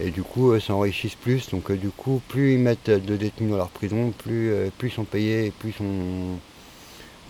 [0.00, 1.50] et du coup, s'enrichissent plus.
[1.50, 4.88] Donc, euh, du coup, plus ils mettent de détenus dans leur prison, plus, euh, plus
[4.88, 6.40] ils sont payés et plus ils sont,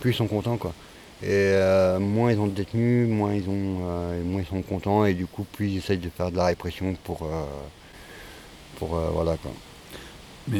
[0.01, 0.57] plus ils sont contents.
[0.57, 0.73] Quoi.
[1.23, 5.05] Et euh, moins ils ont de détenus, moins ils, ont, euh, moins ils sont contents.
[5.05, 7.23] Et du coup, plus ils essayent de faire de la répression pour.
[7.23, 7.45] euh,
[8.77, 9.51] pour euh, voilà quoi.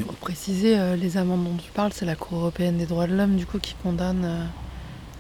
[0.06, 3.16] Pour préciser, euh, les amendes dont tu parles, c'est la Cour européenne des droits de
[3.16, 4.46] l'homme du coup qui condamne euh,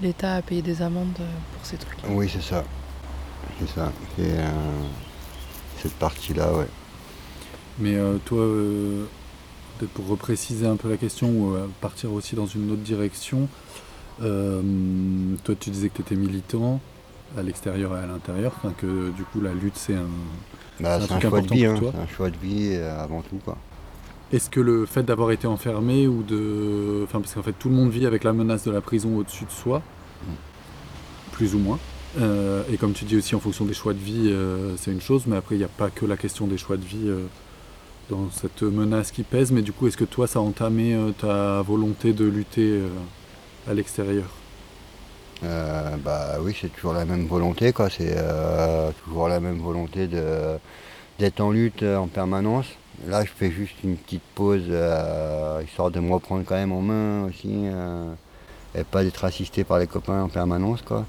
[0.03, 1.17] l'État a payé des amendes
[1.53, 1.97] pour ces trucs.
[2.09, 2.63] Oui, c'est ça.
[3.59, 3.91] C'est ça.
[4.15, 4.49] C'est euh,
[5.81, 6.67] cette partie-là, ouais.
[7.79, 9.05] Mais euh, toi, euh,
[9.77, 13.39] peut-être pour repréciser un peu la question ou euh, partir aussi dans une autre direction,
[13.39, 13.47] euh,
[14.19, 16.79] toi tu disais que tu étais militant
[17.37, 20.07] à l'extérieur et à l'intérieur, enfin que du coup la lutte c'est un,
[20.79, 21.91] Bah, c'est un choix de important vie, pour hein.
[21.93, 23.57] c'est un choix de vie euh, avant tout, quoi.
[24.33, 27.01] Est-ce que le fait d'avoir été enfermé ou de.
[27.03, 29.43] Enfin, parce qu'en fait, tout le monde vit avec la menace de la prison au-dessus
[29.43, 29.81] de soi,
[31.33, 31.79] plus ou moins.
[32.19, 35.01] Euh, et comme tu dis aussi, en fonction des choix de vie, euh, c'est une
[35.01, 37.25] chose, mais après, il n'y a pas que la question des choix de vie euh,
[38.09, 39.51] dans cette menace qui pèse.
[39.51, 42.87] Mais du coup, est-ce que toi, ça a entamé euh, ta volonté de lutter euh,
[43.69, 44.25] à l'extérieur
[45.43, 47.89] Euh, bah oui, c'est toujours la même volonté, quoi.
[47.89, 50.57] C'est euh, toujours la même volonté de
[51.19, 52.65] d'être en lutte en permanence.
[53.07, 56.81] Là, je fais juste une petite pause, euh, histoire de me reprendre quand même en
[56.81, 57.65] main aussi,
[58.75, 61.05] et pas d'être assisté par les copains en permanence, quoi.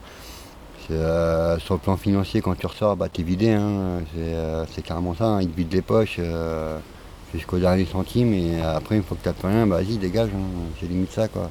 [0.88, 4.00] Sur le plan financier, quand tu ressors, bah t'es vidé, hein.
[4.74, 5.42] c'est, carrément ça, hein.
[5.42, 6.20] ils te vident les poches
[7.34, 10.70] jusqu'au dernier centime, et après, une fois que t'as plus rien, bah vas-y, dégage, hein.
[10.80, 11.50] c'est limite ça, quoi.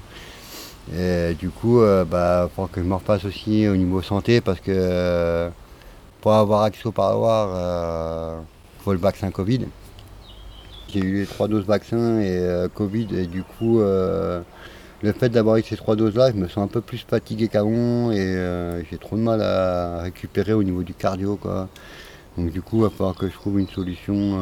[0.90, 4.60] Et du coup, euh, bah, faut que je me repasse aussi au niveau santé parce
[4.60, 5.50] que euh,
[6.22, 8.40] pour avoir accès au parloir, euh,
[8.80, 9.68] faut le vaccin Covid.
[10.90, 14.44] J'ai eu les trois doses vaccin et Covid et du coup, le
[15.18, 18.84] fait d'avoir eu ces trois doses-là, je me sens un peu plus fatigué qu'avant et
[18.90, 21.70] j'ai trop de mal à récupérer au niveau du cardio, quoi.
[22.38, 24.38] Donc du coup, il va falloir que je trouve une solution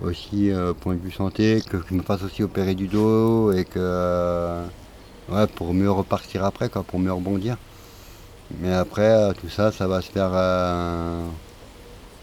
[0.00, 3.64] aussi euh, point de vue santé, que je me fasse aussi opérer du dos et
[3.64, 4.64] que euh,
[5.30, 7.58] ouais, pour mieux repartir après, quoi, pour mieux rebondir.
[8.50, 10.30] Mais après, euh, tout ça, ça va se faire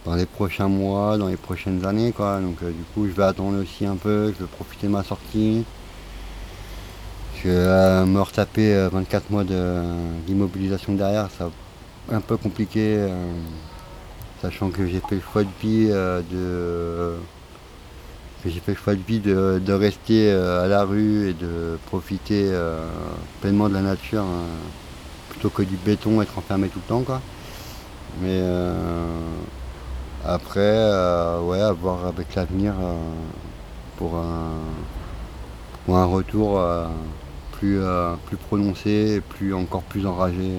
[0.06, 2.40] dans les prochains mois, dans les prochaines années, quoi.
[2.40, 5.66] Donc du coup, je vais attendre aussi un peu, je vais profiter de ma sortie.
[7.34, 11.52] Je vais me retaper euh, 24 mois de- d'immobilisation derrière, ça
[12.12, 13.08] un peu compliqué,
[14.42, 17.26] sachant que j'ai fait le choix de vie de
[18.46, 22.44] j'ai fait le choix de vie de, rester euh, à la rue et de profiter
[22.46, 22.86] euh,
[23.42, 24.46] pleinement de la nature hein,
[25.30, 27.22] plutôt que du béton, être enfermé tout le temps quoi.
[28.22, 29.14] Mais euh,
[30.24, 30.62] après,
[31.42, 32.74] ouais, voir avec l'avenir
[33.98, 34.54] pour, un,
[35.86, 36.62] pour un retour
[37.52, 37.80] plus,
[38.26, 40.52] plus prononcé plus, encore plus enragé.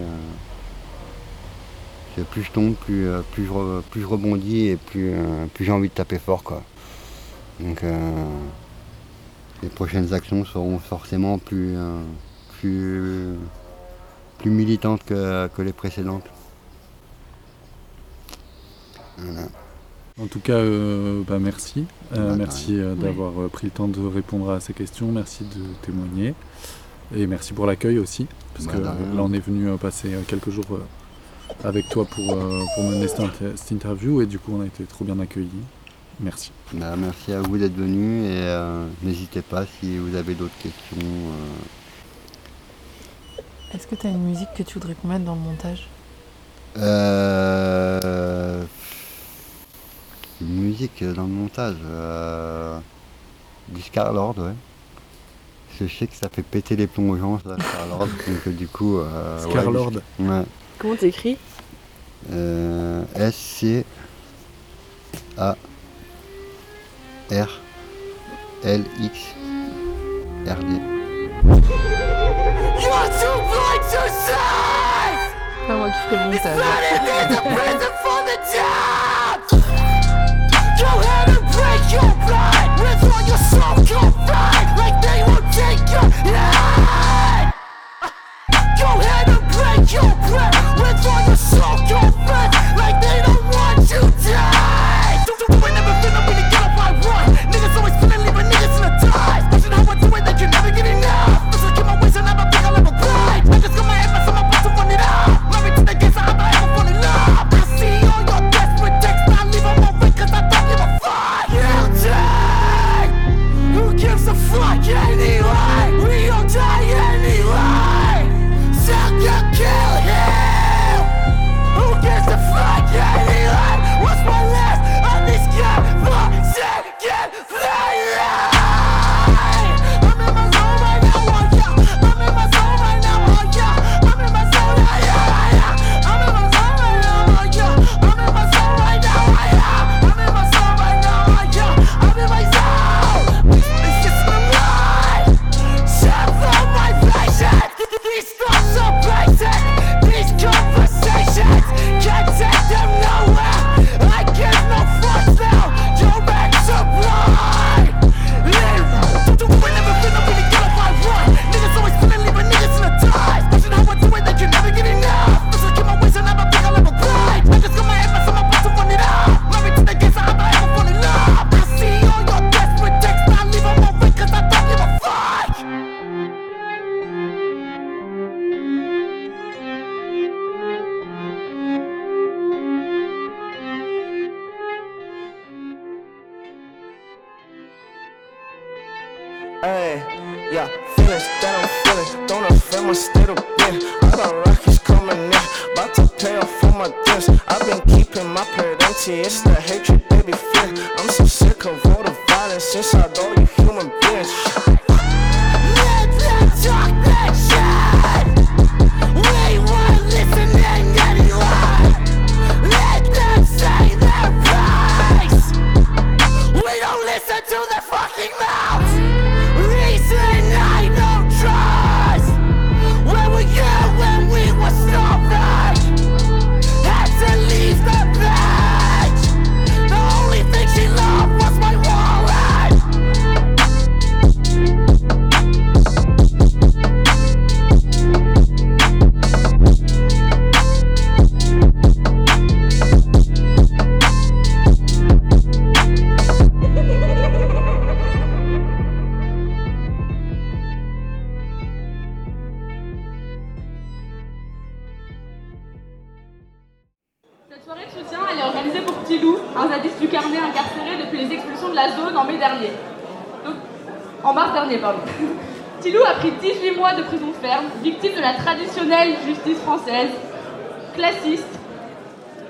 [2.30, 3.06] plus je tombe, plus,
[3.38, 5.14] je, plus je rebondis et plus,
[5.54, 6.62] plus j'ai envie de taper fort quoi.
[7.60, 8.24] Donc euh,
[9.62, 12.02] les prochaines actions seront forcément plus, euh,
[12.58, 13.34] plus,
[14.38, 16.24] plus militantes que, que les précédentes.
[19.18, 19.48] Voilà.
[20.20, 21.86] En tout cas, euh, bah, merci.
[22.14, 25.10] Euh, Bah, merci euh, d'avoir euh, pris le temps de répondre à ces questions.
[25.12, 26.34] Merci de témoigner.
[27.14, 28.26] Et merci pour l'accueil aussi.
[28.54, 30.84] Parce Bah, que là, on est venu euh, passer euh, quelques jours euh,
[31.64, 34.20] avec toi pour, euh, pour mener cette, cette interview.
[34.22, 35.64] Et du coup, on a été trop bien accueillis.
[36.20, 36.50] Merci.
[36.72, 40.96] Bah, merci à vous d'être venus et euh, n'hésitez pas si vous avez d'autres questions.
[40.98, 41.52] euh,
[43.74, 45.86] Est-ce que tu as une musique que tu voudrais qu'on mette dans le montage?
[46.78, 48.62] Euh,
[50.40, 51.76] une musique dans le montage.
[51.84, 52.78] Euh,
[53.68, 54.54] du Scarlord, ouais.
[55.78, 58.06] Je sais que ça fait péter les plombs aux gens, ça, Scarlord.
[58.28, 58.98] donc du coup.
[58.98, 59.90] euh, ouais, Scarlord.
[59.90, 60.44] du- Ouais.
[60.78, 61.36] Comment t'écris?
[62.32, 63.84] Euh, S C
[65.36, 65.54] A
[67.30, 67.48] R
[68.64, 69.34] L X
[70.48, 70.70] R D.
[72.82, 74.34] You're too blind to see!
[75.66, 76.58] Pas moi qui ferai le It's montage.
[76.62, 79.50] better than the prison for the damned!
[80.78, 85.82] Go ahead and break your blind with all your soul confined like they won't take
[85.90, 87.50] your life!
[88.78, 93.35] Go ahead and break your breath with all your soul confined like they don't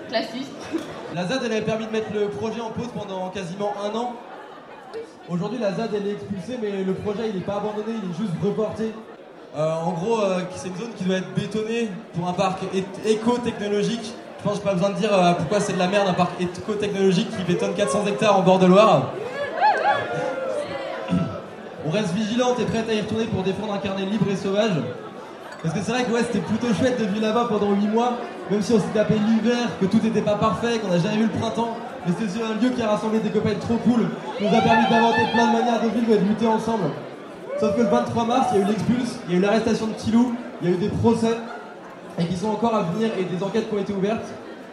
[0.08, 0.52] Classiste.
[1.14, 4.14] La ZAD, elle avait permis de mettre le projet en pause pendant quasiment un an.
[5.28, 8.16] Aujourd'hui, la ZAD, elle est expulsée, mais le projet, il n'est pas abandonné, il est
[8.16, 8.92] juste reporté.
[9.56, 12.60] Euh, en gros, euh, c'est une zone qui doit être bétonnée pour un parc
[13.04, 14.12] éco-technologique.
[14.38, 16.40] Je pense que pas besoin de dire euh, pourquoi c'est de la merde un parc
[16.40, 19.12] éco-technologique qui bétonne 400 hectares en bord de Loire.
[21.86, 24.72] On reste vigilante et prête à y retourner pour défendre un carnet libre et sauvage.
[25.62, 28.12] Parce que c'est vrai que ouais, c'était plutôt chouette de vivre là-bas pendant 8 mois,
[28.50, 31.28] même si on s'est tapé l'hiver, que tout n'était pas parfait, qu'on n'a jamais vu
[31.32, 31.76] le printemps.
[32.06, 34.08] Mais c'était un lieu qui a rassemblé des copains trop cool,
[34.38, 36.84] qui nous a permis d'inventer plein de manières de vivre et de lutter ensemble.
[37.58, 39.86] Sauf que le 23 mars, il y a eu l'expulse, il y a eu l'arrestation
[39.88, 41.36] de Tilou, il y a eu des procès,
[42.18, 44.26] et qui sont encore à venir, et des enquêtes qui ont été ouvertes.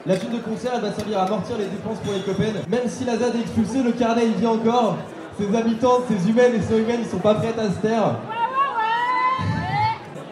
[0.06, 2.60] La thune de concert, elle va servir à amortir les dépenses pour les copains.
[2.70, 4.98] Même si la ZAD est expulsée, le carnet il vit encore.
[5.40, 8.18] Ses habitants, ses humaines et ses humaines, ils sont pas prêts à se taire.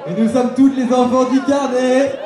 [0.07, 2.19] Et nous sommes toutes les enfants du carnet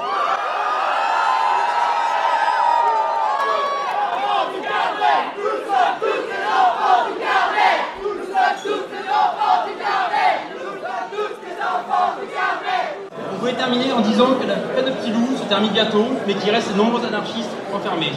[13.34, 16.34] On pouvait terminer en disant que la peine de petit loup se termine bientôt, mais
[16.35, 18.14] qu'il reste de nombreux anarchistes enfermés.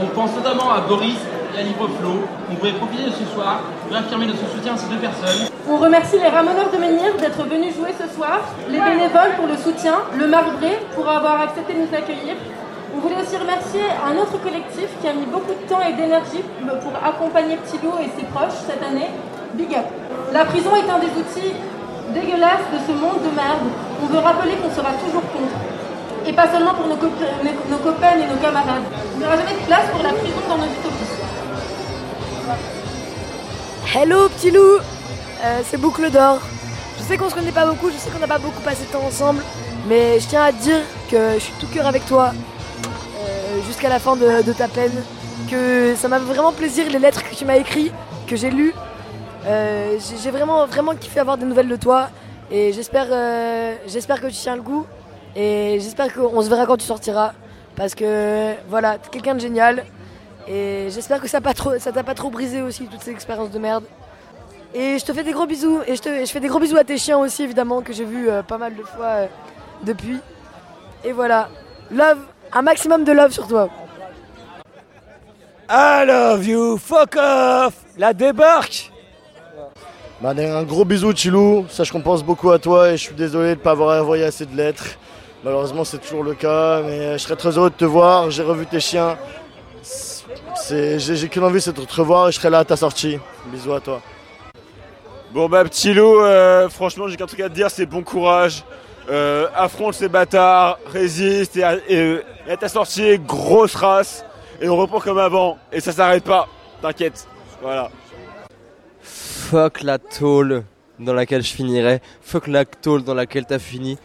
[0.00, 1.18] On pense notamment à Boris
[1.56, 2.12] et à Libre Flo.
[2.50, 5.48] On pouvait profiter de ce soir pour affirmer notre soutien à ces deux personnes.
[5.68, 9.56] On remercie les ramoneurs de Menhir d'être venus jouer ce soir, les bénévoles pour le
[9.56, 12.34] soutien, le marbré pour avoir accepté de nous accueillir.
[12.94, 16.40] On voulait aussi remercier un autre collectif qui a mis beaucoup de temps et d'énergie
[16.82, 19.10] pour accompagner Petit Loup et ses proches cette année,
[19.54, 19.84] Big Up.
[20.32, 21.52] La prison est un des outils
[22.14, 23.66] dégueulasses de ce monde de merde.
[24.02, 25.56] On veut rappeler qu'on sera toujours contre.
[26.26, 28.86] Et pas seulement pour nos, cop- nos- nos copains et nos camarades.
[29.14, 31.15] Il n'y aura jamais de place pour la prison dans nos utopies.
[33.92, 34.78] Hello petit loup
[35.44, 36.38] Euh, C'est Boucle d'Or.
[36.96, 38.92] Je sais qu'on se connaît pas beaucoup, je sais qu'on n'a pas beaucoup passé de
[38.92, 39.42] temps ensemble,
[39.88, 43.88] mais je tiens à te dire que je suis tout cœur avec toi euh, jusqu'à
[43.88, 44.92] la fin de, ta peine,
[45.50, 47.92] que ça m'a vraiment plaisir les lettres que tu m'as écrites,
[48.28, 48.74] que j'ai lues.
[49.46, 52.10] Euh, j'ai vraiment, vraiment kiffé avoir des nouvelles de toi
[52.50, 53.08] et j'espère
[53.88, 54.86] j'espère que tu tiens le coup
[55.34, 57.32] et j'espère qu'on se verra quand tu sortiras
[57.76, 59.84] parce que voilà, t'es quelqu'un de génial
[60.48, 63.50] et j'espère que ça pas trop- ça t'a pas trop brisé aussi toutes ces expériences
[63.50, 63.84] de merde.
[64.74, 66.76] Et je te fais des gros bisous et je, te, je fais des gros bisous
[66.76, 69.26] à tes chiens aussi évidemment que j'ai vu euh, pas mal de fois euh,
[69.82, 70.18] depuis.
[71.04, 71.48] Et voilà,
[71.90, 72.18] love,
[72.52, 73.68] un maximum de love sur toi.
[75.68, 78.92] I love you, fuck off La débarque
[80.20, 83.50] Bah, un gros bisou Chilou, sache qu'on pense beaucoup à toi et je suis désolé
[83.50, 84.86] de ne pas avoir envoyé assez de lettres.
[85.42, 88.66] Malheureusement c'est toujours le cas, mais je serais très heureux de te voir, j'ai revu
[88.66, 89.16] tes chiens.
[90.62, 92.76] C'est- J'ai j'ai qu'une envie c'est de te revoir et je serai là à ta
[92.76, 93.18] sortie.
[93.46, 94.00] Bisous à toi.
[95.32, 98.64] Bon bah petit loup, euh, franchement j'ai qu'un truc à te dire, c'est bon courage.
[99.08, 104.24] Euh, affronte ces bâtards, résiste et à, et, et à ta sortie, grosse race.
[104.60, 105.58] Et on reprend comme avant.
[105.70, 106.48] Et ça s'arrête pas,
[106.82, 107.26] t'inquiète.
[107.62, 107.90] Voilà.
[109.02, 110.64] Fuck la tôle
[110.98, 112.00] dans laquelle je finirai.
[112.22, 113.98] Fuck la tôle dans laquelle t'as fini.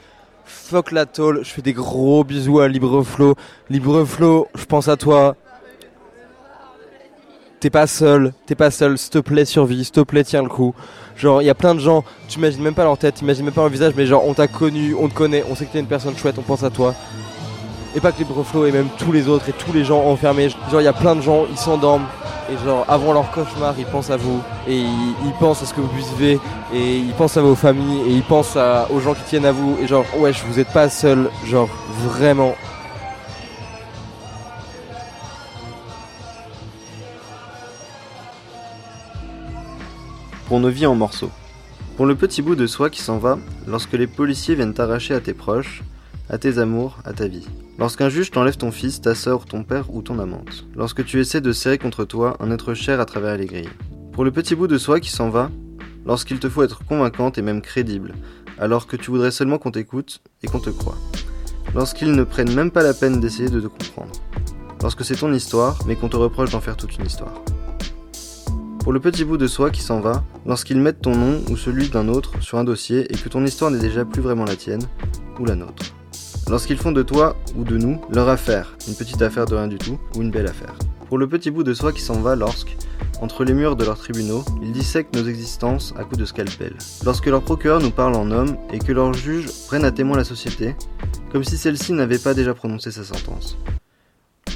[0.46, 1.44] Fuck la tôle.
[1.46, 3.36] Je fais des gros bisous à Libreflow.
[3.70, 5.36] Libreflow, je pense à toi.
[7.62, 10.50] T'es pas seul, t'es pas seul, s'il te plaît survie, s'il te plaît tiens le
[10.50, 10.74] coup.
[11.16, 13.46] Genre il y a plein de gens, tu imagines même pas leur tête, tu imagines
[13.46, 15.74] même pas leur visage, mais genre on t'a connu, on te connaît, on sait que
[15.74, 16.96] t'es une personne chouette, on pense à toi.
[17.96, 20.50] Et pas que Libreflow et même tous les autres et tous les gens enfermés.
[20.72, 22.08] Genre il y a plein de gens, ils s'endorment
[22.52, 25.82] et genre avant leur cauchemar ils pensent à vous et ils, pensent à ce que
[25.82, 26.40] vous vivez
[26.74, 28.58] et ils pensent à vos familles et ils pensent
[28.90, 31.70] aux gens qui tiennent à vous et genre ouais vous êtes pas seul genre
[32.08, 32.56] vraiment
[40.52, 41.32] pour nos vies en morceaux.
[41.96, 45.22] Pour le petit bout de soi qui s'en va lorsque les policiers viennent t'arracher à
[45.22, 45.82] tes proches,
[46.30, 47.48] à tes amours, à ta vie.
[47.80, 50.66] Lorsqu'un juge t'enlève ton fils, ta sœur, ton père ou ton amante.
[50.76, 53.70] Lorsque tu essaies de serrer contre toi un être cher à travers les grilles.
[54.12, 55.50] Pour le petit bout de soi qui s'en va
[56.06, 58.14] lorsqu'il te faut être convaincante et même crédible,
[58.60, 60.98] alors que tu voudrais seulement qu'on t'écoute et qu'on te croit.
[61.74, 64.12] Lorsqu'ils ne prennent même pas la peine d'essayer de te comprendre.
[64.82, 67.42] Lorsque c'est ton histoire, mais qu'on te reproche d'en faire toute une histoire.
[68.84, 71.90] Pour le petit bout de soi qui s'en va, lorsqu'ils mettent ton nom ou celui
[71.90, 74.82] d'un autre sur un dossier et que ton histoire n'est déjà plus vraiment la tienne
[75.40, 75.94] ou la nôtre.
[76.50, 79.78] Lorsqu'ils font de toi ou de nous leur affaire, une petite affaire de rien du
[79.78, 80.74] tout ou une belle affaire.
[81.08, 82.76] Pour le petit bout de soi qui s'en va lorsque,
[83.22, 86.74] entre les murs de leurs tribunaux, ils dissèquent nos existences à coups de scalpel.
[87.06, 90.24] Lorsque leurs procureurs nous parlent en hommes et que leurs juges prennent à témoin la
[90.24, 90.76] société,
[91.32, 93.58] comme si celle-ci n'avait pas déjà prononcé sa sentence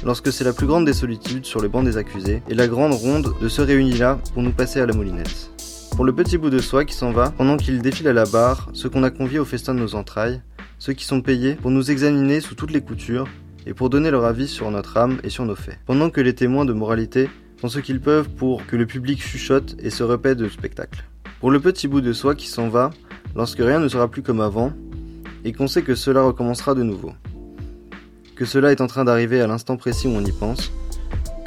[0.04, 2.92] lorsque c'est la plus grande des solitudes sur le banc des accusés, et la grande
[2.92, 5.50] ronde de se réunit là pour nous passer à la moulinette.
[5.94, 8.68] Pour le petit bout de soi qui s'en va, pendant qu'il défile à la barre,
[8.72, 10.42] ceux qu'on a conviés au festin de nos entrailles,
[10.78, 13.26] ceux qui sont payés pour nous examiner sous toutes les coutures,
[13.66, 15.78] et pour donner leur avis sur notre âme et sur nos faits.
[15.86, 19.76] Pendant que les témoins de moralité font ce qu'ils peuvent pour que le public chuchote
[19.80, 21.04] et se répète de spectacle.
[21.40, 22.90] Pour le petit bout de soi qui s'en va,
[23.34, 24.72] lorsque rien ne sera plus comme avant,
[25.44, 27.12] et qu'on sait que cela recommencera de nouveau
[28.36, 30.70] que cela est en train d'arriver à l'instant précis où on y pense,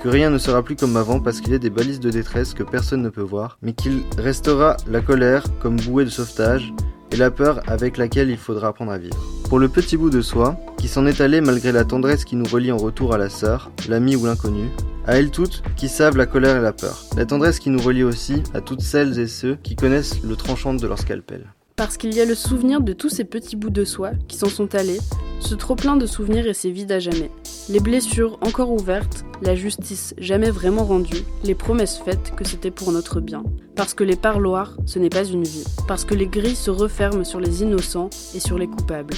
[0.01, 2.53] que rien ne sera plus comme avant parce qu'il y a des balises de détresse
[2.53, 6.73] que personne ne peut voir, mais qu'il restera la colère comme bouée de sauvetage
[7.11, 9.17] et la peur avec laquelle il faudra apprendre à vivre.
[9.49, 12.45] Pour le petit bout de soi, qui s'en est allé malgré la tendresse qui nous
[12.45, 14.69] relie en retour à la sœur, l'ami ou l'inconnu,
[15.05, 17.03] à elles toutes qui savent la colère et la peur.
[17.17, 20.73] La tendresse qui nous relie aussi à toutes celles et ceux qui connaissent le tranchant
[20.73, 21.47] de leur scalpel.
[21.79, 24.49] Parce qu'il y a le souvenir de tous ces petits bouts de soi qui s'en
[24.49, 24.99] sont allés,
[25.39, 27.31] ce trop-plein de souvenirs et ces vides à jamais.
[27.69, 32.91] Les blessures encore ouvertes, la justice jamais vraiment rendue, les promesses faites que c'était pour
[32.91, 33.45] notre bien.
[33.77, 35.63] Parce que les parloirs, ce n'est pas une vie.
[35.87, 39.15] Parce que les grilles se referment sur les innocents et sur les coupables.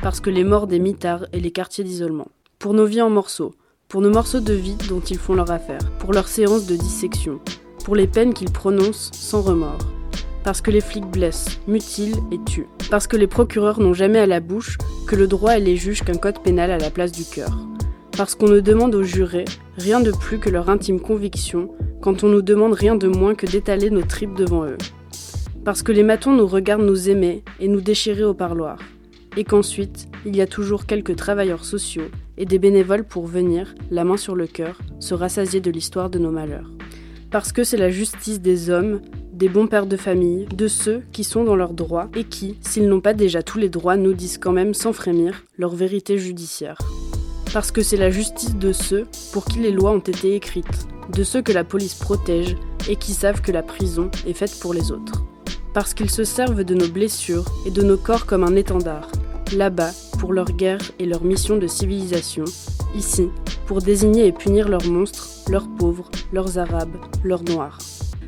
[0.00, 2.28] Parce que les morts des mitards et les quartiers d'isolement.
[2.60, 3.56] Pour nos vies en morceaux.
[3.88, 5.80] Pour nos morceaux de vie dont ils font leur affaire.
[5.98, 7.40] Pour leurs séances de dissection.
[7.84, 9.93] Pour les peines qu'ils prononcent sans remords
[10.44, 14.26] parce que les flics blessent, mutilent et tuent, parce que les procureurs n'ont jamais à
[14.26, 14.76] la bouche
[15.06, 17.58] que le droit et les juges qu'un code pénal à la place du cœur,
[18.16, 19.46] parce qu'on ne demande aux jurés
[19.78, 21.70] rien de plus que leur intime conviction
[22.02, 24.78] quand on nous demande rien de moins que d'étaler nos tripes devant eux,
[25.64, 28.78] parce que les matons nous regardent nous aimer et nous déchirer au parloir,
[29.38, 34.04] et qu'ensuite il y a toujours quelques travailleurs sociaux et des bénévoles pour venir, la
[34.04, 36.70] main sur le cœur, se rassasier de l'histoire de nos malheurs.
[37.34, 39.00] Parce que c'est la justice des hommes,
[39.32, 42.88] des bons pères de famille, de ceux qui sont dans leurs droits et qui, s'ils
[42.88, 46.78] n'ont pas déjà tous les droits, nous disent quand même sans frémir leur vérité judiciaire.
[47.52, 51.24] Parce que c'est la justice de ceux pour qui les lois ont été écrites, de
[51.24, 52.54] ceux que la police protège
[52.88, 55.24] et qui savent que la prison est faite pour les autres.
[55.72, 59.10] Parce qu'ils se servent de nos blessures et de nos corps comme un étendard,
[59.52, 62.44] là-bas pour leur guerre et leur mission de civilisation,
[62.96, 63.28] ici
[63.66, 67.78] pour désigner et punir leurs monstres, leurs pauvres, leurs arabes, leurs noirs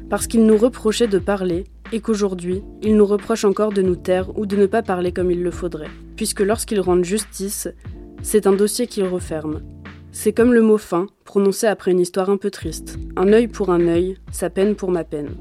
[0.09, 4.37] parce qu'ils nous reprochaient de parler et qu'aujourd'hui, ils nous reprochent encore de nous taire
[4.39, 7.69] ou de ne pas parler comme il le faudrait, puisque lorsqu'ils rendent justice,
[8.23, 9.61] c'est un dossier qu'ils referment.
[10.13, 12.99] C'est comme le mot fin, prononcé après une histoire un peu triste.
[13.17, 15.37] Un œil pour un œil, sa peine pour ma peine.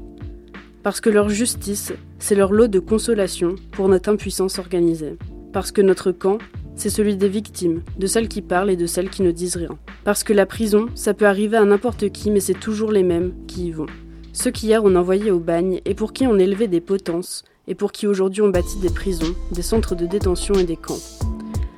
[0.82, 5.16] Parce que leur justice, c'est leur lot de consolation pour notre impuissance organisée.
[5.52, 6.38] Parce que notre camp,
[6.74, 9.78] c'est celui des victimes, de celles qui parlent et de celles qui ne disent rien.
[10.04, 13.32] Parce que la prison, ça peut arriver à n'importe qui, mais c'est toujours les mêmes
[13.46, 13.86] qui y vont.
[14.32, 17.90] Ceux qu'hier on envoyait au bagne et pour qui on élevait des potences et pour
[17.92, 21.00] qui aujourd'hui on bâtit des prisons, des centres de détention et des camps.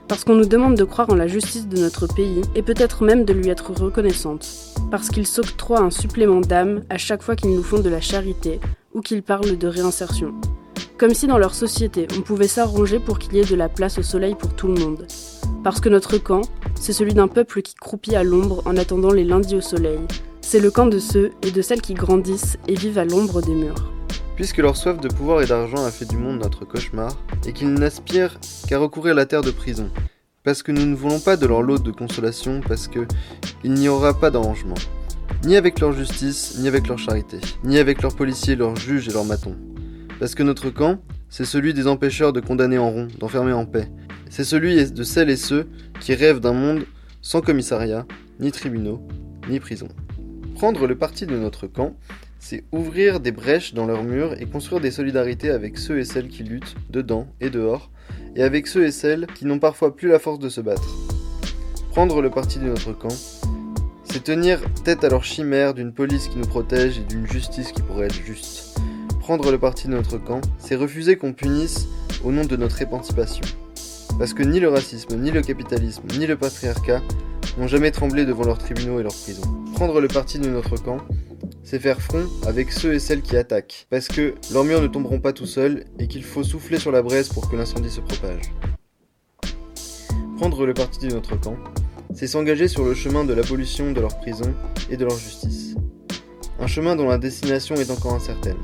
[0.09, 3.25] Parce qu'on nous demande de croire en la justice de notre pays et peut-être même
[3.25, 4.49] de lui être reconnaissante.
[4.91, 8.59] Parce qu'ils s'octroient un supplément d'âme à chaque fois qu'ils nous font de la charité
[8.95, 10.35] ou qu'ils parlent de réinsertion.
[10.99, 13.99] Comme si dans leur société on pouvait s'arranger pour qu'il y ait de la place
[13.99, 15.07] au soleil pour tout le monde.
[15.63, 16.43] Parce que notre camp,
[16.75, 20.01] c'est celui d'un peuple qui croupit à l'ombre en attendant les lundis au soleil,
[20.41, 23.55] c'est le camp de ceux et de celles qui grandissent et vivent à l'ombre des
[23.55, 23.93] murs.
[24.35, 27.17] Puisque leur soif de pouvoir et d'argent a fait du monde notre cauchemar,
[27.47, 29.91] et qu'ils n'aspirent qu'à recourir la terre de prison.
[30.43, 33.07] Parce que nous ne voulons pas de leur lot de consolation, parce que
[33.63, 34.75] il n'y aura pas d'arrangement.
[35.45, 39.13] Ni avec leur justice, ni avec leur charité, ni avec leurs policiers, leurs juges et
[39.13, 39.57] leurs matons.
[40.19, 43.89] Parce que notre camp, c'est celui des empêcheurs de condamner en rond, d'enfermer en paix.
[44.31, 45.69] C'est celui de celles et ceux
[46.01, 46.85] qui rêvent d'un monde
[47.23, 48.07] sans commissariat,
[48.41, 49.07] ni tribunaux,
[49.49, 49.89] ni prison.
[50.55, 51.97] Prendre le parti de notre camp,
[52.41, 56.29] c'est ouvrir des brèches dans leurs murs et construire des solidarités avec ceux et celles
[56.29, 57.91] qui luttent, dedans et dehors,
[58.35, 60.89] et avec ceux et celles qui n'ont parfois plus la force de se battre.
[61.91, 63.15] Prendre le parti de notre camp,
[64.05, 67.83] c'est tenir tête à leur chimère d'une police qui nous protège et d'une justice qui
[67.83, 68.68] pourrait être juste.
[69.29, 71.87] Prendre le parti de notre camp, c'est refuser qu'on punisse
[72.25, 73.45] au nom de notre émancipation.
[74.19, 77.03] Parce que ni le racisme, ni le capitalisme, ni le patriarcat
[77.59, 79.43] n'ont jamais tremblé devant leurs tribunaux et leurs prisons.
[79.75, 80.97] Prendre le parti de notre camp,
[81.63, 85.21] c'est faire front avec ceux et celles qui attaquent, parce que leurs murs ne tomberont
[85.21, 88.51] pas tout seuls et qu'il faut souffler sur la braise pour que l'incendie se propage.
[90.39, 91.59] Prendre le parti de notre camp,
[92.15, 94.55] c'est s'engager sur le chemin de l'abolition de leur prison
[94.89, 95.75] et de leur justice.
[96.59, 98.57] Un chemin dont la destination est encore incertaine.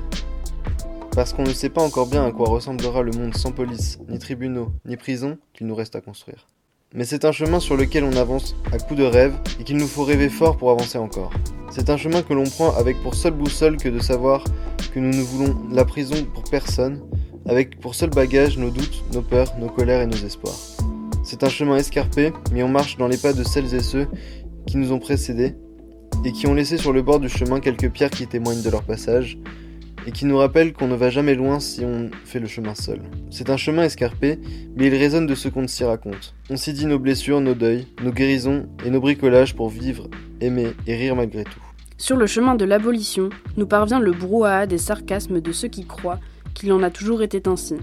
[1.14, 4.18] Parce qu'on ne sait pas encore bien à quoi ressemblera le monde sans police, ni
[4.18, 6.48] tribunaux, ni prison qu'il nous reste à construire.
[6.92, 9.86] Mais c'est un chemin sur lequel on avance à coups de rêve et qu'il nous
[9.86, 11.32] faut rêver fort pour avancer encore.
[11.70, 14.42] C'est un chemin que l'on prend avec pour seule boussole que de savoir
[14.92, 17.00] que nous ne voulons la prison pour personne,
[17.46, 20.58] avec pour seul bagage nos doutes, nos peurs, nos colères et nos espoirs.
[21.22, 24.08] C'est un chemin escarpé, mais on marche dans les pas de celles et ceux
[24.66, 25.54] qui nous ont précédés
[26.24, 28.82] et qui ont laissé sur le bord du chemin quelques pierres qui témoignent de leur
[28.82, 29.38] passage
[30.06, 33.00] et qui nous rappellent qu'on ne va jamais loin si on fait le chemin seul.
[33.30, 34.38] C'est un chemin escarpé,
[34.76, 36.34] mais il résonne de ce qu'on s'y raconte.
[36.50, 40.08] On s'y dit nos blessures, nos deuils, nos guérisons et nos bricolages pour vivre,
[40.40, 41.60] aimer et rire malgré tout.
[41.96, 46.20] Sur le chemin de l'abolition, nous parvient le brouhaha des sarcasmes de ceux qui croient
[46.52, 47.74] qu'il en a toujours été ainsi,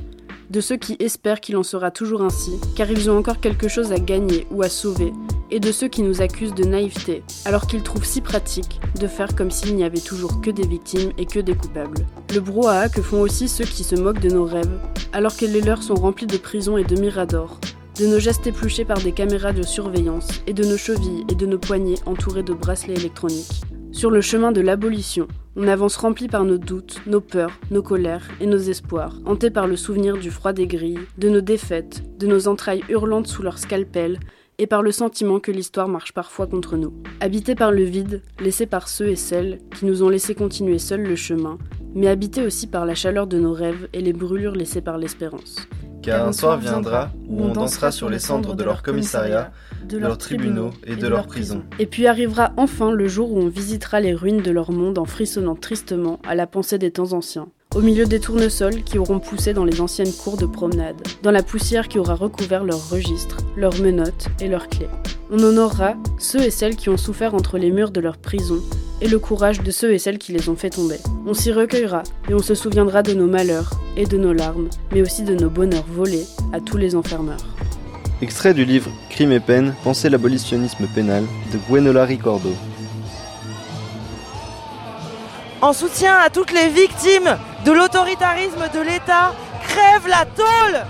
[0.52, 3.94] de ceux qui espèrent qu'il en sera toujours ainsi, car ils ont encore quelque chose
[3.94, 5.14] à gagner ou à sauver,
[5.50, 9.34] et de ceux qui nous accusent de naïveté, alors qu'ils trouvent si pratique de faire
[9.34, 12.06] comme s'il n'y avait toujours que des victimes et que des coupables.
[12.34, 14.78] Le brouhaha que font aussi ceux qui se moquent de nos rêves,
[15.14, 17.58] alors que les leurs sont remplis de prisons et de miradors,
[17.98, 21.46] de nos gestes épluchés par des caméras de surveillance, et de nos chevilles et de
[21.46, 23.62] nos poignets entourés de bracelets électroniques.
[23.92, 25.28] Sur le chemin de l'abolition,
[25.58, 29.68] on avance rempli par nos doutes, nos peurs, nos colères et nos espoirs, hantés par
[29.68, 33.58] le souvenir du froid des grilles, de nos défaites, de nos entrailles hurlantes sous leur
[33.58, 34.18] scalpel,
[34.60, 36.94] et par le sentiment que l'histoire marche parfois contre nous.
[37.20, 41.04] Habités par le vide, laissés par ceux et celles qui nous ont laissé continuer seuls
[41.04, 41.58] le chemin,
[41.94, 45.68] mais habités aussi par la chaleur de nos rêves et les brûlures laissées par l'espérance.
[46.02, 49.52] Car un soir viendra où on dansera sur les cendres de leurs commissariats,
[49.88, 51.64] de leurs tribunaux et de leurs prisons.
[51.78, 55.06] Et puis arrivera enfin le jour où on visitera les ruines de leur monde en
[55.06, 57.50] frissonnant tristement à la pensée des temps anciens.
[57.74, 61.42] Au milieu des tournesols qui auront poussé dans les anciennes cours de promenade, dans la
[61.42, 64.90] poussière qui aura recouvert leurs registres, leurs menottes et leurs clés.
[65.32, 68.62] On honorera ceux et celles qui ont souffert entre les murs de leur prison
[69.00, 70.98] et le courage de ceux et celles qui les ont fait tomber.
[71.26, 75.02] On s'y recueillera et on se souviendra de nos malheurs et de nos larmes, mais
[75.02, 77.56] aussi de nos bonheurs volés à tous les enfermeurs.
[78.22, 81.24] Extrait du livre Crime et peine, Penser l'abolitionnisme pénal
[81.54, 82.50] de Gwenola Ricordo.
[85.62, 89.34] En soutien à toutes les victimes de l'autoritarisme de l'État,
[89.64, 90.82] crève la tôle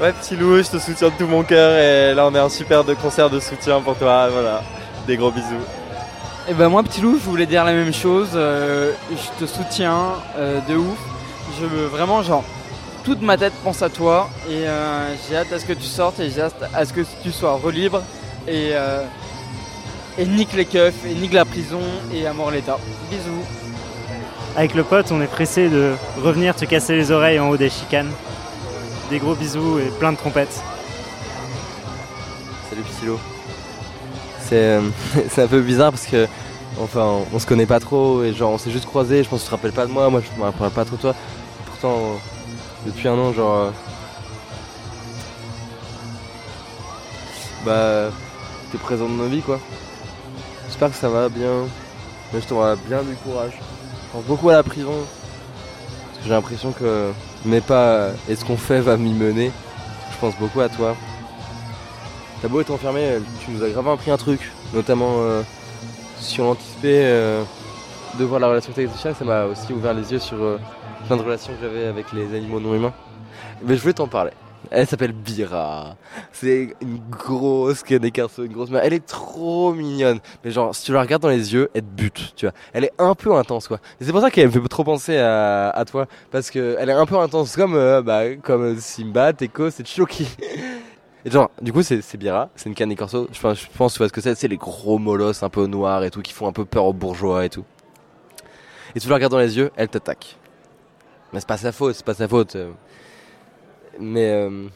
[0.00, 2.48] Ouais, petit loup, je te soutiens de tout mon cœur et là on est un
[2.48, 4.28] super de concert de soutien pour toi.
[4.30, 4.62] Voilà,
[5.06, 5.60] des gros bisous.
[6.48, 8.30] Et ben moi, petit loup, je voulais dire la même chose.
[8.34, 10.98] euh, je te soutiens euh, de ouf.
[11.60, 12.44] Je veux vraiment, genre,
[13.04, 16.18] toute ma tête pense à toi et euh, j'ai hâte à ce que tu sortes
[16.18, 18.02] et j'ai hâte à ce que tu sois relibre
[18.48, 19.02] et, euh,
[20.20, 21.80] et nique les keufs et nique la prison
[22.12, 22.78] et à mort l'État.
[23.10, 23.42] Bisous.
[24.54, 27.70] Avec le pote, on est pressé de revenir te casser les oreilles en haut des
[27.70, 28.10] chicanes.
[29.08, 30.62] Des gros bisous et plein de trompettes.
[32.68, 33.18] Salut petit loup.
[34.42, 34.82] C'est euh,
[35.30, 36.26] c'est un peu bizarre parce que
[36.78, 39.40] enfin on, on se connaît pas trop et genre on s'est juste croisés, je pense
[39.40, 41.14] que tu te rappelles pas de moi, moi je me rappelle pas trop de toi.
[41.64, 42.16] Pourtant euh,
[42.86, 43.70] depuis un an genre euh,
[47.64, 48.14] bah
[48.70, 49.58] t'es présent dans nos vies quoi.
[50.80, 51.68] J'espère que ça va bien.
[52.32, 53.52] Mais je t'envoie bien du courage.
[53.52, 54.94] Je pense beaucoup à la prison.
[54.94, 57.12] Parce que j'ai l'impression que
[57.44, 59.52] mais pas et ce qu'on fait va m'y mener.
[60.10, 60.96] Je pense beaucoup à toi.
[62.40, 64.40] T'as beau être enfermé, tu nous as grave appris un truc,
[64.72, 65.42] notamment euh,
[66.18, 67.42] sur l'anticipé euh,
[68.18, 70.58] de voir la relation avec les chiens, ça m'a aussi ouvert les yeux sur euh,
[71.06, 72.94] plein de relations que j'avais avec les animaux non humains.
[73.62, 74.32] Mais je voulais t'en parler.
[74.70, 75.96] Elle s'appelle Bira.
[76.32, 78.82] C'est une grosse Canet Carso, une grosse mère.
[78.84, 80.20] Elle est trop mignonne.
[80.44, 82.54] Mais genre, si tu la regardes dans les yeux, elle te bute, tu vois.
[82.72, 83.78] Elle est un peu intense, quoi.
[84.00, 86.06] Et c'est pour ça qu'elle me fait trop penser à, toi.
[86.30, 90.28] Parce que elle est un peu intense, comme, euh, bah, comme Simba, Teko, c'est Chucky.
[91.24, 93.28] Et genre, du coup, c'est Bira, c'est une Canet Corso.
[93.32, 94.34] Je je pense, tu vois ce que c'est.
[94.34, 96.94] C'est les gros molosses un peu noirs et tout, qui font un peu peur aux
[96.94, 97.64] bourgeois et tout.
[98.94, 100.38] Et tu la regardes dans les yeux, elle t'attaque.
[101.32, 102.56] Mais c'est pas sa faute, c'est pas sa faute.
[104.00, 104.30] Mais.
[104.30, 104.66] euh,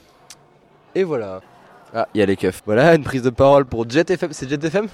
[0.94, 1.40] Et voilà.
[1.94, 2.62] Ah, il y a les keufs.
[2.66, 4.32] Voilà, une prise de parole pour Jet FM.
[4.32, 4.88] C'est Jet FM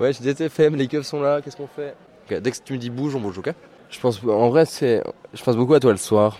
[0.00, 1.94] Ouais, c'est Jet FM, les keufs sont là, qu'est-ce qu'on fait?
[2.30, 3.52] Ok, Dès que tu me dis bouge, on bouge, ok?
[3.90, 5.02] Je pense, en vrai, c'est.
[5.32, 6.38] Je pense beaucoup à toi le soir.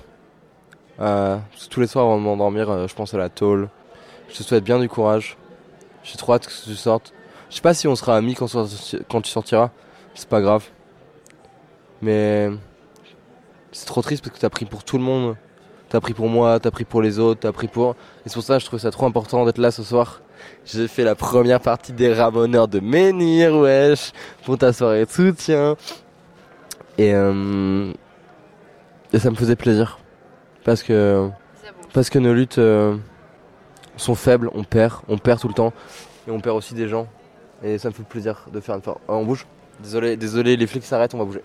[1.01, 1.39] Euh,
[1.70, 3.69] tous les soirs avant de m'endormir, euh, je pense à la tôle.
[4.28, 5.36] Je te souhaite bien du courage.
[6.03, 7.12] J'ai trop hâte que tu sortes.
[7.51, 8.47] Je sais pas si on sera amis quand,
[9.09, 9.70] quand tu sortiras.
[10.15, 10.65] C'est pas grave.
[12.03, 12.51] Mais.
[13.73, 15.36] C'est trop triste parce que t'as pris pour tout le monde.
[15.89, 17.93] T'as pris pour moi, t'as pris pour les autres, t'as pris pour.
[18.24, 20.20] Et c'est pour ça que je trouve ça trop important d'être là ce soir.
[20.66, 24.12] J'ai fait la première partie des Ramoneurs de Menhir, wesh,
[24.44, 25.77] pour ta soirée de soutien.
[26.98, 27.90] Et, euh,
[29.12, 29.98] et ça me faisait plaisir.
[30.65, 31.31] Parce que,
[31.94, 32.97] parce que nos luttes euh,
[33.97, 35.73] sont faibles, on perd, on perd tout le temps.
[36.27, 37.06] Et on perd aussi des gens.
[37.65, 39.01] Et ça me fait plaisir de faire une fois.
[39.09, 39.47] Ah, on bouge
[39.81, 41.43] Désolé, désolé, les flics s'arrêtent, on va bouger.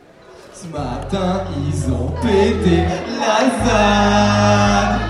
[0.63, 2.83] Ce matin, ils ont pété
[3.19, 5.01] la ZAD.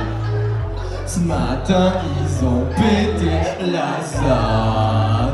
[1.05, 3.35] Ce matin, ils ont pété
[3.71, 5.33] la ZAD.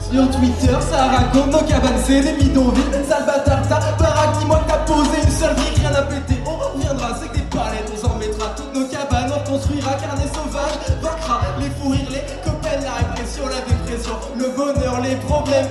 [0.00, 2.82] Sur Twitter, ça raconte nos cabanes, c'est des bidonvilles.
[3.08, 3.78] Sale bâtard, ça
[4.40, 6.42] dis-moi t'as posé une seule vie, rien à péter.
[6.44, 9.30] On reviendra, c'est que des palettes, on s'en mettra toutes nos cabanes.
[9.36, 15.00] On construira carnet sauvage, vaincra les fous les copains, la répression, la dépression, le bonheur,
[15.00, 15.68] les problèmes.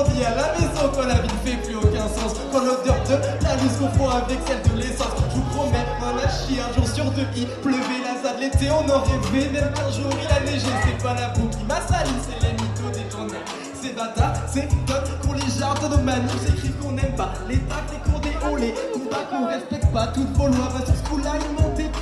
[0.00, 2.36] À la maison quand la vie ne fait plus aucun sens.
[2.52, 5.12] Quand l'odeur de la luz se confond avec celle de l'essence.
[5.30, 8.70] Je vous promets, on a chié un jour sur deux, il pleuvait la ZAD l'été,
[8.70, 9.50] on en rêvait.
[9.50, 12.52] Même qu'un jour il a neigé, c'est pas la boue qui m'a sali, c'est les
[12.52, 13.44] mythos des journées.
[13.80, 17.32] C'est bâtard, c'est top qu'on les jarde nos manifs, écrivent qu'on n'aime pas.
[17.48, 20.06] Les tacs, les condés, on les combats qu'on respecte pas.
[20.08, 21.32] Toutes vos lois, va sur ce coup-là,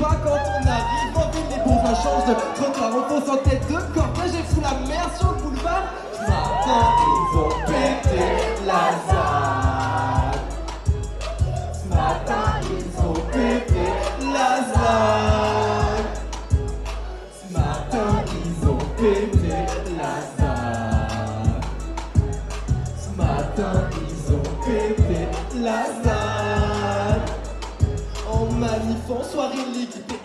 [0.00, 1.48] pas quand on arrive en ville.
[1.50, 5.10] Les bourgeois changent de trottoir, on fonce en tête de cortège et fout la merde
[5.18, 5.82] sur le boulevard.
[6.28, 7.68] Matin,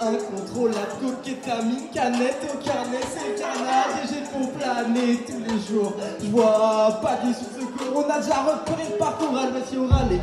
[0.07, 0.93] incontrôlable.
[1.01, 3.33] Coquetamine, canette au carnet, c'est.
[3.33, 5.93] Et j'ai pour planer tous les jours.
[6.21, 8.05] Je vois pas d'issue de secours.
[8.05, 10.11] On a déjà repéré le parcours à l'ouest oral.
[10.11, 10.19] Et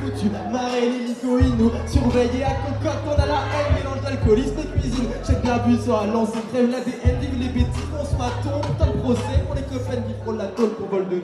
[0.00, 0.30] foutu.
[0.72, 3.02] L'hélico, nous surveillé à cocotte.
[3.06, 5.10] On a la haine, mélange d'alcoolisme et cuisine.
[5.26, 6.06] Check la bus sur la
[6.52, 7.90] crève l'ADN, vive les bêtises.
[7.98, 11.08] On se maton, putain de procès pour les copains qui frôlent la tôle pour vol
[11.08, 11.22] de.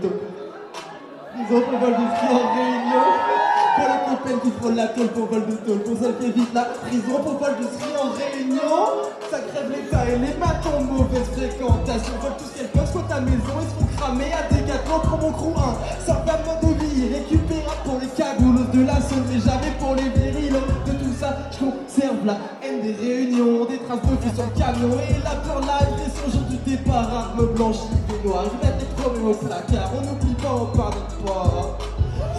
[1.39, 3.56] Ils ont pour vol de ski en réunion.
[3.77, 5.81] Pour les copains qui frôlent la tôle pour vol de tôle.
[5.81, 9.13] Pour celles qui la prison pour vol de ski en réunion.
[9.31, 12.15] Ça crève l'état et les matons de mauvaise fréquentation.
[12.23, 13.53] Volent tout ce qu'elles peuvent, soit ta maison.
[13.61, 16.07] Ils se font cramer à des gâteaux pour mon crew 1.
[16.07, 19.25] Ça va de vie récupérable pour les cagoules de la zone.
[19.29, 20.57] Mais jamais pour les virils.
[20.87, 23.67] De tout ça, je conserve la haine des réunions.
[23.67, 24.97] Des traces de feu sur camion.
[25.05, 27.13] Et la peur, l'agression, jour du départ.
[27.13, 28.49] Arme blanchie des noirs.
[28.49, 29.93] Je mettre les problèmes au placard.
[29.93, 31.96] On n'oublie pas, on pardonne pas.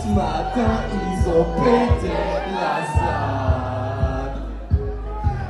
[0.07, 2.13] Ce matin, ils ont pété
[2.55, 4.33] la ZAD.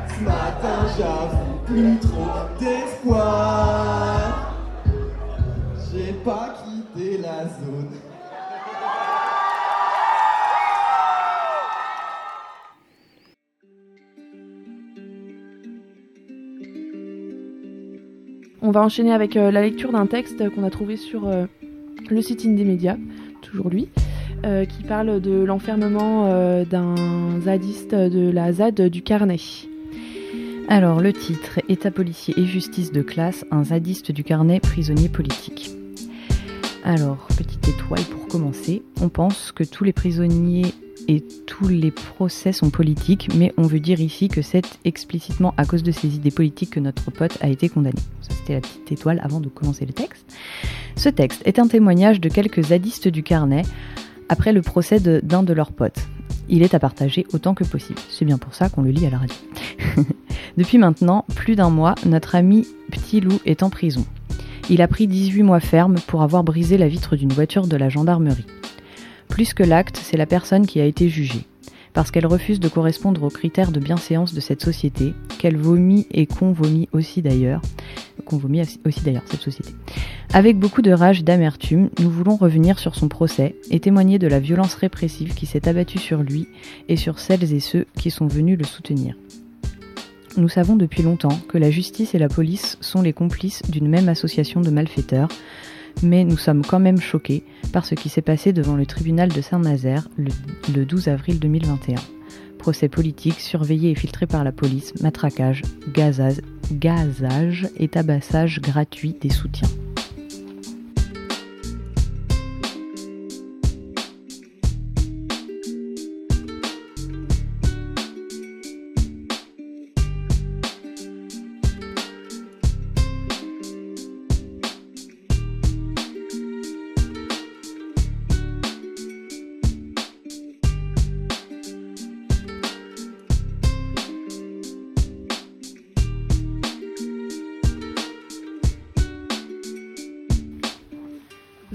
[0.10, 4.56] Ce matin, j'avoue plus trop d'espoir.
[5.92, 7.92] J'ai pas quitté la zone.
[18.64, 21.46] On va enchaîner avec euh, la lecture d'un texte qu'on a trouvé sur euh,
[22.10, 22.98] le site Média,
[23.42, 23.90] toujours lui,
[24.46, 26.96] euh, qui parle de l'enfermement euh, d'un
[27.42, 29.40] zadiste de la ZAD du Carnet.
[30.68, 35.72] Alors, le titre État policier et justice de classe, un zadiste du carnet prisonnier politique.
[36.84, 38.84] Alors, petite étoile pour commencer.
[39.02, 40.74] On pense que tous les prisonniers
[41.08, 45.66] et tous les procès sont politiques, mais on veut dire ici que c'est explicitement à
[45.66, 48.00] cause de ces idées politiques que notre pote a été condamné.
[48.22, 50.26] Ça, c'était la petite étoile avant de commencer le texte.
[50.96, 53.64] Ce texte est un témoignage de quelques zadistes du carnet
[54.30, 56.08] après le procès d'un de leurs potes.
[56.50, 58.00] Il est à partager autant que possible.
[58.10, 59.36] C'est bien pour ça qu'on le lit à la radio.
[60.58, 64.06] Depuis maintenant plus d'un mois, notre ami Petit Loup est en prison.
[64.70, 67.90] Il a pris 18 mois ferme pour avoir brisé la vitre d'une voiture de la
[67.90, 68.46] gendarmerie.
[69.30, 71.46] Plus que l'acte, c'est la personne qui a été jugée.
[71.98, 76.28] Parce qu'elle refuse de correspondre aux critères de bienséance de cette société, qu'elle vomit et
[76.28, 77.60] qu'on vomit aussi d'ailleurs,
[78.24, 79.72] qu'on vomit aussi d'ailleurs cette société.
[80.32, 84.28] Avec beaucoup de rage et d'amertume, nous voulons revenir sur son procès et témoigner de
[84.28, 86.48] la violence répressive qui s'est abattue sur lui
[86.88, 89.16] et sur celles et ceux qui sont venus le soutenir.
[90.38, 94.08] Nous savons depuis longtemps que la justice et la police sont les complices d'une même
[94.08, 95.30] association de malfaiteurs,
[96.04, 97.44] mais nous sommes quand même choqués
[97.74, 100.32] par ce qui s'est passé devant le tribunal de Saint-Nazaire le,
[100.74, 101.96] le 12 avril 2021.
[102.58, 105.62] Procès politique, surveillé et filtré par la police, matraquage,
[105.94, 106.42] gazage,
[106.72, 109.70] gazage et tabassage gratuit des soutiens.«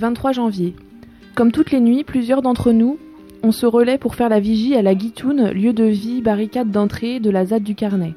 [0.03, 0.75] 23 janvier.
[1.37, 2.99] Comme toutes les nuits, plusieurs d'entre nous,
[3.45, 7.21] on se relaie pour faire la vigie à la Guitoune, lieu de vie, barricade d'entrée
[7.21, 8.15] de la ZAD du Carnet.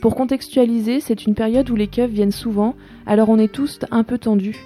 [0.00, 4.04] Pour contextualiser, c'est une période où les keufs viennent souvent, alors on est tous un
[4.04, 4.64] peu tendus.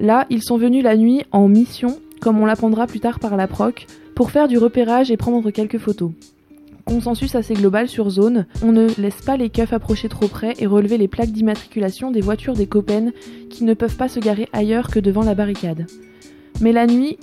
[0.00, 3.46] Là, ils sont venus la nuit en mission, comme on l'apprendra plus tard par la
[3.46, 6.10] proc, pour faire du repérage et prendre quelques photos.
[6.92, 10.66] Consensus assez global sur zone, on ne laisse pas les keufs approcher trop près et
[10.66, 13.12] relever les plaques d'immatriculation des voitures des copains
[13.48, 15.86] qui ne peuvent pas se garer ailleurs que devant la barricade.
[16.60, 17.16] Mais la nuit,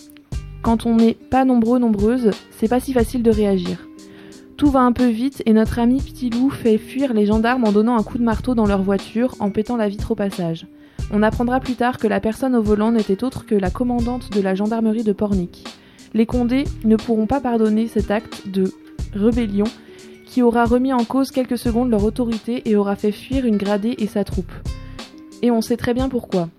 [0.63, 3.87] quand on n'est pas nombreux nombreuses, c'est pas si facile de réagir.
[4.57, 7.71] Tout va un peu vite et notre ami Petit Loup fait fuir les gendarmes en
[7.71, 10.65] donnant un coup de marteau dans leur voiture en pétant la vitre au passage.
[11.11, 14.41] On apprendra plus tard que la personne au volant n'était autre que la commandante de
[14.41, 15.63] la gendarmerie de Pornic.
[16.15, 18.73] Les Condés ne pourront pas pardonner cet acte de
[19.13, 19.65] rébellion
[20.25, 23.95] qui aura remis en cause quelques secondes leur autorité et aura fait fuir une gradée
[23.97, 24.51] et sa troupe.
[25.41, 26.49] Et on sait très bien pourquoi.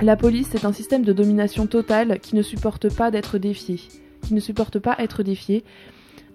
[0.00, 3.78] La police est un système de domination totale qui ne supporte pas d'être défié,
[4.22, 5.64] qui ne supporte pas être défié,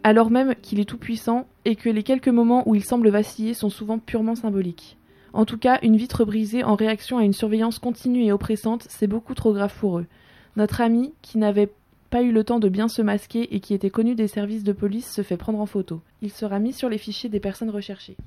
[0.03, 3.55] alors même qu'il est tout puissant et que les quelques moments où il semble vaciller
[3.55, 4.97] sont souvent purement symboliques.
[5.33, 9.07] En tout cas, une vitre brisée en réaction à une surveillance continue et oppressante, c'est
[9.07, 10.05] beaucoup trop grave pour eux.
[10.55, 11.71] Notre ami, qui n'avait
[12.21, 15.11] eu le temps de bien se masquer et qui était connu des services de police,
[15.11, 16.01] se fait prendre en photo.
[16.21, 18.17] Il sera mis sur les fichiers des personnes recherchées.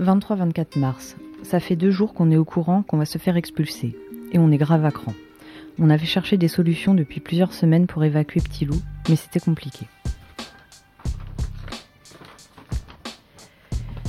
[0.00, 1.16] 23-24 mars.
[1.42, 3.96] Ça fait deux jours qu'on est au courant qu'on va se faire expulser.
[4.32, 5.14] Et on est grave à cran.
[5.78, 9.86] On avait cherché des solutions depuis plusieurs semaines pour évacuer Petit Loup, mais c'était compliqué.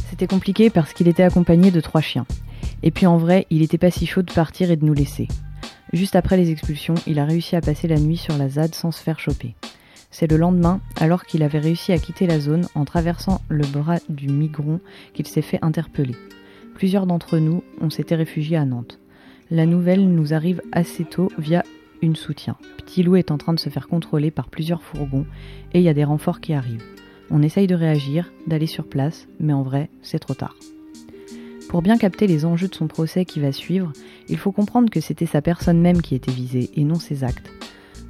[0.10, 2.26] C'était compliqué parce qu'il était accompagné de trois chiens.
[2.84, 5.28] Et puis en vrai, il était pas si chaud de partir et de nous laisser.
[5.96, 8.92] Juste après les expulsions, il a réussi à passer la nuit sur la ZAD sans
[8.92, 9.56] se faire choper.
[10.12, 14.00] C'est le lendemain, alors qu'il avait réussi à quitter la zone en traversant le bras
[14.10, 14.82] du Migron,
[15.14, 16.18] qu'il s'est fait interpeller.
[16.74, 19.00] Plusieurs d'entre nous, on s'était réfugiés à Nantes.
[19.50, 21.64] La nouvelle nous arrive assez tôt via
[22.02, 22.58] une soutien.
[22.76, 25.26] Petit Loup est en train de se faire contrôler par plusieurs fourgons
[25.74, 26.84] et il y a des renforts qui arrivent.
[27.32, 30.56] On essaye de réagir, d'aller sur place, mais en vrai, c'est trop tard.
[31.70, 33.92] Pour bien capter les enjeux de son procès qui va suivre,
[34.30, 37.52] il faut comprendre que c'était sa personne même qui était visée et non ses actes.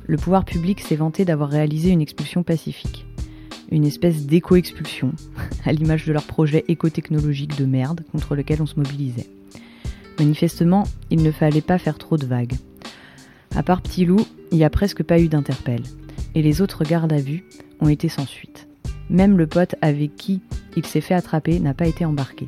[0.06, 3.06] Le pouvoir public s'est vanté d'avoir réalisé une expulsion pacifique.
[3.72, 5.14] Une espèce d'éco-expulsion,
[5.66, 9.30] à l'image de leur projet écotechnologique de merde contre lequel on se mobilisait.
[10.20, 12.56] Manifestement, il ne fallait pas faire trop de vagues.
[13.56, 15.84] À part Petit Loup, il n'y a presque pas eu d'interpelle,
[16.36, 17.46] et les autres gardes à vue
[17.80, 18.68] ont été sans suite.
[19.10, 20.42] Même le pote avec qui
[20.76, 22.48] il s'est fait attraper n'a pas été embarqué.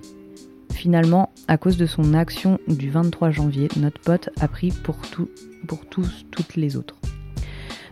[0.77, 5.27] Finalement, à cause de son action du 23 janvier, notre pote a pris pour, tout,
[5.65, 6.97] pour tous toutes les autres.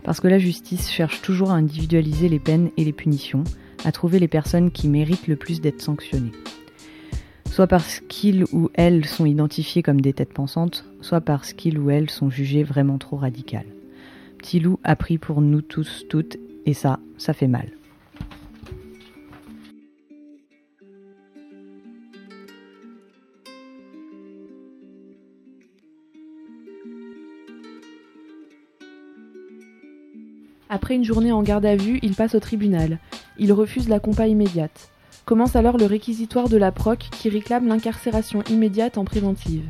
[0.04, 3.42] Parce que la justice cherche toujours à individualiser les peines et les punitions,
[3.84, 6.30] à trouver les personnes qui méritent le plus d'être sanctionnées.
[7.50, 11.90] Soit parce qu'ils ou elles sont identifiés comme des têtes pensantes, soit parce qu'ils ou
[11.90, 13.66] elles sont jugés vraiment trop radicales.
[14.38, 16.36] Petit loup a pris pour nous tous, toutes,
[16.66, 17.75] et ça, ça fait mal.
[30.68, 32.98] Après une journée en garde à vue, il passe au tribunal.
[33.38, 34.90] Il refuse la compa immédiate.
[35.24, 39.64] Commence alors le réquisitoire de la PROC qui réclame l'incarcération immédiate en préventive.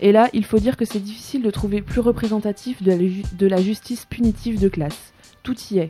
[0.00, 3.46] Et là, il faut dire que c'est difficile de trouver plus représentatif de la, de
[3.46, 5.12] la justice punitive de classe.
[5.42, 5.88] Tout y est.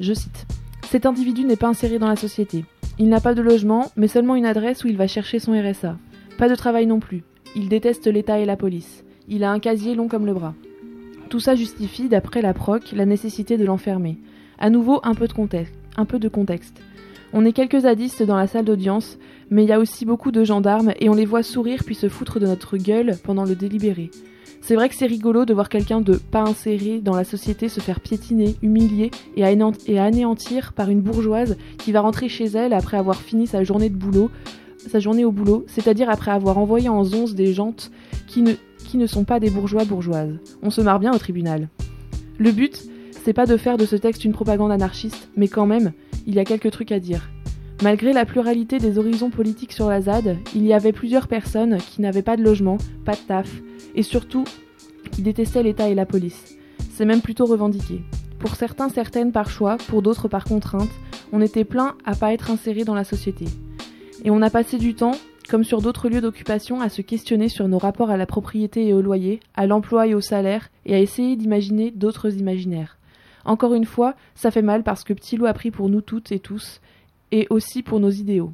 [0.00, 0.46] Je cite.
[0.88, 2.64] Cet individu n'est pas inséré dans la société.
[2.98, 5.96] Il n'a pas de logement, mais seulement une adresse où il va chercher son RSA.
[6.38, 7.22] Pas de travail non plus.
[7.54, 9.04] Il déteste l'État et la police.
[9.28, 10.54] Il a un casier long comme le bras.
[11.30, 14.18] Tout ça justifie, d'après la PROC, la nécessité de l'enfermer.
[14.58, 15.32] À nouveau, un peu de
[16.28, 16.74] contexte.
[17.32, 19.16] On est quelques zadistes dans la salle d'audience,
[19.48, 22.08] mais il y a aussi beaucoup de gendarmes et on les voit sourire puis se
[22.08, 24.10] foutre de notre gueule pendant le délibéré.
[24.60, 27.78] C'est vrai que c'est rigolo de voir quelqu'un de pas inséré dans la société se
[27.78, 32.72] faire piétiner, humilier et, anéant- et anéantir par une bourgeoise qui va rentrer chez elle
[32.72, 34.30] après avoir fini sa journée de boulot,
[34.78, 37.92] sa journée au boulot, c'est-à-dire après avoir envoyé en zonze des jantes
[38.26, 38.54] qui ne,
[38.90, 40.40] qui ne sont pas des bourgeois bourgeoises.
[40.64, 41.68] On se marre bien au tribunal.
[42.38, 42.82] Le but,
[43.22, 45.92] c'est pas de faire de ce texte une propagande anarchiste, mais quand même,
[46.26, 47.30] il y a quelques trucs à dire.
[47.84, 52.02] Malgré la pluralité des horizons politiques sur la ZAD, il y avait plusieurs personnes qui
[52.02, 53.48] n'avaient pas de logement, pas de taf,
[53.94, 54.42] et surtout
[55.12, 56.56] qui détestaient l'État et la police.
[56.92, 58.02] C'est même plutôt revendiqué.
[58.40, 60.90] Pour certains, certaines par choix, pour d'autres par contrainte,
[61.30, 63.44] on était plein à pas être inséré dans la société.
[64.24, 65.14] Et on a passé du temps,
[65.50, 68.94] comme sur d'autres lieux d'occupation, à se questionner sur nos rapports à la propriété et
[68.94, 72.98] au loyer, à l'emploi et au salaire, et à essayer d'imaginer d'autres imaginaires.
[73.44, 76.30] Encore une fois, ça fait mal parce que Petit Loup a pris pour nous toutes
[76.30, 76.80] et tous,
[77.32, 78.52] et aussi pour nos idéaux.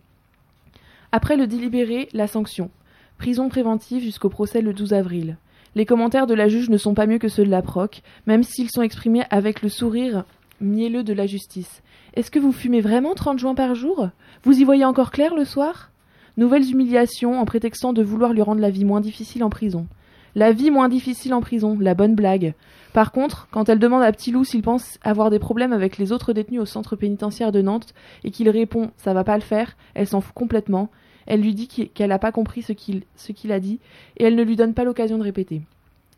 [1.12, 2.70] Après le délibéré, la sanction.
[3.18, 5.36] Prison préventive jusqu'au procès le 12 avril.
[5.74, 8.42] Les commentaires de la juge ne sont pas mieux que ceux de la proc, même
[8.42, 10.24] s'ils sont exprimés avec le sourire
[10.62, 11.82] mielleux de la justice.
[12.14, 14.08] Est-ce que vous fumez vraiment 30 joints par jour?
[14.44, 15.90] Vous y voyez encore clair le soir?
[16.36, 19.86] Nouvelles humiliations en prétextant de vouloir lui rendre la vie moins difficile en prison.
[20.34, 22.52] La vie moins difficile en prison, la bonne blague.
[22.92, 26.12] Par contre, quand elle demande à Petit Loup s'il pense avoir des problèmes avec les
[26.12, 29.76] autres détenus au centre pénitentiaire de Nantes et qu'il répond ça va pas le faire,
[29.94, 30.90] elle s'en fout complètement.
[31.26, 33.80] Elle lui dit qu'elle n'a pas compris ce qu'il a dit
[34.18, 35.62] et elle ne lui donne pas l'occasion de répéter.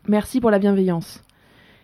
[0.07, 1.23] Merci pour la bienveillance.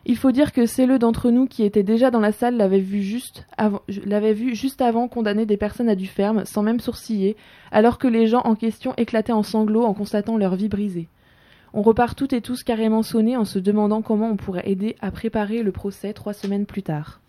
[0.07, 2.79] Il faut dire que c'est le d'entre nous qui était déjà dans la salle l'avait
[2.79, 6.79] vu juste avant, l'avait vu juste avant condamner des personnes à du ferme sans même
[6.79, 7.35] sourciller,
[7.71, 11.07] alors que les gens en question éclataient en sanglots en constatant leur vie brisée.
[11.73, 15.09] On repart toutes et tous carrément sonnés en se demandant comment on pourrait aider à
[15.09, 17.19] préparer le procès trois semaines plus tard.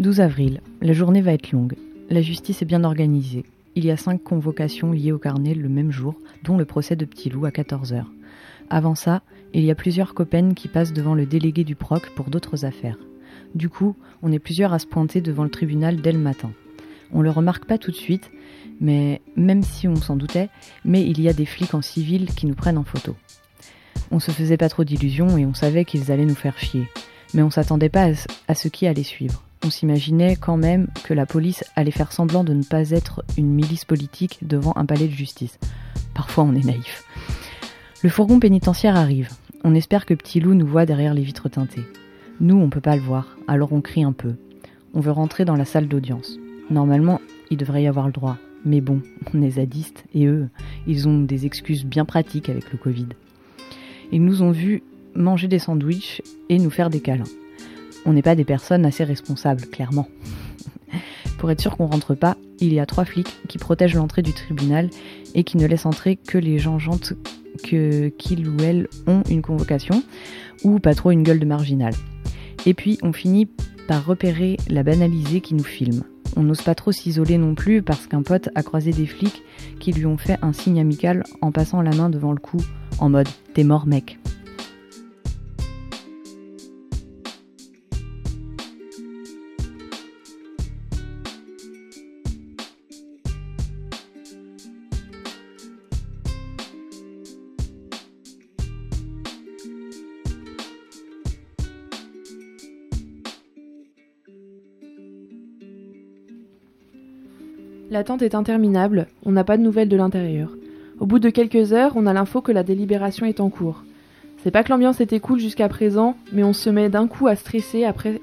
[0.00, 0.60] 12 avril.
[0.80, 1.76] La journée va être longue.
[2.10, 3.44] La justice est bien organisée.
[3.76, 7.04] Il y a cinq convocations liées au carnet le même jour, dont le procès de
[7.04, 8.04] Petit Loup à 14h.
[8.68, 9.22] Avant ça,
[9.54, 12.96] il y a plusieurs copains qui passent devant le délégué du proc pour d'autres affaires.
[13.54, 16.52] Du coup, on est plusieurs à se pointer devant le tribunal dès le matin.
[17.12, 18.30] On le remarque pas tout de suite,
[18.80, 20.48] mais même si on s'en doutait,
[20.84, 23.14] mais il y a des flics en civil qui nous prennent en photo.
[24.10, 26.88] On se faisait pas trop d'illusions et on savait qu'ils allaient nous faire chier,
[27.34, 29.42] mais on s'attendait pas à ce- à ce qui allait suivre.
[29.64, 33.50] On s'imaginait quand même que la police allait faire semblant de ne pas être une
[33.52, 35.58] milice politique devant un palais de justice.
[36.14, 37.04] Parfois on est naïf.
[38.02, 39.28] Le fourgon pénitentiaire arrive.
[39.64, 41.84] On espère que Petit Loup nous voit derrière les vitres teintées.
[42.40, 44.34] Nous, on peut pas le voir, alors on crie un peu.
[44.92, 46.36] On veut rentrer dans la salle d'audience.
[46.70, 47.20] Normalement,
[47.50, 48.38] il devrait y avoir le droit.
[48.64, 49.02] Mais bon,
[49.32, 50.48] on est zadistes et eux,
[50.86, 53.06] ils ont des excuses bien pratiques avec le Covid.
[54.10, 54.82] Ils nous ont vus
[55.14, 57.24] manger des sandwichs et nous faire des câlins.
[58.04, 60.08] On n'est pas des personnes assez responsables, clairement.
[61.38, 64.32] Pour être sûr qu'on rentre pas, il y a trois flics qui protègent l'entrée du
[64.32, 64.90] tribunal
[65.34, 67.14] et qui ne laissent entrer que les gens gentes
[67.62, 70.02] que ou elles ont une convocation
[70.64, 71.94] ou pas trop une gueule de marginal.
[72.66, 73.48] Et puis on finit
[73.88, 76.04] par repérer la banalisée qui nous filme.
[76.36, 79.42] On n'ose pas trop s'isoler non plus parce qu'un pote a croisé des flics
[79.80, 82.58] qui lui ont fait un signe amical en passant la main devant le cou
[82.98, 84.18] en mode t'es mort mec.
[108.02, 110.50] L'attente est interminable, on n'a pas de nouvelles de l'intérieur.
[110.98, 113.84] Au bout de quelques heures, on a l'info que la délibération est en cours.
[114.42, 117.36] C'est pas que l'ambiance était cool jusqu'à présent, mais on se met d'un coup à
[117.36, 118.18] stresser après,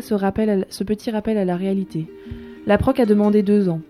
[0.00, 0.16] ce,
[0.68, 2.08] ce petit rappel à la réalité.
[2.66, 3.82] La proc a demandé deux ans.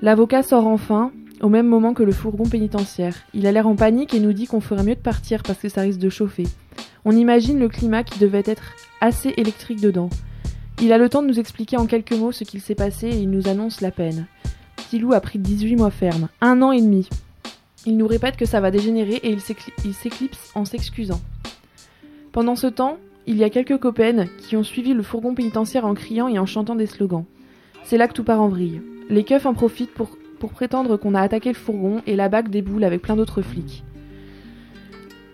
[0.00, 1.12] L'avocat sort enfin,
[1.42, 3.14] au même moment que le fourgon pénitentiaire.
[3.34, 5.68] Il a l'air en panique et nous dit qu'on ferait mieux de partir parce que
[5.68, 6.46] ça risque de chauffer.
[7.04, 10.08] On imagine le climat qui devait être assez électrique dedans.
[10.80, 13.18] Il a le temps de nous expliquer en quelques mots ce qu'il s'est passé et
[13.18, 14.26] il nous annonce la peine.
[14.88, 17.10] Petit loup a pris 18 mois ferme, un an et demi.
[17.84, 21.20] Il nous répète que ça va dégénérer et il s'écli- il s'éclipse en s'excusant.
[22.32, 22.96] Pendant ce temps,
[23.26, 26.46] il y a quelques copains qui ont suivi le fourgon pénitentiaire en criant et en
[26.46, 27.26] chantant des slogans.
[27.84, 28.80] C'est là que tout part en vrille.
[29.10, 32.48] Les keufs en profitent pour, pour prétendre qu'on a attaqué le fourgon et la bague
[32.48, 33.84] déboule avec plein d'autres flics.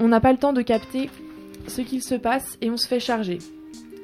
[0.01, 1.11] On n'a pas le temps de capter
[1.69, 3.39] ce qu'il se passe et on se fait charger.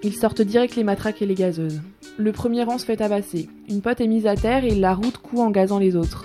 [0.02, 1.82] Ils sortent direct les matraques et les gazeuses.
[2.16, 3.50] Le premier rang se fait tabasser.
[3.68, 6.24] Une pote est mise à terre et la route coup en gazant les autres.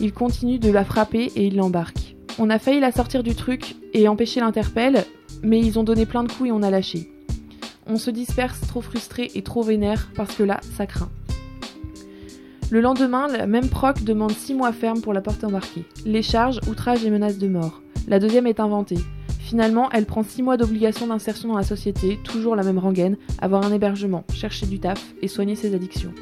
[0.00, 2.14] Il continue de la frapper et il l'embarque.
[2.38, 5.04] On a failli la sortir du truc et empêcher l'interpelle,
[5.42, 7.10] mais ils ont donné plein de coups et on a lâché.
[7.88, 11.10] On se disperse trop frustré et trop vénère parce que là, ça craint.
[12.70, 15.84] Le lendemain, la même proc demande 6 mois ferme pour la porte embarquée.
[16.04, 17.80] Les charges, outrage et menaces de mort.
[18.06, 18.98] La deuxième est inventée.
[19.46, 23.64] Finalement, elle prend 6 mois d'obligation d'insertion dans la société, toujours la même rengaine, avoir
[23.64, 26.12] un hébergement, chercher du taf et soigner ses addictions.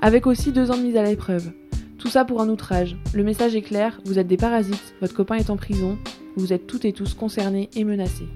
[0.00, 1.52] Avec aussi 2 ans de mise à l'épreuve.
[1.98, 2.96] Tout ça pour un outrage.
[3.12, 5.98] Le message est clair, vous êtes des parasites, votre copain est en prison,
[6.36, 8.28] vous êtes toutes et tous concernés et menacés.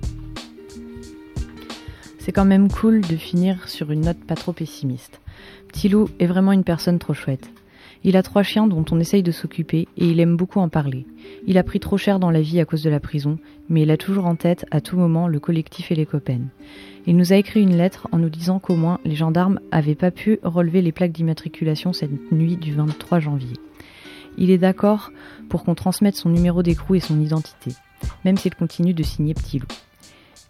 [2.19, 5.23] C'est quand même cool de finir sur une note pas trop pessimiste.
[5.69, 7.49] Petit loup est vraiment une personne trop chouette.
[8.03, 11.07] Il a trois chiens dont on essaye de s'occuper et il aime beaucoup en parler.
[11.47, 13.91] Il a pris trop cher dans la vie à cause de la prison, mais il
[13.91, 16.41] a toujours en tête à tout moment le collectif et les copains.
[17.07, 20.11] Il nous a écrit une lettre en nous disant qu'au moins les gendarmes avaient pas
[20.11, 23.57] pu relever les plaques d'immatriculation cette nuit du 23 janvier.
[24.39, 25.11] Il est d'accord
[25.51, 27.73] pour qu'on transmette son numéro d'écrou et son identité,
[28.25, 29.69] même s'il continue de signer Petit Loup.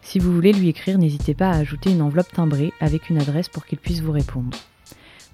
[0.02, 3.48] Si vous voulez lui écrire, n'hésitez pas à ajouter une enveloppe timbrée avec une adresse
[3.48, 4.56] pour qu'il puisse vous répondre.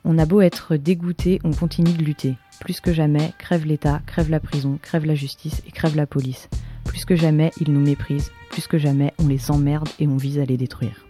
[0.08, 2.36] On a beau être dégoûté, on continue de lutter.
[2.60, 6.48] Plus que jamais, crève l'État, crève la prison, crève la justice et crève la police.
[6.84, 8.30] Plus que jamais, ils nous méprisent.
[8.50, 11.05] Plus que jamais, on les emmerde et on vise à les détruire.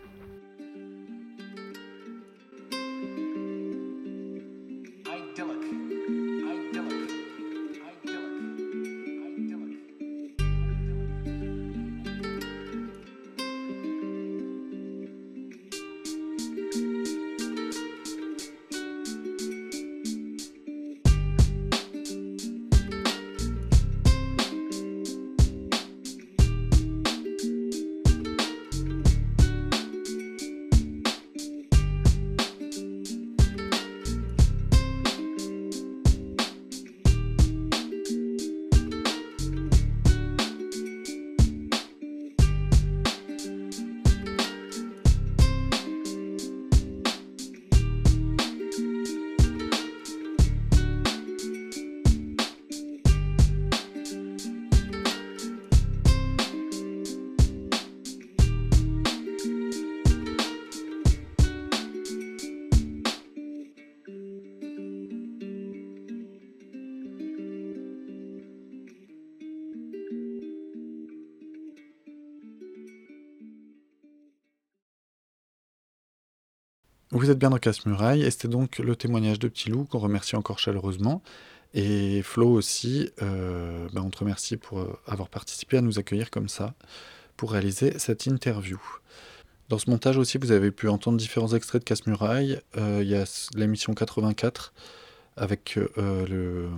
[77.17, 80.37] Vous êtes bien dans Casse-Muraille et c'était donc le témoignage de Petit Loup qu'on remercie
[80.37, 81.23] encore chaleureusement.
[81.73, 86.31] Et Flo aussi, euh, ben, on te remercie pour euh, avoir participé à nous accueillir
[86.31, 86.75] comme ça
[87.39, 88.79] pour réaliser cette interview.
[89.71, 92.61] Dans ce montage aussi, vous avez pu entendre différents extraits de Casse-Muraille.
[92.77, 93.25] Euh, Il y a
[93.55, 94.75] l'émission 84
[95.39, 96.69] avec euh, le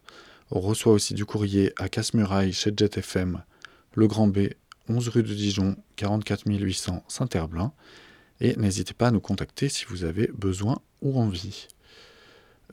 [0.52, 3.44] On reçoit aussi du courrier à Casse-Muraille chez JetFM,
[3.94, 4.50] Le Grand B,
[4.88, 7.74] 11 rue de Dijon, 44 800 Saint-Herblain.
[8.42, 11.68] Et n'hésitez pas à nous contacter si vous avez besoin ou envie.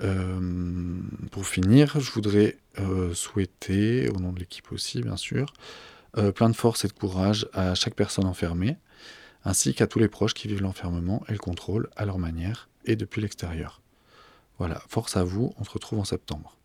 [0.03, 1.01] Euh,
[1.31, 5.53] pour finir, je voudrais euh, souhaiter, au nom de l'équipe aussi bien sûr,
[6.19, 8.77] euh, plein de force et de courage à chaque personne enfermée,
[9.45, 12.97] ainsi qu'à tous les proches qui vivent l'enfermement et le contrôle à leur manière et
[12.97, 13.81] depuis l'extérieur.
[14.59, 16.57] Voilà, force à vous, on se retrouve en septembre.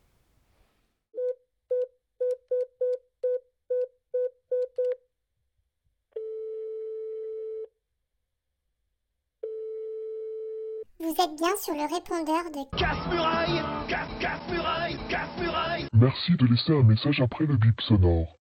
[11.12, 16.84] Vous êtes bien sur le répondeur de Casse-muraille Casse, casse-muraille Casse-muraille Merci de laisser un
[16.84, 18.38] message après le bip sonore.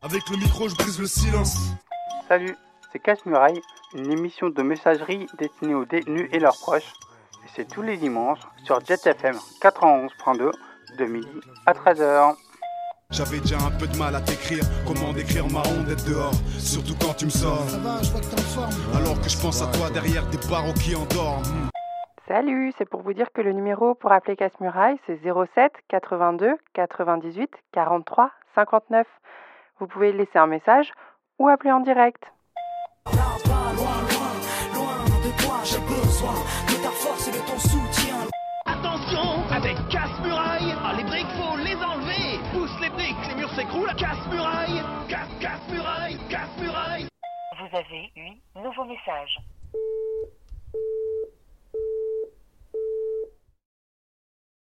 [0.00, 1.58] Avec le micro, je brise le silence.
[2.26, 2.56] Salut,
[2.90, 3.60] c'est Casse-Muraille,
[3.94, 6.90] une émission de messagerie destinée aux détenus et leurs proches.
[7.44, 10.52] Et c'est tous les dimanches sur JetFM 91.2
[10.98, 11.28] de midi
[11.66, 12.34] à 13h.
[13.10, 14.64] J'avais déjà un peu de mal à t'écrire.
[14.86, 17.68] Comment décrire ma honte d'être dehors Surtout quand tu me sors.
[17.68, 18.96] Ça va, je vois que t'es en forme.
[18.96, 21.69] Alors que je pense à toi derrière des barreaux qui endorment.
[22.30, 27.50] Salut, c'est pour vous dire que le numéro pour appeler Casse-Muraille, c'est 07 82 98
[27.72, 29.04] 43 59.
[29.80, 30.92] Vous pouvez laisser un message
[31.40, 32.22] ou appeler en direct.
[33.06, 33.10] de
[35.42, 36.34] toi, j'ai besoin
[36.68, 38.18] de ta force et de ton soutien.
[38.64, 42.38] Attention, avec casse-muraille, ah, les briques faut les enlever.
[42.52, 43.96] Pousse les briques, les murs s'écroulent.
[43.96, 47.08] Casse-muraille, casse, casse-muraille, casse-muraille.
[47.58, 49.40] Vous avez eu nouveau message.